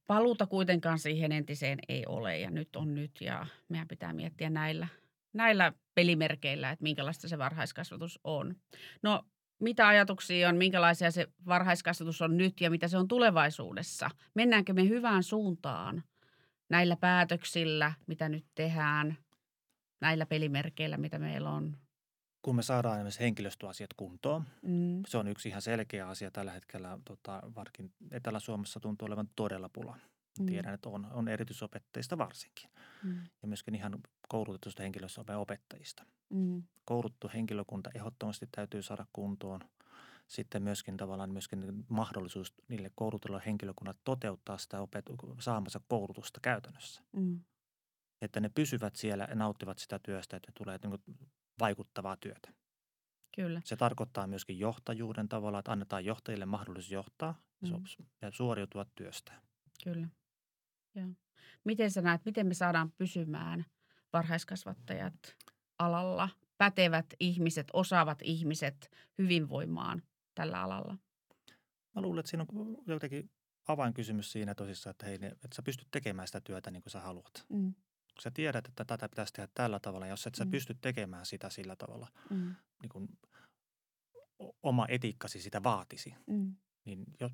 paluuta 0.06 0.46
kuitenkaan 0.46 0.98
siihen 0.98 1.32
entiseen 1.32 1.78
ei 1.88 2.04
ole 2.06 2.38
ja 2.38 2.50
nyt 2.50 2.76
on 2.76 2.94
nyt 2.94 3.20
ja 3.20 3.46
meidän 3.68 3.88
pitää 3.88 4.12
miettiä 4.12 4.50
näillä– 4.50 4.88
näillä 5.38 5.72
pelimerkeillä, 5.94 6.70
että 6.70 6.82
minkälaista 6.82 7.28
se 7.28 7.38
varhaiskasvatus 7.38 8.20
on. 8.24 8.56
No 9.02 9.24
mitä 9.60 9.88
ajatuksia 9.88 10.48
on, 10.48 10.56
minkälaisia 10.56 11.10
se 11.10 11.26
varhaiskasvatus 11.46 12.22
on 12.22 12.36
nyt 12.36 12.60
ja 12.60 12.70
mitä 12.70 12.88
se 12.88 12.98
on 12.98 13.08
tulevaisuudessa? 13.08 14.10
Mennäänkö 14.34 14.72
me 14.72 14.88
hyvään 14.88 15.22
suuntaan 15.22 16.02
näillä 16.70 16.96
päätöksillä, 16.96 17.92
mitä 18.06 18.28
nyt 18.28 18.44
tehdään, 18.54 19.16
näillä 20.00 20.26
pelimerkeillä, 20.26 20.96
mitä 20.96 21.18
meillä 21.18 21.50
on? 21.50 21.76
kun 22.42 22.56
me 22.56 22.62
saadaan 22.62 22.96
esimerkiksi 22.96 23.20
henkilöstöasiat 23.20 23.90
kuntoon, 23.96 24.44
mm. 24.62 25.02
se 25.06 25.18
on 25.18 25.28
yksi 25.28 25.48
ihan 25.48 25.62
selkeä 25.62 26.08
asia 26.08 26.30
tällä 26.30 26.52
hetkellä, 26.52 26.98
tota, 27.04 27.42
varsinkin 27.54 27.92
Etelä-Suomessa 28.10 28.80
tuntuu 28.80 29.06
olevan 29.06 29.28
todella 29.36 29.68
pula. 29.68 29.96
Mm. 30.38 30.46
Tiedän, 30.46 30.74
että 30.74 30.88
on, 30.88 31.06
on 31.12 31.28
erityisopettajista 31.28 32.18
varsinkin 32.18 32.70
mm. 33.02 33.20
ja 33.42 33.48
myöskin 33.48 33.74
ihan 33.74 33.98
koulutetusta 34.28 34.82
henkilöstöopettajista. 34.82 36.04
Mm. 36.30 36.62
Kouluttu 36.84 37.30
henkilökunta 37.34 37.90
ehdottomasti 37.94 38.48
täytyy 38.52 38.82
saada 38.82 39.06
kuntoon. 39.12 39.60
Sitten 40.26 40.62
myöskin 40.62 40.96
tavallaan 40.96 41.30
myöskin 41.30 41.84
mahdollisuus 41.88 42.54
niille 42.68 42.90
koulutulla 42.94 43.40
henkilökunnat 43.46 43.96
toteuttaa 44.04 44.58
sitä 44.58 44.78
opet- 44.78 45.40
saamansa 45.40 45.80
koulutusta 45.88 46.40
käytännössä. 46.40 47.02
Mm. 47.12 47.40
Että 48.20 48.40
ne 48.40 48.48
pysyvät 48.48 48.96
siellä 48.96 49.26
ja 49.30 49.34
nauttivat 49.34 49.78
sitä 49.78 49.98
työstä, 49.98 50.36
että 50.36 50.50
ne 50.50 50.52
tulee 50.58 50.78
niin 50.82 51.28
vaikuttavaa 51.60 52.16
työtä. 52.16 52.52
Kyllä. 53.36 53.60
Se 53.64 53.76
tarkoittaa 53.76 54.26
myöskin 54.26 54.58
johtajuuden 54.58 55.28
tavalla, 55.28 55.58
että 55.58 55.72
annetaan 55.72 56.04
johtajille 56.04 56.46
mahdollisuus 56.46 56.92
johtaa 56.92 57.40
mm. 57.60 57.70
ja 58.22 58.30
suoriutua 58.30 58.86
työstä. 58.94 59.32
Kyllä. 59.84 60.08
Ja. 60.94 61.08
Miten 61.64 61.90
sä 61.90 62.02
näet, 62.02 62.24
miten 62.24 62.46
me 62.46 62.54
saadaan 62.54 62.92
pysymään 62.92 63.64
varhaiskasvattajat 64.12 65.36
alalla, 65.78 66.28
pätevät 66.58 67.06
ihmiset, 67.20 67.66
osaavat 67.72 68.18
ihmiset 68.22 68.90
hyvinvoimaan 69.18 70.02
tällä 70.34 70.62
alalla? 70.62 70.96
Mä 71.94 72.02
luulen, 72.02 72.20
että 72.20 72.30
siinä 72.30 72.46
on 72.54 72.76
jotenkin 72.86 73.30
avainkysymys 73.68 74.32
siinä 74.32 74.54
tosissaan, 74.54 74.90
että 74.90 75.06
hei, 75.06 75.14
että 75.14 75.54
sä 75.54 75.62
pystyt 75.62 75.88
tekemään 75.90 76.28
sitä 76.28 76.40
työtä 76.40 76.70
niin 76.70 76.82
kuin 76.82 76.90
sä 76.90 77.00
haluat. 77.00 77.44
Mm 77.48 77.74
kun 78.18 78.22
sä 78.22 78.30
tiedät, 78.30 78.66
että 78.66 78.84
tätä 78.84 79.08
pitäisi 79.08 79.32
tehdä 79.32 79.48
tällä 79.54 79.80
tavalla, 79.80 80.06
jos 80.06 80.26
et 80.26 80.34
sä 80.34 80.44
mm. 80.44 80.50
pysty 80.50 80.74
tekemään 80.80 81.26
sitä 81.26 81.50
sillä 81.50 81.76
tavalla, 81.76 82.08
mm. 82.30 82.54
niin 82.82 82.88
kun 82.88 83.08
oma 84.62 84.86
etiikkasi 84.88 85.40
sitä 85.40 85.62
vaatisi, 85.62 86.14
mm. 86.26 86.56
niin 86.84 87.04
jo, 87.20 87.30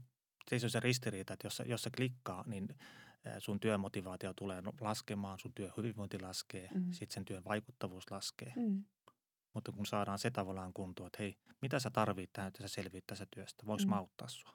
se 0.57 0.66
on 0.66 0.70
se 0.70 0.81
ristiriita, 0.81 1.33
että 1.33 1.47
jos, 1.47 1.62
jos 1.66 1.83
se 1.83 1.91
klikkaa, 1.91 2.45
niin 2.47 2.68
sun 3.39 3.61
työmotivaatio 3.61 4.35
tulee 4.35 4.62
laskemaan, 4.81 5.39
sun 5.39 5.53
työhyvinvointi 5.55 6.20
laskee, 6.20 6.68
mm. 6.75 6.93
sitten 6.93 7.14
sen 7.14 7.25
työn 7.25 7.45
vaikuttavuus 7.45 8.11
laskee. 8.11 8.53
Mm. 8.57 8.85
Mutta 9.55 9.72
kun 9.72 9.87
saadaan 9.87 10.18
se 10.18 10.31
tavallaan 10.31 10.72
kuntoon, 10.72 11.07
että 11.07 11.22
hei, 11.22 11.37
mitä 11.62 11.79
sä 11.79 11.91
tarvitset 11.91 12.33
tähän, 12.33 12.49
että 12.49 12.62
sä 12.62 12.68
selviät 12.68 13.05
tästä 13.07 13.27
työstä, 13.31 13.66
voiko 13.66 13.83
mm. 13.83 13.91
mä 13.91 13.97
auttaa 13.97 14.29
sua? 14.29 14.55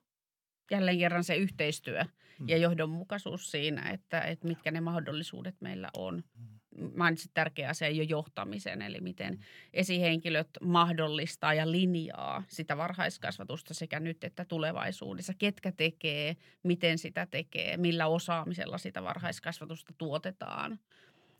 jälleen 0.71 0.99
kerran 0.99 1.23
se 1.23 1.35
yhteistyö 1.35 2.03
mm. 2.03 2.49
ja 2.49 2.57
johdonmukaisuus 2.57 3.51
siinä, 3.51 3.89
että, 3.89 4.21
että 4.21 4.47
mitkä 4.47 4.71
ne 4.71 4.81
mahdollisuudet 4.81 5.55
meillä 5.61 5.89
on. 5.97 6.23
Mm. 6.35 6.58
Mainitsit 6.95 7.31
tärkeä 7.33 7.69
asia 7.69 7.89
jo 7.89 8.03
johtamisen, 8.03 8.81
eli 8.81 9.01
miten 9.01 9.33
mm. 9.33 9.39
esihenkilöt 9.73 10.49
mahdollistaa 10.61 11.53
ja 11.53 11.71
linjaa 11.71 12.43
sitä 12.47 12.77
varhaiskasvatusta 12.77 13.73
sekä 13.73 13.99
nyt 13.99 14.23
että 14.23 14.45
tulevaisuudessa. 14.45 15.33
Ketkä 15.33 15.71
tekee, 15.71 16.37
miten 16.63 16.97
sitä 16.97 17.25
tekee, 17.25 17.77
millä 17.77 18.07
osaamisella 18.07 18.77
sitä 18.77 19.03
varhaiskasvatusta 19.03 19.93
tuotetaan, 19.97 20.79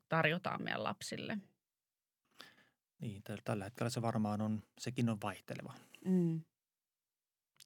tarjotaan 0.09 0.63
meidän 0.63 0.83
lapsille. 0.83 1.37
Niin, 2.99 3.21
tällä 3.43 3.63
hetkellä 3.63 3.89
se 3.89 4.01
varmaan 4.01 4.41
on, 4.41 4.63
sekin 4.79 5.09
on 5.09 5.17
vaihteleva. 5.23 5.73
Mm. 6.05 6.41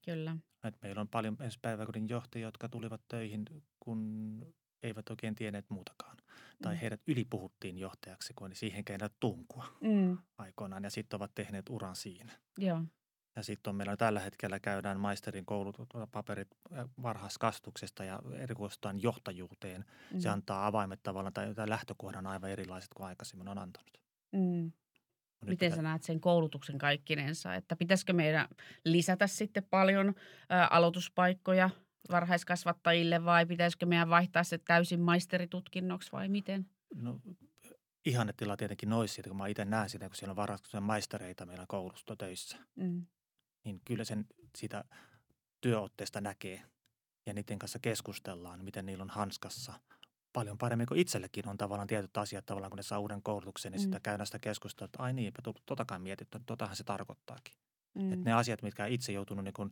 Kyllä. 0.05 0.37
Et 0.63 0.81
meillä 0.81 1.01
on 1.01 1.07
paljon 1.07 1.37
ensi 1.39 1.59
päiväkodin 1.61 2.09
johtajia, 2.09 2.47
jotka 2.47 2.69
tulivat 2.69 3.01
töihin, 3.07 3.45
kun 3.79 4.39
eivät 4.83 5.09
oikein 5.09 5.35
tienneet 5.35 5.69
muutakaan. 5.69 6.17
Tai 6.61 6.73
mm. 6.73 6.79
heidät 6.79 7.01
ylipuhuttiin 7.07 7.77
johtajaksi, 7.77 8.33
kun 8.33 8.55
siihen 8.55 8.85
käydä 8.85 9.09
tunkua 9.19 9.65
mm. 9.81 10.17
aikoinaan. 10.37 10.83
Ja 10.83 10.89
sitten 10.89 11.17
ovat 11.17 11.31
tehneet 11.35 11.69
uran 11.69 11.95
siinä. 11.95 12.31
Joo. 12.57 12.81
Ja 13.35 13.43
sitten 13.43 13.69
on 13.69 13.75
meillä 13.75 13.97
tällä 13.97 14.19
hetkellä 14.19 14.59
käydään 14.59 14.99
maisterin 14.99 15.45
koulutuspaperit 15.45 16.47
varhaiskastuksesta 17.01 18.03
ja 18.03 18.19
erikoistutaan 18.33 19.01
johtajuuteen. 19.01 19.85
Mm. 20.13 20.19
Se 20.19 20.29
antaa 20.29 20.67
avaimet 20.67 21.03
tavallaan 21.03 21.33
tai 21.33 21.69
lähtökohdan 21.69 22.27
aivan 22.27 22.49
erilaiset 22.49 22.93
kuin 22.93 23.07
aikaisemmin 23.07 23.47
on 23.47 23.57
antanut. 23.57 23.97
Mm. 24.31 24.71
Miten 25.45 25.57
pitää... 25.57 25.75
sä 25.75 25.81
näet 25.81 26.03
sen 26.03 26.19
koulutuksen 26.19 26.77
kaikkinensa, 26.77 27.55
että 27.55 27.75
pitäisikö 27.75 28.13
meidän 28.13 28.47
lisätä 28.85 29.27
sitten 29.27 29.63
paljon 29.63 30.15
ä, 30.51 30.65
aloituspaikkoja 30.65 31.69
varhaiskasvattajille 32.11 33.25
vai 33.25 33.45
pitäisikö 33.45 33.85
meidän 33.85 34.09
vaihtaa 34.09 34.43
se 34.43 34.57
täysin 34.57 34.99
maisteritutkinnoksi 34.99 36.11
vai 36.11 36.29
miten? 36.29 36.69
No 36.95 37.19
ihannetila 38.05 38.57
tietenkin 38.57 38.89
noissa, 38.89 39.21
kun 39.23 39.37
mä 39.37 39.47
itse 39.47 39.65
näen 39.65 39.89
sitä, 39.89 40.07
kun 40.07 40.15
siellä 40.15 40.31
on 40.31 40.35
varhaiskasvatuksen 40.35 40.83
maistereita 40.83 41.45
meillä 41.45 41.65
koulusta 41.67 42.15
töissä. 42.15 42.57
Mm. 42.75 43.05
Niin 43.63 43.81
kyllä 43.85 44.03
sen 44.03 44.25
sitä 44.57 44.83
työotteesta 45.61 46.21
näkee 46.21 46.61
ja 47.25 47.33
niiden 47.33 47.59
kanssa 47.59 47.79
keskustellaan, 47.79 48.63
miten 48.63 48.85
niillä 48.85 49.01
on 49.01 49.09
hanskassa– 49.09 49.73
paljon 50.33 50.57
paremmin 50.57 50.87
kuin 50.87 50.99
itsellekin 50.99 51.47
on 51.47 51.57
tavallaan 51.57 51.87
tietyt 51.87 52.17
asiat 52.17 52.45
tavallaan, 52.45 52.69
kun 52.71 52.77
ne 52.77 52.83
saa 52.83 52.99
uuden 52.99 53.23
koulutuksen, 53.23 53.71
niin 53.71 53.81
mm. 53.81 53.83
sitä 53.83 53.99
käydään 53.99 54.25
sitä 54.25 54.39
keskustelua, 54.39 54.85
että 54.85 55.03
ai 55.03 55.13
niin, 55.13 55.33
totakaan 55.65 56.01
mietitty, 56.01 56.39
totahan 56.45 56.75
se 56.75 56.83
tarkoittaakin. 56.83 57.55
Mm. 57.93 58.13
Että 58.13 58.25
ne 58.29 58.33
asiat, 58.33 58.61
mitkä 58.61 58.85
itse 58.85 59.11
joutunut 59.11 59.43
niin 59.43 59.71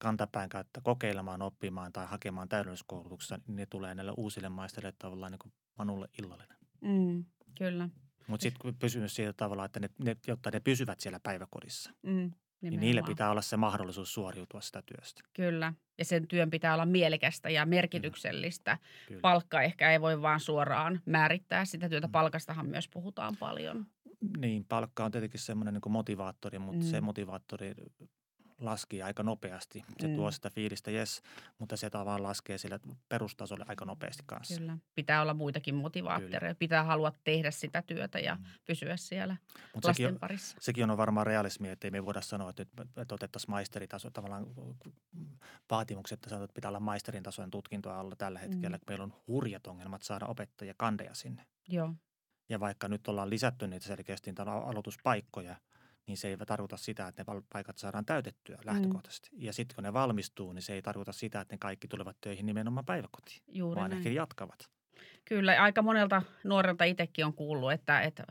kantapään 0.00 0.48
kautta 0.48 0.80
kokeilemaan, 0.80 1.42
oppimaan 1.42 1.92
tai 1.92 2.06
hakemaan 2.06 2.48
täydellisyyskoulutuksessa, 2.48 3.38
niin 3.46 3.56
ne 3.56 3.66
tulee 3.66 3.94
näille 3.94 4.12
uusille 4.16 4.48
maistereille 4.48 4.96
tavallaan 4.98 5.32
niin 5.32 5.38
kuin 5.38 5.52
Manulle 5.78 6.08
illallinen. 6.18 6.56
Mm, 6.80 7.24
kyllä. 7.58 7.88
Mutta 8.26 8.42
sitten 8.42 8.74
pysymys 8.74 9.14
siitä 9.14 9.32
tavalla, 9.32 9.64
että 9.64 9.80
ne, 9.80 9.90
ne, 10.04 10.16
jotta 10.26 10.50
ne 10.50 10.60
pysyvät 10.60 11.00
siellä 11.00 11.20
päiväkodissa. 11.22 11.90
Mm. 12.02 12.10
Nimenomaan. 12.10 12.32
Niin 12.60 12.80
niille 12.80 13.02
pitää 13.02 13.30
olla 13.30 13.42
se 13.42 13.56
mahdollisuus 13.56 14.14
suoriutua 14.14 14.60
sitä 14.60 14.82
työstä. 14.82 15.22
Kyllä. 15.32 15.72
Ja 15.98 16.04
sen 16.04 16.28
työn 16.28 16.50
pitää 16.50 16.74
olla 16.74 16.86
mielekästä 16.86 17.50
ja 17.50 17.66
merkityksellistä. 17.66 18.78
Kyllä. 19.08 19.20
Palkka 19.20 19.62
ehkä 19.62 19.92
ei 19.92 20.00
voi 20.00 20.22
vaan 20.22 20.40
suoraan 20.40 21.00
määrittää 21.06 21.64
sitä 21.64 21.88
työtä. 21.88 22.06
Mm. 22.06 22.12
Palkastahan 22.12 22.66
myös 22.66 22.88
puhutaan 22.88 23.36
paljon. 23.36 23.86
Niin, 24.38 24.64
palkka 24.64 25.04
on 25.04 25.10
tietenkin 25.10 25.40
semmoinen 25.40 25.74
niin 25.74 25.92
motivaattori, 25.92 26.58
mutta 26.58 26.84
mm. 26.84 26.90
se 26.90 27.00
motivaattori 27.00 27.74
laski 28.60 29.02
aika 29.02 29.22
nopeasti. 29.22 29.84
Se 30.00 30.08
mm. 30.08 30.16
tuo 30.16 30.30
sitä 30.30 30.50
fiilistä, 30.50 30.90
yes, 30.90 31.22
mutta 31.58 31.76
se 31.76 31.90
tavallaan 31.90 32.22
laskee 32.22 32.58
sille 32.58 32.80
perustasolle 33.08 33.64
aika 33.68 33.84
nopeasti 33.84 34.22
kanssa. 34.26 34.60
Kyllä. 34.60 34.78
Pitää 34.94 35.22
olla 35.22 35.34
muitakin 35.34 35.74
motivaattoreja. 35.74 36.54
Pitää 36.54 36.84
halua 36.84 37.12
tehdä 37.24 37.50
sitä 37.50 37.82
työtä 37.82 38.18
ja 38.18 38.34
mm. 38.34 38.44
pysyä 38.64 38.96
siellä 38.96 39.36
Mut 39.74 39.84
lasten 39.84 40.06
sekin, 40.06 40.20
parissa. 40.20 40.56
Sekin 40.60 40.90
on 40.90 40.96
varmaan 40.96 41.26
realismi, 41.26 41.68
että 41.68 41.86
ei 41.86 41.90
me 41.90 42.04
voida 42.04 42.20
sanoa, 42.20 42.50
että, 42.50 42.62
että 42.96 43.14
otettaisiin 43.14 43.50
maisteritaso 43.50 44.10
tavallaan 44.10 44.46
vaatimukset, 45.70 46.16
että 46.16 46.28
sanotaan, 46.28 46.44
että 46.44 46.54
pitää 46.54 46.68
olla 46.68 46.80
maisterin 46.80 47.22
tasoinen 47.22 47.50
tutkinto 47.50 47.90
alla 47.90 48.16
tällä 48.16 48.38
hetkellä. 48.38 48.76
Mm. 48.76 48.82
Meillä 48.86 49.04
on 49.04 49.14
hurjat 49.26 49.66
ongelmat 49.66 50.02
saada 50.02 50.26
opettajia 50.26 50.74
kandeja 50.76 51.14
sinne. 51.14 51.46
Joo. 51.68 51.94
Ja 52.48 52.60
vaikka 52.60 52.88
nyt 52.88 53.08
ollaan 53.08 53.30
lisätty 53.30 53.66
niitä 53.66 53.86
selkeästi 53.86 54.34
aloituspaikkoja– 54.38 55.56
niin 56.06 56.16
se 56.16 56.28
ei 56.28 56.36
tarkoita 56.36 56.76
sitä, 56.76 57.08
että 57.08 57.24
ne 57.28 57.42
paikat 57.52 57.78
saadaan 57.78 58.04
täytettyä 58.04 58.56
mm. 58.56 58.62
lähtökohtaisesti. 58.66 59.28
Mm. 59.32 59.42
Ja 59.42 59.52
sitten 59.52 59.74
kun 59.74 59.84
ne 59.84 59.92
valmistuu, 59.92 60.52
niin 60.52 60.62
se 60.62 60.72
ei 60.72 60.82
tarkoita 60.82 61.12
sitä, 61.12 61.40
että 61.40 61.54
ne 61.54 61.58
kaikki 61.58 61.88
tulevat 61.88 62.16
töihin 62.20 62.46
nimenomaan 62.46 62.86
päiväkotiin, 62.86 63.42
Juuri 63.48 63.80
vaan 63.80 63.90
näin. 63.90 63.98
ehkä 63.98 64.10
jatkavat. 64.10 64.70
Kyllä, 65.24 65.62
aika 65.62 65.82
monelta 65.82 66.22
nuorelta 66.44 66.84
itsekin 66.84 67.26
on 67.26 67.34
kuullut, 67.34 67.72
että, 67.72 68.00
että 68.00 68.24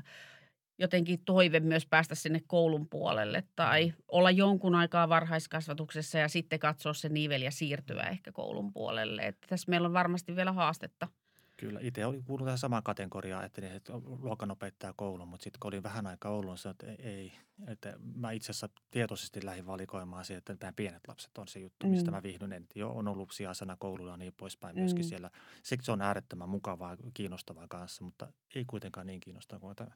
jotenkin 0.80 1.20
toive 1.26 1.60
myös 1.60 1.86
päästä 1.86 2.16
sinne 2.16 2.42
koulun 2.48 2.90
puolelle 2.90 3.44
tai 3.56 3.88
mm. 3.88 3.94
olla 4.08 4.32
jonkun 4.32 4.76
aikaa 4.76 5.10
varhaiskasvatuksessa 5.10 6.18
ja 6.18 6.28
sitten 6.28 6.60
katsoa 6.60 6.94
se 6.94 7.10
nivel 7.10 7.42
ja 7.42 7.52
siirtyä 7.52 8.04
ehkä 8.04 8.32
koulun 8.32 8.74
puolelle. 8.74 9.22
Että 9.22 9.48
tässä 9.48 9.70
meillä 9.70 9.86
on 9.86 9.94
varmasti 9.94 10.36
vielä 10.36 10.52
haastetta– 10.52 11.08
Kyllä, 11.60 11.80
itse 11.84 12.06
oli 12.06 12.22
kuullut 12.22 12.46
tähän 12.46 12.58
samaan 12.58 12.84
kategoriaan, 12.84 13.46
että, 13.46 13.62
niin, 13.62 13.74
että 13.74 13.94
luokanopettaja 14.06 14.94
koulun, 14.96 15.28
mutta 15.28 15.44
sitten 15.44 15.60
kun 15.60 15.68
olin 15.68 15.84
vähän 15.84 16.08
aikaa 16.08 16.32
ollut, 16.32 16.52
niin 16.52 16.58
sanoin, 16.58 16.76
että 16.84 17.04
ei, 17.04 17.34
että 17.68 17.94
mä 18.16 18.32
itse 18.32 18.52
asiassa 18.52 18.70
tietoisesti 18.92 19.46
lähdin 19.46 19.66
valikoimaan 19.66 20.26
siihen, 20.26 20.38
että 20.38 20.58
nämä 20.62 20.74
pienet 20.76 21.08
lapset 21.08 21.38
on 21.38 21.48
se 21.48 21.60
juttu, 21.60 21.88
mistä 21.88 22.12
mm. 22.12 22.16
mä 22.16 22.24
viihdyn. 22.24 22.54
En, 22.54 22.68
jo 22.76 22.92
on 22.92 23.08
ollut 23.08 23.32
sijaisena 23.32 23.78
koululla 23.80 24.12
ja 24.12 24.18
niin 24.18 24.34
poispäin 24.38 24.76
mm. 24.76 24.80
myöskin 24.80 25.04
siellä. 25.04 25.30
Siksi 25.64 25.86
se 25.86 25.92
on 25.92 26.02
äärettömän 26.02 26.50
mukavaa 26.50 26.92
ja 26.92 27.12
kiinnostavaa 27.14 27.68
kanssa, 27.68 28.04
mutta 28.04 28.32
ei 28.56 28.66
kuitenkaan 28.66 29.08
niin 29.08 29.20
kiinnostavaa 29.20 29.60
kuin 29.60 29.76
tämä. 29.76 29.92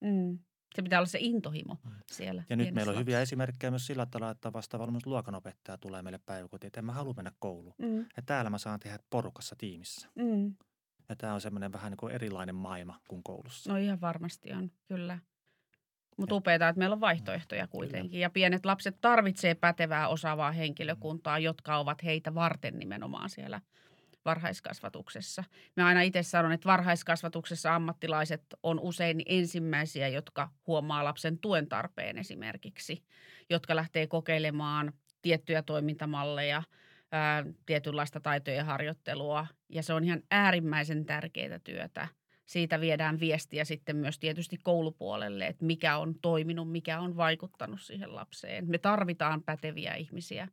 Mm. 0.00 0.38
Se 0.74 0.82
pitää 0.82 0.98
olla 0.98 1.06
se 1.06 1.18
intohimo 1.20 1.78
mm. 1.84 1.90
siellä. 2.12 2.44
Ja 2.50 2.56
nyt 2.56 2.74
meillä 2.74 2.92
on 2.92 2.98
hyviä 2.98 3.20
esimerkkejä 3.20 3.70
myös 3.70 3.86
sillä 3.86 4.06
tavalla, 4.06 4.30
että 4.30 4.52
vasta 4.52 4.78
valmis 4.78 5.06
luokanopettaja 5.06 5.78
tulee 5.78 6.02
meille 6.02 6.20
päiväkotiin, 6.26 6.66
että 6.66 6.80
en 6.80 6.84
mä 6.84 6.92
halua 6.92 7.14
mennä 7.16 7.32
kouluun. 7.38 7.74
Mm. 7.78 7.98
Ja 8.16 8.22
täällä 8.26 8.50
mä 8.50 8.58
saan 8.58 8.80
tehdä 8.80 8.98
porukassa 9.10 9.56
tiimissä. 9.58 10.08
Mm. 10.14 10.54
Ja 11.10 11.16
tämä 11.16 11.34
on 11.34 11.40
semmoinen 11.40 11.72
vähän 11.72 11.90
niin 11.90 11.96
kuin 11.96 12.12
erilainen 12.12 12.54
maailma 12.54 13.00
kuin 13.08 13.22
koulussa. 13.22 13.72
No 13.72 13.78
ihan 13.78 14.00
varmasti 14.00 14.52
on, 14.52 14.70
kyllä. 14.88 15.18
Mutta 16.16 16.34
upeaa, 16.34 16.68
että 16.68 16.78
meillä 16.78 16.94
on 16.94 17.00
vaihtoehtoja 17.00 17.66
kuitenkin. 17.66 18.10
Kyllä. 18.10 18.22
Ja 18.22 18.30
pienet 18.30 18.66
lapset 18.66 19.00
tarvitsee 19.00 19.54
pätevää, 19.54 20.08
osaavaa 20.08 20.52
henkilökuntaa, 20.52 21.38
jotka 21.38 21.76
ovat 21.76 22.04
heitä 22.04 22.34
varten 22.34 22.78
nimenomaan 22.78 23.30
siellä 23.30 23.60
varhaiskasvatuksessa. 24.24 25.44
Mä 25.76 25.86
aina 25.86 26.02
itse 26.02 26.22
sanon, 26.22 26.52
että 26.52 26.68
varhaiskasvatuksessa 26.68 27.74
ammattilaiset 27.74 28.42
on 28.62 28.80
usein 28.80 29.22
ensimmäisiä, 29.26 30.08
jotka 30.08 30.48
huomaa 30.66 31.04
lapsen 31.04 31.38
tuen 31.38 31.68
tarpeen 31.68 32.18
esimerkiksi, 32.18 33.04
jotka 33.50 33.76
lähtee 33.76 34.06
kokeilemaan 34.06 34.92
tiettyjä 35.22 35.62
toimintamalleja, 35.62 36.62
ää, 37.12 37.44
tietynlaista 37.66 38.20
taitojen 38.20 38.66
harjoittelua. 38.66 39.46
Ja 39.72 39.82
se 39.82 39.92
on 39.92 40.04
ihan 40.04 40.22
äärimmäisen 40.30 41.06
tärkeää 41.06 41.58
työtä. 41.58 42.08
Siitä 42.46 42.80
viedään 42.80 43.20
viestiä 43.20 43.64
sitten 43.64 43.96
myös 43.96 44.18
tietysti 44.18 44.56
koulupuolelle, 44.62 45.46
että 45.46 45.64
mikä 45.64 45.98
on 45.98 46.14
toiminut, 46.22 46.70
mikä 46.70 47.00
on 47.00 47.16
vaikuttanut 47.16 47.80
siihen 47.80 48.14
lapseen. 48.14 48.70
Me 48.70 48.78
tarvitaan 48.78 49.42
päteviä 49.42 49.94
ihmisiä 49.94 50.48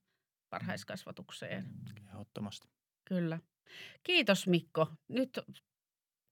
varhaiskasvatukseen. 0.51 1.65
Ehdottomasti. 2.07 2.67
Kyllä. 3.05 3.39
Kiitos 4.03 4.47
Mikko. 4.47 4.87
Nyt 5.07 5.39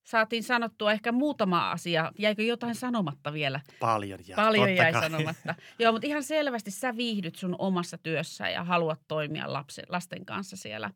saatiin 0.08 0.44
sanottua 0.44 0.92
ehkä 0.92 1.12
muutama 1.12 1.72
asia. 1.72 2.12
Jäikö 2.20 2.44
jotain 2.44 2.76
sanomatta 2.76 3.34
vielä? 3.34 3.60
Paljon 3.80 4.20
jäi. 4.28 4.36
Paljon 4.36 4.76
jäi 4.76 4.92
kai. 4.92 5.02
sanomatta. 5.02 5.56
Joo, 5.80 5.92
mutta 5.92 6.08
ihan 6.08 6.24
selvästi 6.24 6.72
sä 6.72 6.98
viihdyt 6.98 7.36
sun 7.36 7.56
omassa 7.60 7.98
työssä 7.98 8.50
ja 8.50 8.64
haluat 8.64 9.02
toimia 9.08 9.54
lapsen, 9.54 9.86
lasten 9.90 10.26
kanssa 10.26 10.58
siellä 10.58 10.92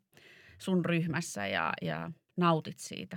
sun 0.60 0.84
ryhmässä 0.84 1.46
ja, 1.46 1.72
ja 1.82 2.10
nautit 2.36 2.78
siitä. 2.78 3.16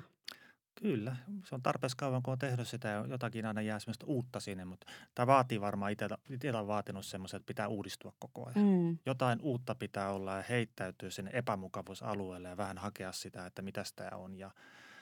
Kyllä, 0.75 1.15
se 1.45 1.55
on 1.55 1.61
tarpeeksi 1.61 1.97
kauan, 1.97 2.23
kun 2.23 2.31
on 2.31 2.39
tehnyt 2.39 2.67
sitä 2.67 2.87
ja 2.87 3.05
jotakin 3.09 3.45
aina 3.45 3.61
jää 3.61 3.79
semmoista 3.79 4.05
uutta 4.05 4.39
sinne, 4.39 4.65
mutta 4.65 4.87
tämä 5.15 5.27
vaatii 5.27 5.61
varmaan 5.61 5.91
itsellä 6.29 6.59
on 6.59 6.67
vaatinut 6.67 7.05
semmoisen, 7.05 7.37
että 7.37 7.47
pitää 7.47 7.67
uudistua 7.67 8.13
koko 8.19 8.45
ajan. 8.45 8.67
Mm. 8.67 8.97
Jotain 9.05 9.41
uutta 9.41 9.75
pitää 9.75 10.11
olla 10.11 10.35
ja 10.35 10.43
heittäytyy 10.49 11.11
sinne 11.11 11.31
epämukavuusalueelle 11.33 12.49
ja 12.49 12.57
vähän 12.57 12.77
hakea 12.77 13.11
sitä, 13.11 13.45
että 13.45 13.61
mitä 13.61 13.83
tämä 13.95 14.09
on 14.17 14.35
ja 14.35 14.51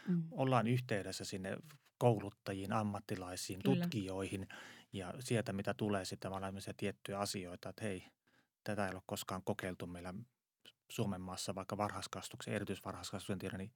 mm. 0.08 0.24
ollaan 0.32 0.68
yhteydessä 0.68 1.26
sinne 1.26 1.58
kouluttajiin, 1.98 2.74
ammattilaisiin, 2.74 3.60
Kyllä. 3.64 3.82
tutkijoihin 3.82 4.48
ja 4.94 5.14
sieltä 5.20 5.54
mitä 5.54 5.74
tulee 5.74 6.06
sitten 6.06 6.32
vaan 6.32 6.44
tiettyjä 6.78 7.20
asioita, 7.20 7.70
että 7.70 7.84
hei, 7.84 8.08
tätä 8.64 8.88
ei 8.88 8.94
ole 8.94 9.02
koskaan 9.06 9.42
kokeiltu 9.44 9.88
meillä 9.88 10.14
Suomen 10.92 11.22
maassa 11.22 11.56
vaikka 11.56 11.78
varhaiskasvatuksen, 11.78 12.54
erityisvarhaiskasvatuksen 12.54 13.40
tiedä, 13.40 13.58
niin 13.58 13.72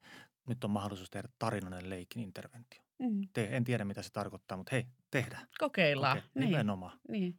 nyt 0.48 0.64
on 0.64 0.70
mahdollisuus 0.70 1.10
tehdä 1.10 1.28
tarinainen 1.38 1.90
leikin 1.90 2.22
interventio. 2.22 2.82
Mm. 2.98 3.28
Te, 3.32 3.48
en 3.50 3.64
tiedä, 3.64 3.84
mitä 3.84 4.02
se 4.02 4.12
tarkoittaa, 4.12 4.56
mutta 4.56 4.70
hei, 4.72 4.86
tehdään. 5.10 5.46
Kokeillaan. 5.58 6.16
Koke, 6.16 6.28
niin. 6.34 6.50
Nimenomaan. 6.50 6.98
Niin. 7.08 7.38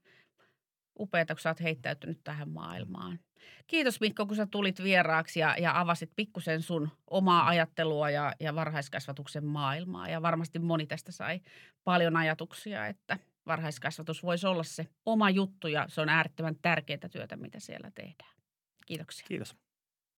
Upeata, 0.99 1.36
kun 1.36 1.41
sä 1.41 1.49
oot 1.49 1.61
heittäytynyt 1.61 2.23
tähän 2.23 2.49
maailmaan. 2.49 3.19
Kiitos 3.67 3.99
Mikko, 3.99 4.25
kun 4.25 4.36
sä 4.36 4.45
tulit 4.45 4.84
vieraaksi 4.84 5.39
ja, 5.39 5.55
ja 5.59 5.80
avasit 5.80 6.11
pikkusen 6.15 6.61
sun 6.61 6.89
omaa 7.09 7.47
ajattelua 7.47 8.09
ja, 8.09 8.34
ja 8.39 8.55
varhaiskasvatuksen 8.55 9.45
maailmaa. 9.45 10.09
Ja 10.09 10.21
varmasti 10.21 10.59
moni 10.59 10.88
tästä 10.88 11.11
sai 11.11 11.41
paljon 11.84 12.15
ajatuksia, 12.15 12.88
että 12.88 13.19
varhaiskasvatus 13.47 14.23
voisi 14.23 14.47
olla 14.47 14.63
se 14.63 14.88
oma 15.05 15.30
juttu 15.30 15.67
ja 15.67 15.86
se 15.89 16.01
on 16.01 16.09
äärettömän 16.09 16.55
tärkeää 16.61 17.09
työtä, 17.11 17.36
mitä 17.36 17.59
siellä 17.59 17.91
tehdään. 17.91 18.38
Kiitoksia. 18.86 19.28
Kiitos. 19.28 19.55